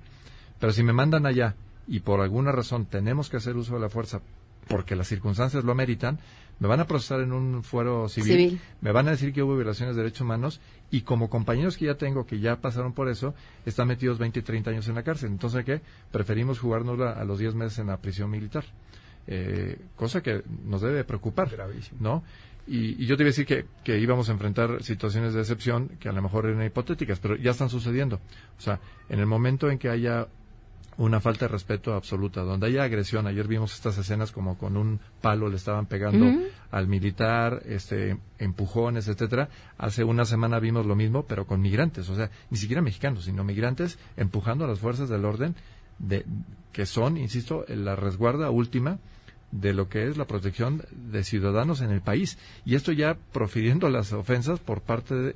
pero 0.59 0.73
si 0.73 0.83
me 0.83 0.92
mandan 0.92 1.27
allá 1.27 1.55
y 1.87 2.01
por 2.01 2.21
alguna 2.21 2.53
razón 2.53 2.87
tenemos 2.87 3.29
que 3.31 3.38
hacer 3.38 3.57
uso 3.57 3.75
de 3.75 3.81
la 3.81 3.88
fuerza 3.88 4.21
porque 4.68 4.94
las 4.94 5.09
circunstancias 5.09 5.64
lo 5.64 5.73
ameritan, 5.73 6.18
me 6.61 6.68
van 6.68 6.81
a 6.81 6.87
procesar 6.87 7.21
en 7.21 7.33
un 7.33 7.62
fuero 7.62 8.09
civil, 8.09 8.61
me 8.81 8.92
van 8.92 9.09
a 9.09 9.12
decir 9.12 9.33
que 9.33 9.42
hubo 9.42 9.57
violaciones 9.57 9.97
de 9.97 10.03
derechos 10.03 10.23
humanos 10.23 10.61
y 10.90 11.03
como 11.03 11.31
compañeros 11.31 11.77
que 11.77 11.87
ya 11.87 11.94
tengo 11.94 12.27
que 12.27 12.40
ya 12.40 12.61
pasaron 12.61 12.92
por 12.92 13.09
eso, 13.09 13.35
están 13.64 13.88
metidos 13.88 14.18
20 14.18 14.40
y 14.40 14.42
30 14.42 14.71
años 14.71 14.88
en 14.88 14.94
la 14.94 15.03
cárcel. 15.03 15.31
Entonces, 15.31 15.64
¿qué? 15.64 15.81
Preferimos 16.11 16.59
jugarnos 16.59 17.01
a 17.01 17.25
los 17.25 17.38
10 17.38 17.55
meses 17.55 17.79
en 17.79 17.87
la 17.87 17.97
prisión 17.99 18.31
militar. 18.31 18.64
Eh, 19.27 19.79
cosa 19.94 20.23
que 20.23 20.42
nos 20.64 20.81
debe 20.81 21.05
preocupar, 21.05 21.51
¿no? 22.01 22.25
Y, 22.66 23.07
yo 23.07 23.16
te 23.16 23.23
iba 23.23 23.29
a 23.29 23.33
decir 23.33 23.47
que, 23.47 23.66
que, 23.85 23.99
íbamos 23.99 24.29
a 24.29 24.33
enfrentar 24.33 24.83
situaciones 24.83 25.33
de 25.35 25.40
excepción 25.40 25.88
que 26.01 26.09
a 26.09 26.12
lo 26.12 26.21
mejor 26.21 26.47
eran 26.47 26.64
hipotéticas, 26.64 27.18
pero 27.18 27.37
ya 27.37 27.53
están 27.53 27.71
sucediendo. 27.71 28.16
O 28.59 28.61
sea, 28.61 28.81
en 29.09 29.21
el 29.21 29.27
momento 29.27 29.71
en 29.71 29.79
que 29.79 29.88
haya 29.88 30.29
una 30.99 31.21
falta 31.21 31.47
de 31.47 31.53
respeto 31.53 31.95
absoluta, 31.95 32.43
donde 32.43 32.67
haya 32.67 32.83
agresión. 32.83 33.27
Ayer 33.29 33.47
vimos 33.47 33.73
estas 33.73 33.97
escenas 33.99 34.33
como 34.33 34.59
con 34.59 34.77
un 34.77 34.99
palo 35.23 35.49
le 35.49 35.57
estaban 35.57 35.87
pegando 35.87 36.27
al 36.73 36.89
militar, 36.89 37.63
este, 37.67 38.19
empujones, 38.39 39.07
etcétera. 39.07 39.49
Hace 39.79 40.03
una 40.03 40.25
semana 40.25 40.59
vimos 40.59 40.87
lo 40.87 40.97
mismo, 40.97 41.25
pero 41.25 41.47
con 41.47 41.61
migrantes, 41.61 42.09
o 42.09 42.17
sea, 42.17 42.31
ni 42.51 42.59
siquiera 42.59 42.83
mexicanos, 42.83 43.25
sino 43.25 43.45
migrantes 43.45 43.97
empujando 44.17 44.65
a 44.65 44.69
las 44.69 44.81
fuerzas 44.81 45.09
del 45.09 45.25
orden, 45.25 45.55
de, 46.01 46.27
que 46.73 46.85
son, 46.85 47.17
insisto, 47.17 47.65
la 47.69 47.95
resguarda 47.95 48.51
última 48.51 48.99
de 49.53 49.73
lo 49.73 49.89
que 49.89 50.09
es 50.09 50.17
la 50.17 50.27
protección 50.27 50.83
de 50.91 51.23
ciudadanos 51.23 51.81
en 51.81 51.93
el 51.93 52.01
país. 52.01 52.39
Y 52.65 52.75
esto 52.75 52.91
ya 52.91 53.17
profiriendo 53.33 53.89
las 53.89 54.13
ofensas 54.13 54.59
por 54.59 54.83
parte 54.83 55.15
de, 55.15 55.33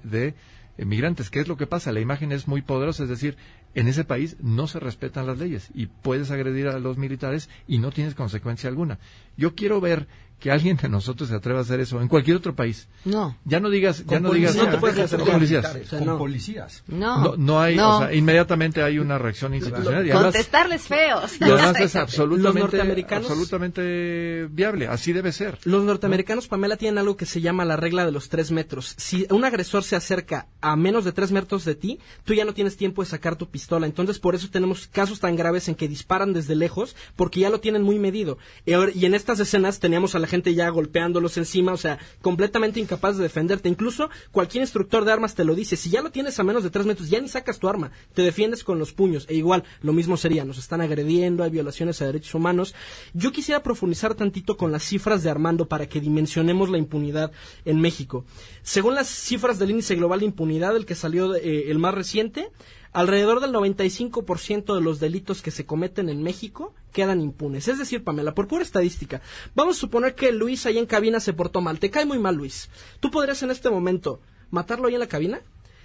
de 0.76 0.84
migrantes. 0.84 1.30
¿Qué 1.30 1.38
es 1.38 1.46
lo 1.46 1.56
que 1.56 1.68
pasa? 1.68 1.92
La 1.92 2.00
imagen 2.00 2.32
es 2.32 2.48
muy 2.48 2.62
poderosa, 2.62 3.04
es 3.04 3.08
decir, 3.08 3.36
en 3.74 3.88
ese 3.88 4.04
país 4.04 4.36
no 4.40 4.66
se 4.66 4.80
respetan 4.80 5.26
las 5.26 5.38
leyes 5.38 5.70
y 5.74 5.86
puedes 5.86 6.30
agredir 6.30 6.68
a 6.68 6.78
los 6.78 6.98
militares 6.98 7.48
y 7.66 7.78
no 7.78 7.90
tienes 7.90 8.14
consecuencia 8.14 8.68
alguna. 8.68 8.98
Yo 9.36 9.54
quiero 9.54 9.80
ver 9.80 10.06
que 10.42 10.50
alguien 10.50 10.76
de 10.76 10.88
nosotros 10.88 11.28
se 11.28 11.36
atreva 11.36 11.60
a 11.60 11.62
hacer 11.62 11.78
eso 11.78 12.00
en 12.00 12.08
cualquier 12.08 12.36
otro 12.36 12.56
país. 12.56 12.88
No. 13.04 13.36
Ya 13.44 13.60
no 13.60 13.70
digas, 13.70 14.04
ya 14.04 14.18
no 14.18 14.32
digas, 14.32 14.56
no 14.56 14.68
te 14.68 14.76
puedes 14.78 14.98
hacer 14.98 15.20
con 15.20 15.34
policías. 15.34 15.76
con 15.88 16.18
policías. 16.18 16.82
No. 16.88 17.36
no. 17.36 17.60
hay, 17.60 17.78
o 17.78 18.00
sea, 18.00 18.12
inmediatamente 18.12 18.82
hay 18.82 18.98
una 18.98 19.18
reacción 19.18 19.54
institucional. 19.54 20.04
Y 20.04 20.10
además, 20.10 20.32
Contestarles 20.32 20.82
feos. 20.82 21.40
Y 21.40 21.44
además 21.44 21.78
es 21.78 21.94
absolutamente, 21.94 22.42
los 22.42 22.54
norteamericanos, 22.56 23.30
absolutamente 23.30 24.48
viable. 24.50 24.88
Así 24.88 25.12
debe 25.12 25.30
ser. 25.30 25.58
Los 25.62 25.84
norteamericanos, 25.84 26.48
Pamela, 26.48 26.76
tienen 26.76 26.98
algo 26.98 27.16
que 27.16 27.24
se 27.26 27.40
llama 27.40 27.64
la 27.64 27.76
regla 27.76 28.04
de 28.04 28.10
los 28.10 28.28
tres 28.28 28.50
metros. 28.50 28.94
Si 28.96 29.28
un 29.30 29.44
agresor 29.44 29.84
se 29.84 29.94
acerca 29.94 30.48
a 30.60 30.74
menos 30.74 31.04
de 31.04 31.12
tres 31.12 31.30
metros 31.30 31.64
de 31.64 31.76
ti, 31.76 32.00
tú 32.24 32.34
ya 32.34 32.44
no 32.44 32.52
tienes 32.52 32.76
tiempo 32.76 33.02
de 33.02 33.08
sacar 33.08 33.36
tu 33.36 33.48
pistola. 33.48 33.86
Entonces, 33.86 34.18
por 34.18 34.34
eso 34.34 34.50
tenemos 34.50 34.88
casos 34.88 35.20
tan 35.20 35.36
graves 35.36 35.68
en 35.68 35.76
que 35.76 35.86
disparan 35.86 36.32
desde 36.32 36.56
lejos, 36.56 36.96
porque 37.14 37.38
ya 37.38 37.50
lo 37.50 37.60
tienen 37.60 37.82
muy 37.82 38.00
medido. 38.00 38.38
Y 38.66 39.06
en 39.06 39.14
estas 39.14 39.38
escenas 39.38 39.78
teníamos 39.78 40.16
a 40.16 40.18
la 40.18 40.31
gente 40.32 40.54
ya 40.54 40.70
golpeándolos 40.70 41.36
encima, 41.36 41.72
o 41.72 41.76
sea, 41.76 41.98
completamente 42.22 42.80
incapaz 42.80 43.18
de 43.18 43.24
defenderte. 43.24 43.68
Incluso 43.68 44.08
cualquier 44.30 44.62
instructor 44.62 45.04
de 45.04 45.12
armas 45.12 45.34
te 45.34 45.44
lo 45.44 45.54
dice, 45.54 45.76
si 45.76 45.90
ya 45.90 46.00
lo 46.00 46.10
tienes 46.10 46.40
a 46.40 46.42
menos 46.42 46.62
de 46.64 46.70
tres 46.70 46.86
metros, 46.86 47.10
ya 47.10 47.20
ni 47.20 47.28
sacas 47.28 47.58
tu 47.58 47.68
arma, 47.68 47.92
te 48.14 48.22
defiendes 48.22 48.64
con 48.64 48.78
los 48.78 48.94
puños. 48.94 49.26
E 49.28 49.34
igual, 49.34 49.64
lo 49.82 49.92
mismo 49.92 50.16
sería, 50.16 50.46
nos 50.46 50.56
están 50.56 50.80
agrediendo, 50.80 51.44
hay 51.44 51.50
violaciones 51.50 52.00
a 52.00 52.06
derechos 52.06 52.34
humanos. 52.34 52.74
Yo 53.12 53.30
quisiera 53.30 53.62
profundizar 53.62 54.14
tantito 54.14 54.56
con 54.56 54.72
las 54.72 54.84
cifras 54.84 55.22
de 55.22 55.28
Armando 55.28 55.68
para 55.68 55.86
que 55.86 56.00
dimensionemos 56.00 56.70
la 56.70 56.78
impunidad 56.78 57.30
en 57.66 57.78
México. 57.78 58.24
Según 58.62 58.94
las 58.94 59.08
cifras 59.08 59.58
del 59.58 59.70
índice 59.70 59.96
global 59.96 60.20
de 60.20 60.26
impunidad, 60.26 60.74
el 60.76 60.86
que 60.86 60.94
salió 60.94 61.34
eh, 61.34 61.70
el 61.70 61.78
más 61.78 61.94
reciente, 61.94 62.50
alrededor 62.92 63.40
del 63.40 63.52
95% 63.52 64.74
de 64.74 64.80
los 64.80 65.00
delitos 65.00 65.42
que 65.42 65.50
se 65.50 65.66
cometen 65.66 66.08
en 66.08 66.22
México 66.22 66.74
quedan 66.92 67.20
impunes. 67.20 67.68
Es 67.68 67.78
decir, 67.78 68.04
Pamela, 68.04 68.34
por 68.34 68.48
pura 68.48 68.62
estadística, 68.62 69.22
vamos 69.54 69.76
a 69.76 69.80
suponer 69.80 70.14
que 70.14 70.32
Luis 70.32 70.66
ahí 70.66 70.78
en 70.78 70.86
cabina 70.86 71.20
se 71.20 71.32
portó 71.32 71.60
mal. 71.60 71.78
Te 71.78 71.90
cae 71.90 72.04
muy 72.04 72.18
mal, 72.18 72.34
Luis. 72.34 72.68
¿Tú 73.00 73.10
podrías 73.10 73.42
en 73.42 73.50
este 73.50 73.70
momento 73.70 74.20
matarlo 74.50 74.88
ahí 74.88 74.94
en 74.94 75.00
la 75.00 75.08
cabina? 75.08 75.40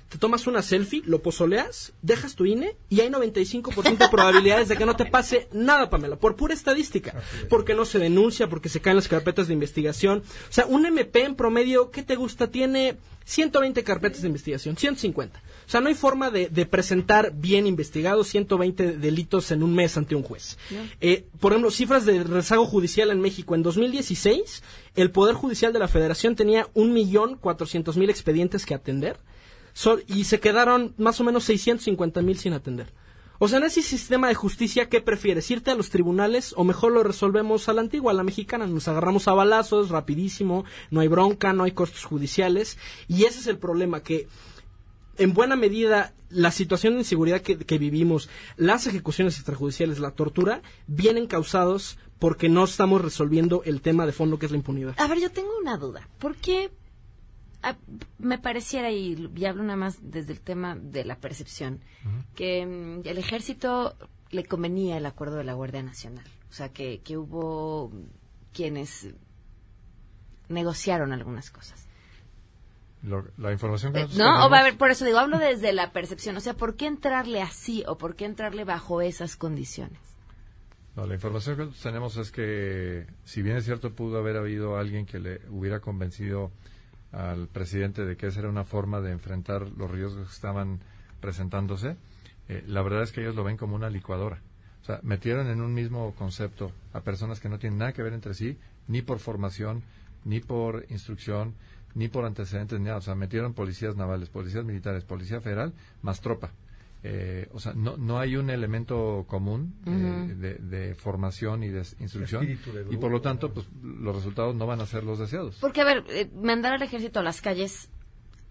te 0.10 0.18
tomas 0.18 0.48
una 0.48 0.62
selfie, 0.62 1.04
lo 1.06 1.22
pozoleas, 1.22 1.94
dejas 2.02 2.36
tu 2.36 2.46
INE 2.46 2.78
y 2.90 3.02
hay 3.02 3.10
95% 3.10 3.98
de 3.98 4.08
probabilidades 4.10 4.70
de 4.70 4.78
que 4.78 4.86
no 4.86 4.96
te 4.96 5.06
pase 5.06 5.50
nada, 5.52 5.90
Pamela, 5.90 6.16
por 6.16 6.36
pura 6.36 6.54
estadística. 6.54 7.22
Porque 7.50 7.74
no 7.74 7.84
se 7.84 8.00
denuncia, 8.00 8.48
porque 8.48 8.70
se 8.70 8.80
caen 8.80 8.96
las 8.96 9.08
carpetas 9.08 9.48
de 9.48 9.54
investigación. 9.54 10.24
O 10.50 10.54
sea, 10.54 10.66
un 10.66 10.86
MP 10.86 11.24
en 11.24 11.36
promedio, 11.36 11.92
¿qué 11.92 12.04
te 12.04 12.16
gusta? 12.16 12.48
Tiene 12.48 12.98
120 13.26 13.84
carpetas 13.84 14.22
de 14.22 14.28
investigación, 14.28 14.78
150. 14.78 15.42
O 15.68 15.70
sea, 15.70 15.82
no 15.82 15.90
hay 15.90 15.96
forma 15.96 16.32
de, 16.32 16.48
de 16.48 16.66
presentar 16.66 17.34
bien 17.36 17.68
investigados 17.68 18.30
120 18.30 18.94
delitos 19.00 19.52
en 19.52 19.64
un 19.64 19.76
mes 19.76 19.98
ante 19.98 20.16
un 20.16 20.24
juez. 20.24 20.58
Eh, 21.02 21.26
por 21.42 21.52
ejemplo, 21.52 21.72
cifras 21.72 22.06
de 22.06 22.24
rezago 22.24 22.66
judicial 22.66 23.12
en 23.12 23.20
México. 23.20 23.54
En 23.54 23.64
2016, 23.64 24.64
el 24.96 25.12
Poder 25.12 25.36
Judicial 25.36 25.74
de 25.74 25.80
la 25.80 25.90
Federación 25.90 26.38
tenía 26.38 26.68
1.400.000 26.74 28.10
expedientes 28.10 28.66
que 28.66 28.74
atender 28.76 29.18
so- 29.74 30.00
y 30.08 30.24
se 30.24 30.40
quedaron 30.40 30.94
más 30.98 31.20
o 31.20 31.24
menos 31.26 31.48
650.000 31.50 32.36
sin 32.38 32.54
atender. 32.54 32.94
O 33.40 33.48
sea, 33.48 33.60
en 33.60 33.66
ese 33.66 33.84
sistema 33.84 34.30
de 34.30 34.34
justicia, 34.36 34.90
¿qué 34.90 35.00
prefieres? 35.00 35.52
¿Irte 35.52 35.70
a 35.70 35.76
los 35.76 35.90
tribunales 35.92 36.54
o 36.58 36.64
mejor 36.64 36.92
lo 36.92 37.04
resolvemos 37.04 37.70
a 37.70 37.74
la 37.74 37.82
antigua, 37.82 38.12
a 38.12 38.16
la 38.16 38.24
mexicana? 38.24 38.66
Nos 38.66 38.88
agarramos 38.88 39.28
a 39.28 39.34
balazos, 39.34 39.90
rapidísimo, 39.90 40.66
no 40.90 41.02
hay 41.02 41.08
bronca, 41.08 41.54
no 41.54 41.64
hay 41.66 41.72
costos 41.72 42.04
judiciales. 42.06 42.78
Y 43.08 43.26
ese 43.26 43.40
es 43.42 43.48
el 43.48 43.60
problema, 43.60 44.02
que 44.02 44.28
en 45.18 45.34
buena 45.34 45.56
medida 45.56 46.14
la 46.30 46.52
situación 46.52 46.94
de 46.94 47.00
inseguridad 47.00 47.42
que, 47.42 47.58
que 47.58 47.78
vivimos, 47.78 48.30
las 48.58 48.88
ejecuciones 48.88 49.36
extrajudiciales, 49.36 50.00
la 50.00 50.12
tortura, 50.12 50.62
vienen 50.88 51.28
causados 51.28 51.98
porque 52.20 52.50
no 52.50 52.64
estamos 52.64 53.02
resolviendo 53.02 53.62
el 53.64 53.82
tema 53.82 54.06
de 54.06 54.12
fondo 54.12 54.40
que 54.40 54.46
es 54.46 54.52
la 54.52 54.58
impunidad. 54.58 54.96
A 54.98 55.08
ver, 55.08 55.20
yo 55.20 55.32
tengo 55.32 55.50
una 55.60 55.78
duda. 55.78 56.08
¿Por 56.20 56.36
qué 56.36 56.72
ah, 57.64 57.78
me 58.18 58.38
pareciera, 58.38 58.92
y, 58.92 59.32
y 59.36 59.46
hablo 59.46 59.64
nada 59.64 59.78
más 59.78 59.98
desde 60.02 60.34
el 60.34 60.42
tema 60.42 60.76
de 60.76 61.06
la 61.06 61.18
percepción, 61.18 61.82
que 62.36 62.66
mm, 62.66 63.08
el 63.08 63.18
ejército 63.18 63.96
le 64.32 64.46
convenía 64.46 64.98
el 64.98 65.06
acuerdo 65.06 65.38
de 65.38 65.44
la 65.44 65.54
Guardia 65.54 65.84
Nacional? 65.84 66.26
O 66.50 66.54
sea, 66.54 66.70
que, 66.70 67.02
que 67.02 67.18
hubo 67.18 67.92
quienes 68.54 69.10
negociaron 70.50 71.12
algunas 71.12 71.52
cosas. 71.52 71.87
Lo- 73.08 73.26
la 73.38 73.52
información 73.54 73.94
que 73.94 74.00
Eh, 74.00 74.02
nosotros 74.04 74.20
No, 74.26 74.32
o 74.32 74.36
tenemos- 74.36 74.52
va 74.52 74.60
a 74.60 74.64
ver, 74.64 74.78
por 74.78 74.92
eso 74.92 75.06
digo, 75.06 75.18
hablo 75.20 75.40
desde 75.40 75.72
la 75.74 75.92
percepción. 75.92 76.36
O 76.38 76.40
sea, 76.42 76.54
¿por 76.56 76.76
qué 76.76 76.88
entrarle 76.88 77.42
así 77.42 77.84
o 77.88 77.98
por 77.98 78.16
qué 78.16 78.26
entrarle 78.26 78.64
bajo 78.66 79.02
esas 79.02 79.36
condiciones? 79.38 80.00
No, 80.96 81.06
la 81.06 81.14
información 81.14 81.56
que 81.58 81.66
tenemos 81.82 82.18
es 82.18 82.32
que, 82.32 83.06
si 83.24 83.42
bien 83.44 83.56
es 83.58 83.66
cierto, 83.66 83.94
pudo 83.94 84.18
haber 84.18 84.36
habido 84.36 84.78
alguien 84.78 85.06
que 85.06 85.20
le 85.20 85.42
hubiera 85.50 85.80
convencido 85.80 86.52
al 87.12 87.48
presidente 87.48 88.04
de 88.04 88.18
que 88.18 88.28
esa 88.28 88.40
era 88.40 88.50
una 88.50 88.64
forma 88.66 89.00
de 89.00 89.12
enfrentar 89.12 89.70
los 89.78 89.90
riesgos 89.90 90.28
que 90.28 90.34
estaban 90.34 90.80
presentándose, 91.22 91.96
eh, 92.50 92.64
la 92.68 92.82
verdad 92.82 93.04
es 93.04 93.12
que 93.12 93.22
ellos 93.22 93.36
lo 93.36 93.44
ven 93.44 93.58
como 93.58 93.76
una 93.76 93.90
licuadora. 93.90 94.42
O 94.82 94.86
sea, 94.86 95.00
metieron 95.04 95.48
en 95.50 95.62
un 95.62 95.74
mismo 95.74 96.14
concepto 96.16 96.72
a 96.94 97.02
personas 97.02 97.40
que 97.40 97.50
no 97.50 97.60
tienen 97.60 97.80
nada 97.80 97.94
que 97.94 98.04
ver 98.04 98.14
entre 98.14 98.34
sí, 98.34 98.58
ni 98.88 99.02
por 99.02 99.20
formación, 99.20 99.84
ni 100.26 100.40
por 100.40 100.86
instrucción, 100.90 101.54
ni 101.98 102.10
por 102.10 102.26
antecedentes, 102.26 102.80
ni 102.80 102.86
nada. 102.86 102.98
O 102.98 103.02
sea, 103.02 103.16
metieron 103.16 103.54
policías 103.54 103.96
navales, 103.96 104.30
policías 104.30 104.64
militares, 104.64 105.04
policía 105.04 105.42
federal, 105.42 105.74
más 106.04 106.22
tropa. 106.22 106.52
Eh, 107.04 107.48
o 107.54 107.60
sea, 107.60 107.74
no, 107.74 107.98
no 107.98 108.20
hay 108.20 108.36
un 108.36 108.50
elemento 108.50 109.26
común 109.28 109.76
eh, 109.86 110.34
de, 110.36 110.54
de 110.56 110.96
formación 110.96 111.64
y 111.64 111.70
de 111.70 111.84
instrucción 112.00 112.48
y 112.90 112.98
por 112.98 113.12
lo 113.12 113.22
tanto 113.22 113.54
pues 113.54 113.68
los 113.84 114.16
resultados 114.16 114.56
no 114.56 114.66
van 114.66 114.82
a 114.82 114.86
ser 114.86 115.04
los 115.04 115.20
deseados. 115.20 115.58
Porque, 115.62 115.82
a 115.82 115.86
ver, 115.86 116.04
eh, 116.10 116.30
mandar 116.36 116.74
al 116.74 116.82
ejército 116.82 117.20
a 117.20 117.24
las 117.24 117.40
calles 117.42 117.90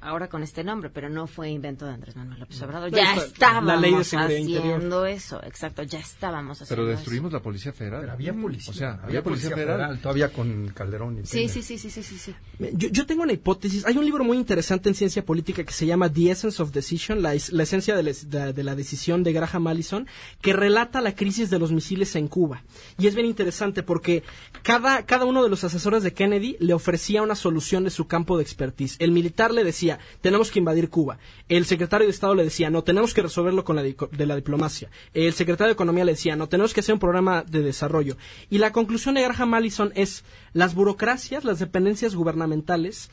ahora 0.07 0.29
con 0.29 0.43
este 0.43 0.63
nombre, 0.65 0.91
pero 0.91 1.09
no 1.09 1.27
fue 1.27 1.51
invento 1.51 1.85
de 1.87 1.93
Andrés 1.93 2.17
Manuel 2.17 2.41
López 2.41 2.61
Obrador. 2.63 2.91
No, 2.91 2.97
Ya 2.97 3.13
está- 3.15 3.27
estábamos 3.27 3.67
la 3.69 3.77
ley 3.77 3.95
de 3.95 4.05
seguridad 4.05 4.31
haciendo 4.41 4.77
interior. 4.77 5.09
eso, 5.09 5.43
exacto, 5.45 5.83
ya 5.83 5.99
estábamos 5.99 6.59
Pero 6.59 6.65
haciendo 6.83 6.87
destruimos 6.87 7.33
la 7.33 7.41
Policía 7.41 7.73
Federal. 7.73 8.01
Pero 8.01 8.13
había 8.13 8.33
policía. 8.35 8.71
O 8.71 8.75
sea, 8.75 9.01
había, 9.03 9.23
Policía, 9.23 9.51
Federal. 9.51 9.99
Todavía 10.01 10.33
con 10.33 10.69
Calderón 10.69 11.19
y. 11.19 11.27
Sí, 11.27 11.49
sí, 11.49 11.63
sí, 11.63 11.79
sí, 11.79 11.91
sí, 11.91 12.03
sí, 12.03 12.19
sí. 12.19 12.35
Yo, 12.75 12.89
yo 12.89 13.07
tengo 13.07 13.23
una 13.23 13.33
hipótesis. 13.33 13.85
Hay 13.87 13.97
un 13.99 14.05
libro 14.05 14.25
muy 14.25 14.37
interesante 14.37 14.89
en 14.89 14.95
ciencia 14.95 15.25
política 15.25 15.65
que 15.65 15.73
se 15.73 15.87
llama 15.87 16.13
The 16.13 16.31
Essence 16.31 16.63
of 16.63 16.73
Decision, 16.73 17.23
la, 17.23 17.35
es- 17.35 17.53
la 17.53 17.63
esencia 17.65 17.95
de, 17.97 18.03
les- 18.03 18.31
de- 18.31 18.53
de 18.53 18.65
la 18.65 18.75
decisión 18.75 19.23
de 19.23 19.33
Graham 19.33 19.67
Allison, 19.67 20.07
que 20.41 20.53
relata 20.53 21.01
la 21.01 21.15
crisis 21.15 21.51
de 21.51 21.59
los 21.59 21.73
misiles 21.73 22.15
en 22.17 22.29
Cuba. 22.29 22.63
Y 22.99 23.07
es 23.07 23.15
bien 23.15 23.27
interesante 23.27 23.83
porque 23.83 24.23
cada, 24.63 25.05
cada 25.07 25.25
uno 25.25 25.43
de 25.43 25.51
los 25.51 25.65
asesores 25.65 26.03
de 26.03 26.13
Kennedy 26.13 26.57
le 26.61 26.75
ofrecía 26.75 27.23
una 27.23 27.35
solución 27.35 27.85
de 27.85 27.91
su 27.91 28.07
campo 28.07 28.37
de 28.37 28.43
expertise. 28.43 28.97
El 28.99 29.11
militar 29.13 29.53
le 29.53 29.65
decía, 29.65 29.96
tenemos 30.21 30.51
que 30.51 30.59
invadir 30.59 30.89
Cuba. 30.89 31.19
El 31.49 31.65
secretario 31.67 32.07
de 32.07 32.13
Estado 32.13 32.35
le 32.35 32.45
decía, 32.45 32.71
no, 32.71 32.85
tenemos 32.85 33.15
que 33.15 33.23
resolverlo 33.23 33.65
con 33.65 33.77
la 33.77 33.83
de 33.83 34.27
la 34.27 34.37
diplomacia. 34.37 34.91
El 35.15 35.33
secretario 35.33 35.69
de 35.69 35.75
Economía 35.75 36.05
le 36.05 36.13
decía, 36.13 36.37
no, 36.37 36.49
tenemos 36.49 36.75
que 36.75 36.81
hacer 36.81 36.93
un 36.93 37.01
programa 37.01 37.43
de 37.43 37.63
desarrollo. 37.63 38.17
Y 38.51 38.59
la 38.59 38.73
conclusión 38.73 39.15
de 39.15 39.23
Graham 39.23 39.55
Allison 39.55 39.93
es, 39.95 40.25
las 40.53 40.75
burocracias, 40.75 41.45
las 41.45 41.59
dependencias 41.59 42.15
gubernamentales, 42.15 43.11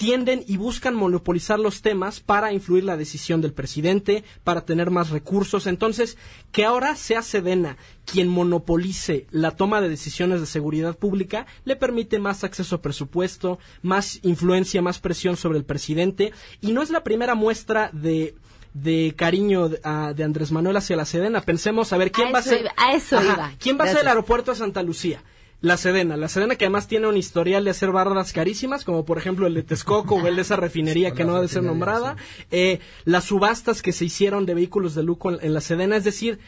tienden 0.00 0.44
y 0.46 0.56
buscan 0.56 0.94
monopolizar 0.94 1.58
los 1.58 1.82
temas 1.82 2.20
para 2.20 2.54
influir 2.54 2.84
la 2.84 2.96
decisión 2.96 3.42
del 3.42 3.52
presidente, 3.52 4.24
para 4.44 4.64
tener 4.64 4.90
más 4.90 5.10
recursos. 5.10 5.66
Entonces, 5.66 6.16
que 6.52 6.64
ahora 6.64 6.96
sea 6.96 7.20
Sedena 7.20 7.76
quien 8.06 8.26
monopolice 8.26 9.26
la 9.30 9.50
toma 9.50 9.82
de 9.82 9.90
decisiones 9.90 10.40
de 10.40 10.46
seguridad 10.46 10.96
pública, 10.96 11.44
le 11.66 11.76
permite 11.76 12.18
más 12.18 12.44
acceso 12.44 12.76
a 12.76 12.80
presupuesto, 12.80 13.58
más 13.82 14.20
influencia, 14.22 14.80
más 14.80 15.00
presión 15.00 15.36
sobre 15.36 15.58
el 15.58 15.66
presidente. 15.66 16.32
Y 16.62 16.72
no 16.72 16.80
es 16.80 16.88
la 16.88 17.04
primera 17.04 17.34
muestra 17.34 17.90
de 17.92 18.34
de 18.72 19.14
cariño 19.16 19.68
de, 19.68 19.80
Andrés 19.84 20.50
Manuel 20.50 20.78
hacia 20.78 20.96
la 20.96 21.04
Sedena. 21.04 21.42
Pensemos 21.42 21.92
a 21.92 21.98
ver 21.98 22.10
quién 22.10 22.28
A 22.28 22.32
va 22.32 22.38
a 22.38 22.42
ser 22.42 22.70
a 22.76 22.94
eso 22.94 23.20
iba. 23.20 23.52
quién 23.58 23.78
va 23.78 23.84
a 23.84 23.88
ser 23.88 24.00
el 24.00 24.08
aeropuerto 24.08 24.52
de 24.52 24.56
Santa 24.56 24.82
Lucía. 24.82 25.22
La 25.62 25.76
Sedena, 25.76 26.16
la 26.16 26.28
Sedena 26.28 26.56
que 26.56 26.64
además 26.64 26.88
tiene 26.88 27.06
un 27.06 27.18
historial 27.18 27.64
de 27.64 27.70
hacer 27.70 27.92
barras 27.92 28.32
carísimas, 28.32 28.84
como 28.84 29.04
por 29.04 29.18
ejemplo 29.18 29.46
el 29.46 29.54
de 29.54 29.62
Texcoco 29.62 30.14
o 30.14 30.26
el 30.26 30.36
de 30.36 30.42
esa 30.42 30.56
refinería 30.56 31.10
que 31.10 31.24
no 31.24 31.36
ha 31.36 31.40
de 31.42 31.48
ser 31.48 31.62
nombrada, 31.62 32.16
eh, 32.50 32.80
las 33.04 33.24
subastas 33.24 33.82
que 33.82 33.92
se 33.92 34.06
hicieron 34.06 34.46
de 34.46 34.54
vehículos 34.54 34.94
de 34.94 35.02
lujo 35.02 35.30
en, 35.30 35.38
en 35.42 35.52
la 35.52 35.60
Sedena, 35.60 35.96
es 35.96 36.04
decir, 36.04 36.38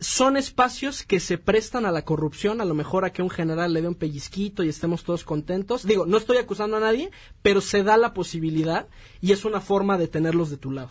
son 0.00 0.36
espacios 0.36 1.04
que 1.04 1.20
se 1.20 1.38
prestan 1.38 1.86
a 1.86 1.92
la 1.92 2.04
corrupción, 2.04 2.60
a 2.60 2.64
lo 2.64 2.74
mejor 2.74 3.04
a 3.04 3.12
que 3.12 3.22
un 3.22 3.30
general 3.30 3.72
le 3.72 3.82
dé 3.82 3.88
un 3.88 3.94
pellizquito 3.94 4.62
y 4.62 4.68
estemos 4.68 5.04
todos 5.04 5.24
contentos. 5.24 5.86
Digo, 5.86 6.04
no 6.04 6.18
estoy 6.18 6.36
acusando 6.36 6.76
a 6.76 6.80
nadie, 6.80 7.10
pero 7.42 7.60
se 7.60 7.82
da 7.82 7.96
la 7.96 8.12
posibilidad 8.12 8.88
y 9.20 9.32
es 9.32 9.44
una 9.44 9.60
forma 9.60 9.96
de 9.96 10.08
tenerlos 10.08 10.50
de 10.50 10.58
tu 10.58 10.70
lado. 10.70 10.90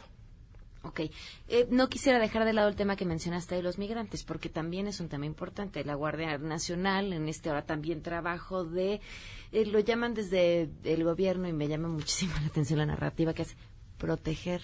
Ok. 0.86 1.02
Eh, 1.48 1.68
no 1.72 1.90
quisiera 1.90 2.20
dejar 2.20 2.46
de 2.46 2.54
lado 2.54 2.70
el 2.70 2.76
tema 2.76 2.96
que 2.96 3.06
mencionaste 3.06 3.56
de 3.56 3.64
los 3.64 3.80
migrantes, 3.80 4.24
porque 4.24 4.50
también 4.50 4.88
es 4.88 5.00
un 5.00 5.10
tema 5.10 5.26
importante. 5.26 5.84
La 5.84 5.96
Guardia 5.96 6.38
Nacional, 6.38 7.12
en 7.12 7.28
este 7.28 7.50
ahora 7.50 7.66
también 7.66 8.04
trabajo 8.04 8.64
de, 8.64 9.02
eh, 9.52 9.66
lo 9.66 9.80
llaman 9.80 10.14
desde 10.14 10.70
el 10.84 11.04
gobierno 11.04 11.48
y 11.48 11.54
me 11.54 11.68
llama 11.68 11.88
muchísimo 11.88 12.34
la 12.42 12.48
atención 12.48 12.78
la 12.78 12.86
narrativa 12.86 13.34
que 13.34 13.42
es 13.42 13.58
proteger 13.98 14.62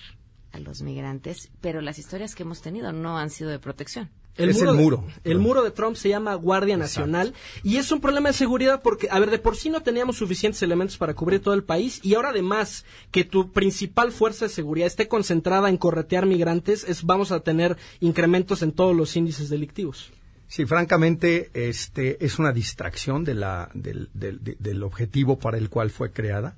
a 0.52 0.60
los 0.60 0.84
migrantes, 0.84 1.50
pero 1.60 1.82
las 1.82 1.98
historias 1.98 2.36
que 2.36 2.44
hemos 2.44 2.62
tenido 2.62 2.92
no 2.92 3.18
han 3.18 3.32
sido 3.32 3.50
de 3.50 3.58
protección. 3.58 4.12
Es 4.38 4.62
el 4.62 4.68
de- 4.68 4.74
muro. 4.74 5.04
el 5.24 5.40
muro 5.40 5.62
de 5.64 5.72
Trump 5.72 5.96
se 5.98 6.10
llama 6.10 6.34
Guardia 6.36 6.78
Nacional 6.78 7.34
y 7.64 7.78
es 7.78 7.92
un 7.92 8.00
problema 8.00 8.30
de 8.30 8.34
seguridad 8.34 8.82
porque, 8.82 9.08
a 9.12 9.20
ver, 9.20 9.30
de 9.30 9.40
por 9.40 9.56
sí 9.58 9.70
no 9.70 9.82
teníamos 9.84 10.18
suficientes 10.18 10.62
elementos 10.64 10.98
para 10.98 11.14
cubrir 11.14 11.42
todo 11.42 11.54
el 11.54 11.64
país 11.64 12.00
y 12.02 12.16
ahora 12.16 12.30
además 12.30 12.86
que 13.12 13.24
tu 13.26 13.52
principal 13.52 14.12
fuerza 14.12 14.46
de 14.46 14.50
seguridad 14.50 14.88
esté 14.88 15.08
concentrada 15.08 15.70
en 15.70 15.78
corretear 15.78 16.26
migrantes, 16.26 16.86
es, 16.86 17.04
vamos 17.04 17.32
a 17.32 17.42
tener 17.42 17.76
incrementos 18.00 18.62
en 18.62 18.72
todos 18.72 18.96
los 18.96 19.16
índices 19.16 19.50
delictivos. 19.50 20.12
Sí, 20.48 20.66
francamente, 20.66 21.50
este 21.54 22.26
es 22.26 22.40
una 22.40 22.52
distracción 22.52 23.24
de 23.24 23.36
la, 23.36 23.70
del, 23.74 24.10
del- 24.14 24.44
de- 24.44 24.56
del 24.60 24.84
objetivo 24.84 25.40
para 25.40 25.58
el 25.58 25.70
cual 25.70 25.92
fue 25.92 26.12
creada 26.12 26.56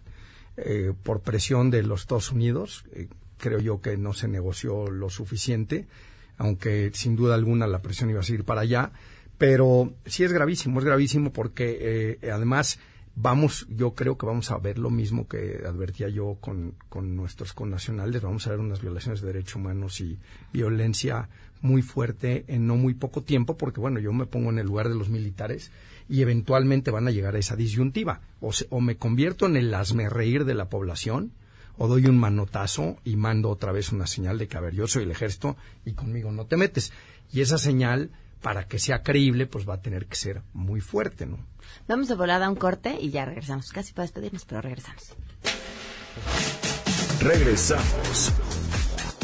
eh, 0.58 0.94
por 1.04 1.22
presión 1.22 1.70
de 1.72 1.82
los 1.84 2.02
Estados 2.02 2.32
Unidos. 2.32 2.86
Eh, 2.94 3.08
creo 3.38 3.60
yo 3.60 3.82
que 3.82 3.98
no 3.98 4.14
se 4.14 4.28
negoció 4.28 4.90
lo 4.90 5.10
suficiente, 5.10 5.86
aunque 6.38 6.92
sin 6.94 7.16
duda 7.16 7.36
alguna 7.36 7.68
la 7.68 7.82
presión 7.82 8.10
iba 8.10 8.20
a 8.20 8.24
seguir 8.24 8.44
para 8.44 8.62
allá. 8.62 8.92
Pero 9.38 9.94
sí 10.06 10.24
es 10.24 10.32
gravísimo, 10.32 10.80
es 10.80 10.86
gravísimo 10.86 11.34
porque 11.34 12.18
eh, 12.22 12.32
además 12.32 12.80
vamos, 13.16 13.68
yo 13.70 13.94
creo 13.94 14.18
que 14.18 14.26
vamos 14.26 14.50
a 14.52 14.58
ver 14.58 14.78
lo 14.78 14.90
mismo 14.90 15.28
que 15.28 15.62
advertía 15.68 16.08
yo 16.10 16.38
con, 16.40 16.76
con 16.90 17.16
nuestros 17.16 17.54
connacionales, 17.54 18.22
vamos 18.22 18.46
a 18.48 18.52
ver 18.52 18.60
unas 18.60 18.82
violaciones 18.82 19.22
de 19.22 19.28
derechos 19.28 19.56
humanos 19.56 20.02
y 20.02 20.18
violencia 20.52 21.30
muy 21.62 21.82
fuerte 21.82 22.44
en 22.48 22.68
no 22.68 22.76
muy 22.76 22.94
poco 22.94 23.22
tiempo, 23.24 23.58
porque 23.58 23.80
bueno, 23.80 24.00
yo 24.00 24.12
me 24.14 24.26
pongo 24.26 24.50
en 24.50 24.60
el 24.60 24.68
lugar 24.68 24.90
de 24.90 24.96
los 24.96 25.10
militares 25.10 25.72
y 26.10 26.22
eventualmente 26.22 26.92
van 26.92 27.08
a 27.08 27.12
llegar 27.12 27.36
a 27.36 27.40
esa 27.40 27.56
disyuntiva. 27.56 28.22
O, 28.42 28.52
se- 28.52 28.68
o 28.70 28.82
me 28.82 28.98
convierto 28.98 29.46
en 29.46 29.56
el 29.58 29.74
hazme 29.74 30.10
reír 30.10 30.44
de 30.46 30.56
la 30.56 30.70
población, 30.70 31.32
o 31.78 31.88
doy 31.88 32.06
un 32.06 32.18
manotazo 32.18 32.98
y 33.04 33.16
mando 33.16 33.50
otra 33.50 33.72
vez 33.72 33.92
una 33.92 34.08
señal 34.08 34.38
de 34.38 34.48
que, 34.48 34.58
a 34.58 34.62
ver, 34.62 34.74
yo 34.74 34.88
soy 34.88 35.04
el 35.04 35.12
ejército 35.12 35.58
y 35.86 35.94
conmigo 35.94 36.32
no 36.32 36.46
te 36.46 36.58
metes. 36.58 36.94
Y 37.32 37.42
esa 37.42 37.58
señal, 37.58 38.12
para 38.42 38.68
que 38.68 38.80
sea 38.80 39.04
creíble, 39.04 39.48
pues 39.48 39.68
va 39.68 39.76
a 39.76 39.82
tener 39.82 40.06
que 40.06 40.16
ser 40.16 40.42
muy 40.54 40.82
fuerte, 40.82 41.26
¿no? 41.26 41.40
Vamos 41.88 42.08
de 42.08 42.16
volada 42.16 42.46
a 42.46 42.50
un 42.50 42.56
corte 42.56 42.98
y 43.00 43.10
ya 43.10 43.26
regresamos. 43.26 43.72
Casi 43.72 43.94
para 43.94 44.04
despedirnos, 44.04 44.46
pero 44.46 44.62
regresamos. 44.62 45.16
Regresamos. 47.20 48.32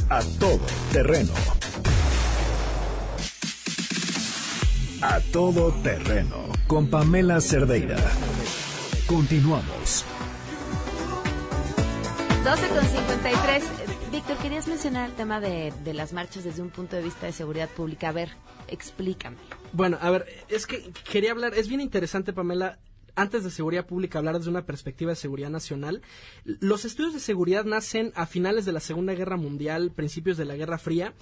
A 0.10 0.22
todo 0.40 0.62
terreno. 0.92 1.34
A 5.02 5.20
todo 5.32 5.72
terreno 5.82 6.50
con 6.68 6.88
Pamela 6.88 7.40
Cerdeira. 7.42 7.98
Continuamos. 9.08 10.06
12 12.50 12.68
con 12.70 12.84
53. 12.84 13.64
Víctor, 14.12 14.38
querías 14.38 14.68
mencionar 14.68 15.08
el 15.08 15.16
tema 15.16 15.40
de, 15.40 15.72
de 15.84 15.94
las 15.94 16.14
marchas 16.14 16.44
desde 16.44 16.64
un 16.64 16.72
punto 16.72 16.96
de 16.96 17.04
vista 17.04 17.28
de 17.28 17.32
seguridad 17.32 17.70
pública. 17.70 18.10
A 18.10 18.12
ver, 18.12 18.30
explícame. 18.68 19.38
Bueno, 19.72 20.00
a 20.02 20.10
ver, 20.10 20.26
es 20.48 20.66
que 20.66 20.92
quería 21.12 21.30
hablar, 21.30 21.54
es 21.54 21.68
bien 21.68 21.80
interesante, 21.80 22.34
Pamela, 22.34 22.80
antes 23.16 23.44
de 23.44 23.52
seguridad 23.52 23.86
pública, 23.86 24.20
hablar 24.20 24.38
desde 24.38 24.50
una 24.50 24.66
perspectiva 24.66 25.12
de 25.12 25.16
seguridad 25.16 25.50
nacional. 25.50 26.02
Los 26.44 26.86
estudios 26.86 27.14
de 27.14 27.20
seguridad 27.20 27.66
nacen 27.66 28.12
a 28.16 28.26
finales 28.26 28.66
de 28.66 28.72
la 28.72 28.80
Segunda 28.80 29.14
Guerra 29.14 29.38
Mundial, 29.38 29.92
principios 29.92 30.38
de 30.38 30.46
la 30.46 30.56
Guerra 30.56 30.78
Fría, 30.78 31.14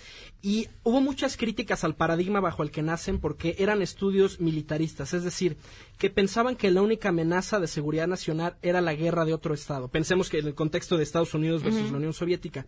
y 0.42 0.68
hubo 0.84 1.02
muchas 1.02 1.38
críticas 1.38 1.84
al 1.84 1.96
paradigma 1.96 2.40
bajo 2.40 2.64
el 2.64 2.72
que 2.72 2.82
nacen 2.82 3.20
porque 3.20 3.56
eran 3.60 3.82
estudios 3.82 4.40
militaristas, 4.40 5.14
es 5.14 5.24
decir, 5.24 5.58
que 5.98 6.10
pensaban 6.10 6.56
que 6.56 6.72
la 6.72 6.82
única 6.82 7.10
amenaza 7.10 7.60
de 7.60 7.68
seguridad 7.68 8.08
nacional 8.08 8.58
era 8.62 8.82
la 8.82 8.94
guerra 8.94 9.26
de 9.26 9.34
otro 9.34 9.54
Estado. 9.54 9.88
Pensemos 9.88 10.30
que 10.30 10.40
en 10.40 10.48
el 10.48 10.56
contexto 10.56 10.98
de 10.98 11.04
Estados 11.04 11.34
Unidos 11.34 11.64
versus 11.64 11.92
la 11.92 11.98
Unión 11.98 12.14
Soviética. 12.14 12.66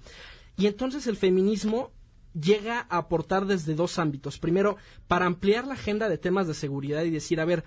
Y 0.57 0.67
entonces 0.67 1.07
el 1.07 1.15
feminismo 1.15 1.91
llega 2.33 2.85
a 2.89 2.97
aportar 2.97 3.45
desde 3.45 3.75
dos 3.75 3.99
ámbitos. 3.99 4.39
Primero, 4.39 4.77
para 5.07 5.25
ampliar 5.25 5.65
la 5.67 5.73
agenda 5.73 6.09
de 6.09 6.17
temas 6.17 6.47
de 6.47 6.53
seguridad 6.53 7.03
y 7.03 7.09
decir, 7.09 7.39
a 7.39 7.45
ver, 7.45 7.63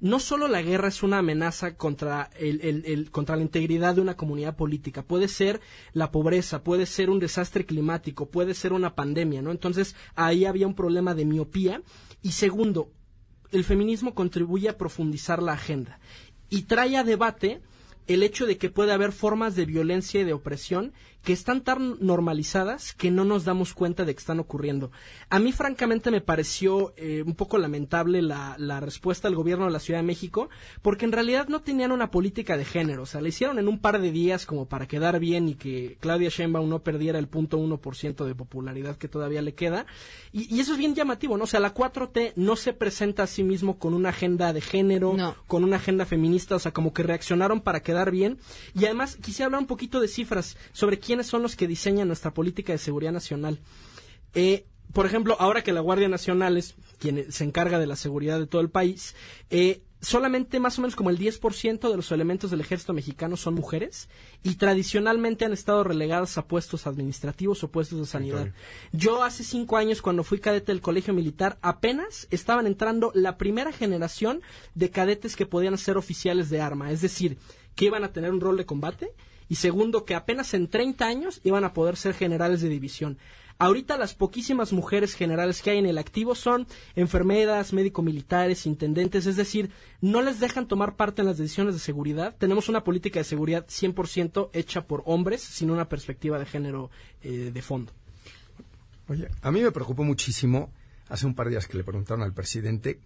no 0.00 0.18
solo 0.20 0.48
la 0.48 0.62
guerra 0.62 0.88
es 0.88 1.02
una 1.02 1.18
amenaza 1.18 1.76
contra, 1.76 2.30
el, 2.38 3.10
contra 3.10 3.36
la 3.36 3.42
integridad 3.42 3.94
de 3.94 4.00
una 4.00 4.16
comunidad 4.16 4.56
política, 4.56 5.02
puede 5.02 5.28
ser 5.28 5.60
la 5.92 6.10
pobreza, 6.10 6.62
puede 6.62 6.86
ser 6.86 7.10
un 7.10 7.18
desastre 7.18 7.64
climático, 7.64 8.26
puede 8.26 8.54
ser 8.54 8.72
una 8.72 8.94
pandemia, 8.94 9.42
¿no? 9.42 9.50
Entonces 9.50 9.96
ahí 10.14 10.44
había 10.44 10.66
un 10.66 10.74
problema 10.74 11.14
de 11.14 11.24
miopía. 11.24 11.82
Y 12.22 12.32
segundo, 12.32 12.90
el 13.50 13.64
feminismo 13.64 14.14
contribuye 14.14 14.68
a 14.68 14.78
profundizar 14.78 15.42
la 15.42 15.52
agenda 15.52 16.00
y 16.50 16.62
trae 16.62 16.96
a 16.96 17.04
debate 17.04 17.60
el 18.06 18.22
hecho 18.22 18.46
de 18.46 18.58
que 18.58 18.70
puede 18.70 18.92
haber 18.92 19.12
formas 19.12 19.56
de 19.56 19.64
violencia 19.64 20.20
y 20.20 20.24
de 20.24 20.32
opresión 20.32 20.92
que 21.24 21.32
están 21.32 21.62
tan 21.62 21.96
normalizadas 22.00 22.92
que 22.92 23.10
no 23.10 23.24
nos 23.24 23.44
damos 23.44 23.72
cuenta 23.72 24.04
de 24.04 24.14
que 24.14 24.20
están 24.20 24.40
ocurriendo. 24.40 24.92
A 25.30 25.38
mí, 25.38 25.52
francamente, 25.52 26.10
me 26.10 26.20
pareció 26.20 26.92
eh, 26.96 27.22
un 27.26 27.34
poco 27.34 27.56
lamentable 27.56 28.20
la, 28.20 28.56
la, 28.58 28.78
respuesta 28.80 29.28
del 29.28 29.36
gobierno 29.36 29.64
de 29.64 29.70
la 29.70 29.80
Ciudad 29.80 30.00
de 30.00 30.06
México, 30.06 30.50
porque 30.82 31.06
en 31.06 31.12
realidad 31.12 31.48
no 31.48 31.62
tenían 31.62 31.92
una 31.92 32.10
política 32.10 32.58
de 32.58 32.66
género. 32.66 33.02
O 33.02 33.06
sea, 33.06 33.22
la 33.22 33.28
hicieron 33.28 33.58
en 33.58 33.68
un 33.68 33.78
par 33.78 34.00
de 34.00 34.12
días 34.12 34.44
como 34.44 34.66
para 34.66 34.86
quedar 34.86 35.18
bien 35.18 35.48
y 35.48 35.54
que 35.54 35.96
Claudia 35.98 36.28
Sheinbaum 36.28 36.68
no 36.68 36.82
perdiera 36.82 37.18
el 37.18 37.26
punto 37.26 37.56
uno 37.56 37.78
por 37.78 37.96
ciento 37.96 38.26
de 38.26 38.34
popularidad 38.34 38.96
que 38.96 39.08
todavía 39.08 39.40
le 39.40 39.54
queda. 39.54 39.86
Y, 40.30 40.54
y, 40.54 40.60
eso 40.60 40.72
es 40.72 40.78
bien 40.78 40.94
llamativo, 40.94 41.38
¿no? 41.38 41.44
O 41.44 41.46
sea, 41.46 41.60
la 41.60 41.72
4T 41.72 42.34
no 42.36 42.56
se 42.56 42.74
presenta 42.74 43.22
a 43.22 43.26
sí 43.26 43.42
mismo 43.42 43.78
con 43.78 43.94
una 43.94 44.10
agenda 44.10 44.52
de 44.52 44.60
género, 44.60 45.16
con 45.46 45.64
una 45.64 45.76
agenda 45.76 46.04
feminista, 46.04 46.56
o 46.56 46.58
sea, 46.58 46.72
como 46.72 46.92
que 46.92 47.02
reaccionaron 47.02 47.62
para 47.62 47.80
quedar 47.80 48.10
bien. 48.10 48.38
Y 48.74 48.84
además, 48.84 49.16
quisiera 49.16 49.46
hablar 49.46 49.62
un 49.62 49.66
poquito 49.66 50.00
de 50.00 50.08
cifras 50.08 50.58
sobre 50.72 50.98
quién 50.98 51.13
quiénes 51.14 51.28
son 51.28 51.42
los 51.42 51.54
que 51.54 51.68
diseñan 51.68 52.08
nuestra 52.08 52.34
política 52.34 52.72
de 52.72 52.78
seguridad 52.78 53.12
nacional. 53.12 53.60
Eh, 54.34 54.66
por 54.92 55.06
ejemplo, 55.06 55.36
ahora 55.38 55.62
que 55.62 55.72
la 55.72 55.78
Guardia 55.78 56.08
Nacional 56.08 56.56
es 56.56 56.74
quien 56.98 57.30
se 57.30 57.44
encarga 57.44 57.78
de 57.78 57.86
la 57.86 57.94
seguridad 57.94 58.40
de 58.40 58.48
todo 58.48 58.60
el 58.60 58.68
país, 58.68 59.14
eh, 59.48 59.84
solamente 60.00 60.58
más 60.58 60.76
o 60.76 60.82
menos 60.82 60.96
como 60.96 61.10
el 61.10 61.18
10% 61.18 61.88
de 61.88 61.96
los 61.96 62.10
elementos 62.10 62.50
del 62.50 62.62
ejército 62.62 62.92
mexicano 62.94 63.36
son 63.36 63.54
mujeres 63.54 64.08
y 64.42 64.56
tradicionalmente 64.56 65.44
han 65.44 65.52
estado 65.52 65.84
relegadas 65.84 66.36
a 66.36 66.48
puestos 66.48 66.88
administrativos 66.88 67.62
o 67.62 67.70
puestos 67.70 68.00
de 68.00 68.06
sanidad. 68.06 68.48
Yo 68.90 69.22
hace 69.22 69.44
cinco 69.44 69.76
años, 69.76 70.02
cuando 70.02 70.24
fui 70.24 70.40
cadete 70.40 70.72
del 70.72 70.80
colegio 70.80 71.14
militar, 71.14 71.58
apenas 71.62 72.26
estaban 72.32 72.66
entrando 72.66 73.12
la 73.14 73.38
primera 73.38 73.72
generación 73.72 74.42
de 74.74 74.90
cadetes 74.90 75.36
que 75.36 75.46
podían 75.46 75.78
ser 75.78 75.96
oficiales 75.96 76.50
de 76.50 76.60
arma, 76.60 76.90
es 76.90 77.02
decir, 77.02 77.38
que 77.76 77.84
iban 77.84 78.02
a 78.02 78.12
tener 78.12 78.32
un 78.32 78.40
rol 78.40 78.56
de 78.56 78.66
combate 78.66 79.12
y 79.48 79.56
segundo 79.56 80.04
que 80.04 80.14
apenas 80.14 80.54
en 80.54 80.68
30 80.68 81.06
años 81.06 81.40
iban 81.44 81.64
a 81.64 81.72
poder 81.72 81.96
ser 81.96 82.14
generales 82.14 82.60
de 82.60 82.68
división. 82.68 83.18
Ahorita 83.58 83.96
las 83.96 84.14
poquísimas 84.14 84.72
mujeres 84.72 85.14
generales 85.14 85.62
que 85.62 85.70
hay 85.70 85.78
en 85.78 85.86
el 85.86 85.98
activo 85.98 86.34
son 86.34 86.66
enfermeras, 86.96 87.72
médico-militares, 87.72 88.66
intendentes, 88.66 89.26
es 89.26 89.36
decir, 89.36 89.70
no 90.00 90.22
les 90.22 90.40
dejan 90.40 90.66
tomar 90.66 90.96
parte 90.96 91.22
en 91.22 91.28
las 91.28 91.38
decisiones 91.38 91.74
de 91.74 91.80
seguridad. 91.80 92.34
Tenemos 92.36 92.68
una 92.68 92.82
política 92.82 93.20
de 93.20 93.24
seguridad 93.24 93.66
100% 93.66 94.50
hecha 94.52 94.86
por 94.88 95.02
hombres, 95.06 95.40
sin 95.40 95.70
una 95.70 95.88
perspectiva 95.88 96.38
de 96.38 96.46
género 96.46 96.90
eh, 97.22 97.52
de 97.54 97.62
fondo. 97.62 97.92
Oye, 99.06 99.28
a 99.42 99.52
mí 99.52 99.60
me 99.60 99.70
preocupó 99.70 100.02
muchísimo, 100.02 100.72
hace 101.08 101.26
un 101.26 101.34
par 101.34 101.46
de 101.46 101.52
días 101.52 101.68
que 101.68 101.76
le 101.76 101.84
preguntaron 101.84 102.24
al 102.24 102.32
presidente 102.32 102.98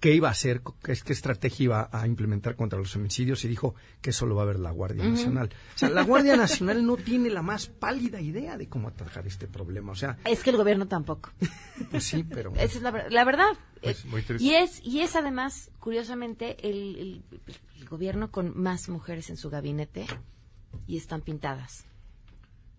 qué 0.00 0.14
iba 0.14 0.28
a 0.28 0.32
hacer, 0.32 0.62
qué, 0.82 0.94
qué, 1.04 1.12
estrategia 1.12 1.64
iba 1.64 1.88
a 1.92 2.06
implementar 2.06 2.56
contra 2.56 2.78
los 2.78 2.94
homicidios 2.96 3.44
y 3.44 3.48
dijo 3.48 3.74
que 4.00 4.10
eso 4.10 4.26
lo 4.26 4.34
va 4.34 4.42
a 4.42 4.46
ver 4.46 4.58
la 4.58 4.70
Guardia 4.70 5.04
Nacional. 5.04 5.50
O 5.74 5.78
sea, 5.78 5.90
la 5.90 6.02
Guardia 6.02 6.36
Nacional 6.36 6.84
no 6.84 6.96
tiene 6.96 7.30
la 7.30 7.42
más 7.42 7.66
pálida 7.66 8.20
idea 8.20 8.56
de 8.56 8.68
cómo 8.68 8.88
atajar 8.88 9.26
este 9.26 9.46
problema. 9.46 9.92
O 9.92 9.96
sea, 9.96 10.18
es 10.24 10.42
que 10.42 10.50
el 10.50 10.56
gobierno 10.56 10.86
tampoco. 10.86 11.30
Pues 11.90 12.04
sí, 12.04 12.24
pero 12.24 12.52
esa 12.56 12.78
es 12.78 12.82
la, 12.82 13.08
la 13.08 13.24
verdad. 13.24 13.56
Pues, 13.82 14.04
y 14.40 14.54
es 14.54 14.80
y 14.82 15.00
es 15.00 15.16
además 15.16 15.70
curiosamente 15.78 16.56
el, 16.68 17.22
el 17.78 17.88
gobierno 17.88 18.30
con 18.30 18.58
más 18.58 18.88
mujeres 18.88 19.30
en 19.30 19.36
su 19.36 19.50
gabinete 19.50 20.06
y 20.86 20.96
están 20.96 21.20
pintadas 21.20 21.84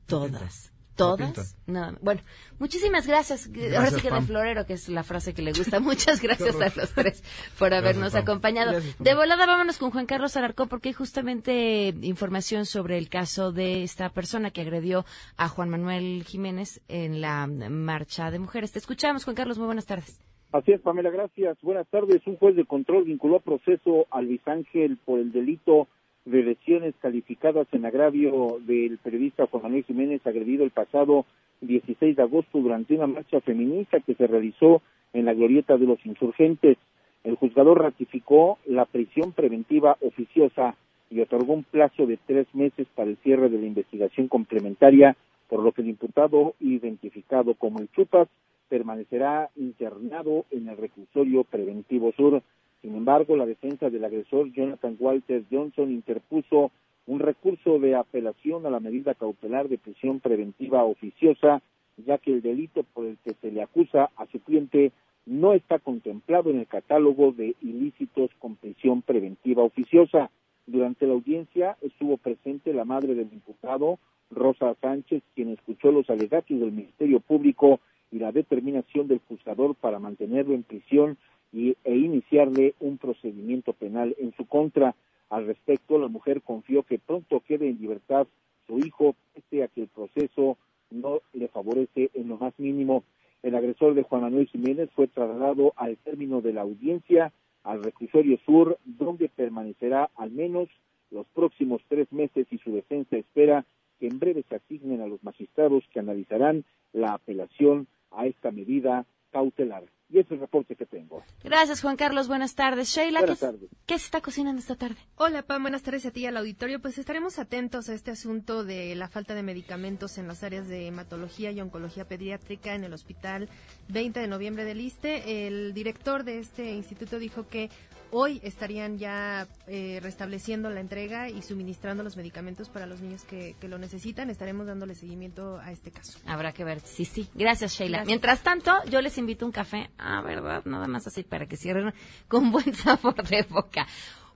todas 0.07 0.71
todas. 0.97 1.55
No, 1.67 1.93
bueno, 2.01 2.21
muchísimas 2.59 3.07
gracias. 3.07 3.49
Ahora 3.75 3.91
sí 3.91 4.01
que 4.01 4.11
de 4.11 4.21
florero, 4.21 4.65
que 4.65 4.73
es 4.73 4.89
la 4.89 5.03
frase 5.03 5.33
que 5.33 5.41
le 5.41 5.53
gusta. 5.53 5.79
Muchas 5.79 6.21
gracias 6.23 6.55
a 6.59 6.79
los 6.79 6.91
tres 6.93 7.23
por 7.57 7.73
habernos 7.73 8.15
acompañado. 8.15 8.81
de 8.99 9.15
volada 9.15 9.45
vámonos 9.45 9.77
con 9.77 9.91
Juan 9.91 10.05
Carlos 10.05 10.35
Alarcón 10.35 10.67
porque 10.67 10.89
hay 10.89 10.93
justamente 10.93 11.93
información 12.01 12.65
sobre 12.65 12.97
el 12.97 13.07
caso 13.07 13.51
de 13.51 13.83
esta 13.83 14.09
persona 14.09 14.51
que 14.51 14.61
agredió 14.61 15.05
a 15.37 15.47
Juan 15.47 15.69
Manuel 15.69 16.23
Jiménez 16.25 16.81
en 16.87 17.21
la 17.21 17.47
marcha 17.47 18.31
de 18.31 18.39
mujeres. 18.39 18.73
Te 18.73 18.79
escuchamos, 18.79 19.23
Juan 19.23 19.35
Carlos. 19.35 19.57
Muy 19.57 19.67
buenas 19.67 19.85
tardes. 19.85 20.19
Así 20.51 20.71
es, 20.71 20.81
Pamela, 20.81 21.09
gracias. 21.09 21.57
Buenas 21.61 21.87
tardes. 21.89 22.25
Un 22.25 22.37
juez 22.37 22.55
de 22.55 22.65
control 22.65 23.03
vinculó 23.03 23.37
a 23.37 23.39
proceso 23.41 24.07
a 24.09 24.21
Luis 24.21 24.41
Ángel 24.47 24.97
por 24.97 25.19
el 25.19 25.31
delito 25.31 25.87
de 26.27 26.43
lesiones 26.43 26.93
calificadas 27.01 27.67
en 27.71 27.85
agravio 27.85 28.59
del 28.67 28.97
periodista 28.97 29.47
Juan 29.47 29.63
Manuel 29.63 29.85
Jiménez 29.85 30.27
agredido 30.27 30.65
el 30.65 30.71
pasado 30.71 31.25
16 31.61 32.17
de 32.17 32.21
agosto 32.21 32.59
durante 32.59 32.95
una 32.95 33.07
marcha 33.07 33.39
feminista 33.39 34.01
que 34.01 34.13
se 34.13 34.27
realizó 34.27 34.81
en 35.13 35.23
la 35.23 35.33
glorieta 35.33 35.77
de 35.77 35.85
los 35.85 36.05
insurgentes. 36.05 36.77
El 37.23 37.35
juzgador 37.35 37.81
ratificó 37.81 38.57
la 38.65 38.85
prisión 38.85 39.31
preventiva 39.31 39.95
oficiosa 40.01 40.75
y 41.09 41.21
otorgó 41.21 41.53
un 41.53 41.63
plazo 41.63 42.05
de 42.05 42.19
tres 42.27 42.47
meses 42.53 42.87
para 42.93 43.09
el 43.09 43.15
cierre 43.23 43.49
de 43.49 43.59
la 43.59 43.65
investigación 43.65 44.27
complementaria, 44.27 45.15
por 45.47 45.63
lo 45.63 45.71
que 45.71 45.81
el 45.81 45.87
imputado, 45.87 46.55
identificado 46.59 47.53
como 47.53 47.79
el 47.79 47.89
Chupas, 47.91 48.27
permanecerá 48.67 49.49
internado 49.55 50.43
en 50.51 50.67
el 50.67 50.75
reclusorio 50.75 51.45
preventivo 51.45 52.11
sur 52.17 52.43
sin 52.81 52.95
embargo, 52.95 53.35
la 53.35 53.45
defensa 53.45 53.89
del 53.89 54.05
agresor 54.05 54.51
Jonathan 54.51 54.95
Walter 54.99 55.43
Johnson 55.51 55.91
interpuso 55.91 56.71
un 57.07 57.19
recurso 57.19 57.79
de 57.79 57.95
apelación 57.95 58.65
a 58.65 58.69
la 58.69 58.79
medida 58.79 59.15
cautelar 59.15 59.69
de 59.69 59.77
prisión 59.77 60.19
preventiva 60.19 60.83
oficiosa, 60.83 61.61
ya 62.05 62.17
que 62.17 62.31
el 62.33 62.41
delito 62.41 62.83
por 62.93 63.05
el 63.05 63.17
que 63.23 63.33
se 63.35 63.51
le 63.51 63.61
acusa 63.61 64.11
a 64.15 64.25
su 64.27 64.39
cliente 64.41 64.91
no 65.25 65.53
está 65.53 65.79
contemplado 65.79 66.49
en 66.49 66.59
el 66.59 66.67
catálogo 66.67 67.31
de 67.31 67.55
ilícitos 67.61 68.29
con 68.39 68.55
prisión 68.55 69.01
preventiva 69.01 69.63
oficiosa. 69.63 70.29
Durante 70.65 71.07
la 71.07 71.13
audiencia 71.13 71.77
estuvo 71.81 72.17
presente 72.17 72.73
la 72.73 72.85
madre 72.85 73.15
del 73.15 73.31
imputado, 73.33 73.99
Rosa 74.29 74.75
Sánchez, 74.81 75.23
quien 75.33 75.49
escuchó 75.49 75.91
los 75.91 76.09
alegatos 76.09 76.59
del 76.59 76.71
Ministerio 76.71 77.21
Público 77.21 77.79
y 78.11 78.19
la 78.19 78.31
determinación 78.31 79.07
del 79.07 79.19
juzgador 79.27 79.75
para 79.75 79.99
mantenerlo 79.99 80.53
en 80.53 80.63
prisión 80.63 81.17
y, 81.51 81.75
e 81.83 81.95
iniciarle 81.95 82.75
un 82.79 82.97
procedimiento 82.97 83.73
penal 83.73 84.15
en 84.19 84.33
su 84.35 84.45
contra. 84.45 84.95
Al 85.29 85.45
respecto, 85.45 85.97
la 85.97 86.07
mujer 86.07 86.41
confió 86.41 86.83
que 86.83 86.99
pronto 86.99 87.41
quede 87.41 87.69
en 87.69 87.79
libertad 87.79 88.27
su 88.65 88.79
hijo, 88.79 89.15
pese 89.33 89.63
a 89.63 89.67
que 89.67 89.81
el 89.81 89.87
proceso 89.87 90.57
no 90.91 91.21
le 91.33 91.47
favorece 91.47 92.09
en 92.13 92.29
lo 92.29 92.37
más 92.37 92.53
mínimo. 92.57 93.03
El 93.43 93.55
agresor 93.55 93.93
de 93.93 94.03
Juan 94.03 94.21
Manuel 94.21 94.47
Jiménez 94.47 94.89
fue 94.95 95.07
trasladado 95.07 95.73
al 95.75 95.97
término 95.97 96.41
de 96.41 96.53
la 96.53 96.61
audiencia 96.61 97.31
al 97.63 97.83
reclusorio 97.83 98.37
sur, 98.45 98.77
donde 98.85 99.27
permanecerá 99.29 100.09
al 100.15 100.31
menos 100.31 100.69
los 101.11 101.27
próximos 101.27 101.81
tres 101.87 102.11
meses 102.11 102.47
y 102.49 102.57
su 102.59 102.71
defensa 102.71 103.17
espera 103.17 103.65
que 103.99 104.07
en 104.07 104.19
breve 104.19 104.43
se 104.47 104.55
asignen 104.55 105.01
a 105.01 105.07
los 105.07 105.23
magistrados 105.23 105.83
que 105.91 105.99
analizarán 105.99 106.63
la 106.93 107.13
apelación 107.13 107.87
a 108.11 108.25
esta 108.25 108.51
medida 108.51 109.05
cautelar. 109.31 109.83
Y 110.09 110.19
ese 110.19 110.27
es 110.27 110.31
el 110.31 110.39
reporte 110.39 110.75
que 110.75 110.85
tengo. 110.85 111.23
Gracias, 111.43 111.81
Juan 111.81 111.97
Carlos. 111.97 112.27
Buenas 112.27 112.55
tardes. 112.55 112.89
Sheila, 112.95 113.19
Buenas 113.19 113.39
¿qué, 113.39 113.45
tardes. 113.45 113.69
¿qué 113.85 113.99
se 113.99 114.05
está 114.05 114.21
cocinando 114.21 114.59
esta 114.59 114.75
tarde? 114.75 114.95
Hola, 115.15 115.41
Pam. 115.43 115.61
Buenas 115.61 115.83
tardes 115.83 116.05
a 116.05 116.11
ti 116.11 116.21
y 116.21 116.25
al 116.27 116.37
auditorio. 116.37 116.79
Pues 116.79 116.97
estaremos 116.97 117.39
atentos 117.39 117.89
a 117.89 117.93
este 117.93 118.11
asunto 118.11 118.63
de 118.63 118.95
la 118.95 119.09
falta 119.09 119.35
de 119.35 119.43
medicamentos 119.43 120.17
en 120.17 120.27
las 120.27 120.43
áreas 120.43 120.67
de 120.67 120.87
hematología 120.87 121.51
y 121.51 121.59
oncología 121.59 122.05
pediátrica 122.07 122.73
en 122.73 122.83
el 122.85 122.93
hospital 122.93 123.49
20 123.89 124.19
de 124.19 124.27
noviembre 124.27 124.63
del 124.63 124.79
ISTE. 124.79 125.47
El 125.47 125.73
director 125.73 126.23
de 126.23 126.39
este 126.39 126.71
instituto 126.71 127.19
dijo 127.19 127.47
que 127.47 127.69
hoy 128.11 128.39
estarían 128.43 128.97
ya 128.97 129.47
eh, 129.67 129.99
restableciendo 130.01 130.69
la 130.69 130.79
entrega 130.79 131.29
y 131.29 131.41
suministrando 131.41 132.03
los 132.03 132.17
medicamentos 132.17 132.69
para 132.69 132.85
los 132.85 133.01
niños 133.01 133.23
que, 133.23 133.55
que 133.59 133.67
lo 133.67 133.77
necesitan. 133.77 134.29
Estaremos 134.29 134.67
dándole 134.67 134.95
seguimiento 134.95 135.59
a 135.59 135.71
este 135.71 135.91
caso. 135.91 136.19
Habrá 136.25 136.51
que 136.53 136.63
ver. 136.63 136.79
Sí, 136.81 137.05
sí. 137.05 137.29
Gracias, 137.33 137.73
Sheila. 137.73 137.97
Gracias. 137.97 138.07
Mientras 138.07 138.41
tanto, 138.41 138.73
yo 138.89 139.01
les 139.01 139.17
invito 139.17 139.45
un 139.45 139.51
café. 139.51 139.89
Ah, 139.97 140.21
¿verdad? 140.21 140.63
Nada 140.65 140.87
más 140.87 141.07
así 141.07 141.23
para 141.23 141.47
que 141.47 141.57
cierren 141.57 141.93
con 142.27 142.51
buen 142.51 142.73
sabor 142.73 143.15
de 143.27 143.43
boca. 143.43 143.87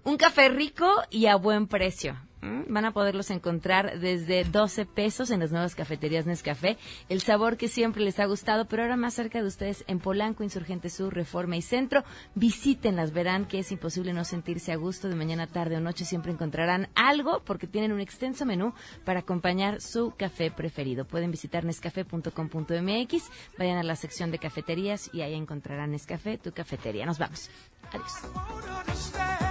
Un 0.04 0.18
café 0.18 0.50
rico 0.50 0.88
y 1.10 1.28
a 1.28 1.36
buen 1.36 1.68
precio. 1.68 2.18
¿Mm? 2.42 2.74
Van 2.74 2.86
a 2.86 2.92
poderlos 2.92 3.30
encontrar 3.30 4.00
desde 4.00 4.44
12 4.44 4.86
pesos 4.86 5.30
en 5.32 5.40
las 5.40 5.52
nuevas 5.52 5.76
cafeterías 5.76 6.26
Nescafé. 6.26 6.78
El 7.10 7.22
sabor 7.22 7.58
que 7.58 7.68
siempre 7.68 8.04
les 8.04 8.20
ha 8.20 8.26
gustado, 8.26 8.66
pero 8.66 8.84
ahora 8.84 8.98
más 8.98 9.14
cerca 9.14 9.42
de 9.42 9.48
ustedes 9.48 9.84
en 9.88 10.00
Polanco, 10.00 10.44
Insurgente 10.44 10.90
Sur, 10.90 11.14
Reforma 11.14 11.56
y 11.56 11.62
Centro. 11.62 12.04
Visítenlas, 12.36 13.14
verán 13.14 13.46
que 13.46 13.60
es 13.60 13.72
imposible 13.72 14.14
no 14.14 14.24
sentirse 14.24 14.72
a 14.72 14.76
gusto 14.76 15.08
de 15.08 15.16
mañana, 15.16 15.48
tarde 15.48 15.78
o 15.78 15.80
noche. 15.80 16.06
Siempre 16.06 16.32
encontrarán 16.32 16.90
algo 16.96 17.44
porque 17.44 17.68
tienen 17.68 17.92
un 17.92 18.02
extenso 18.02 18.46
menú 18.46 18.74
para 19.06 19.20
acompañar 19.20 19.82
su 19.82 20.14
café 20.18 20.52
preferido. 20.52 21.06
Pueden 21.06 21.32
visitar 21.32 21.64
nescafé.com.mx, 21.64 23.32
vayan 23.58 23.78
a 23.78 23.84
la 23.84 23.96
sección 23.96 24.32
de 24.32 24.40
cafeterías 24.40 25.10
y 25.14 25.22
ahí 25.22 25.36
encontrarán 25.36 25.92
Nescafé, 25.92 26.38
tu 26.38 26.52
cafetería. 26.52 27.06
Nos 27.06 27.20
vamos. 27.20 27.50
Adiós. 27.92 29.51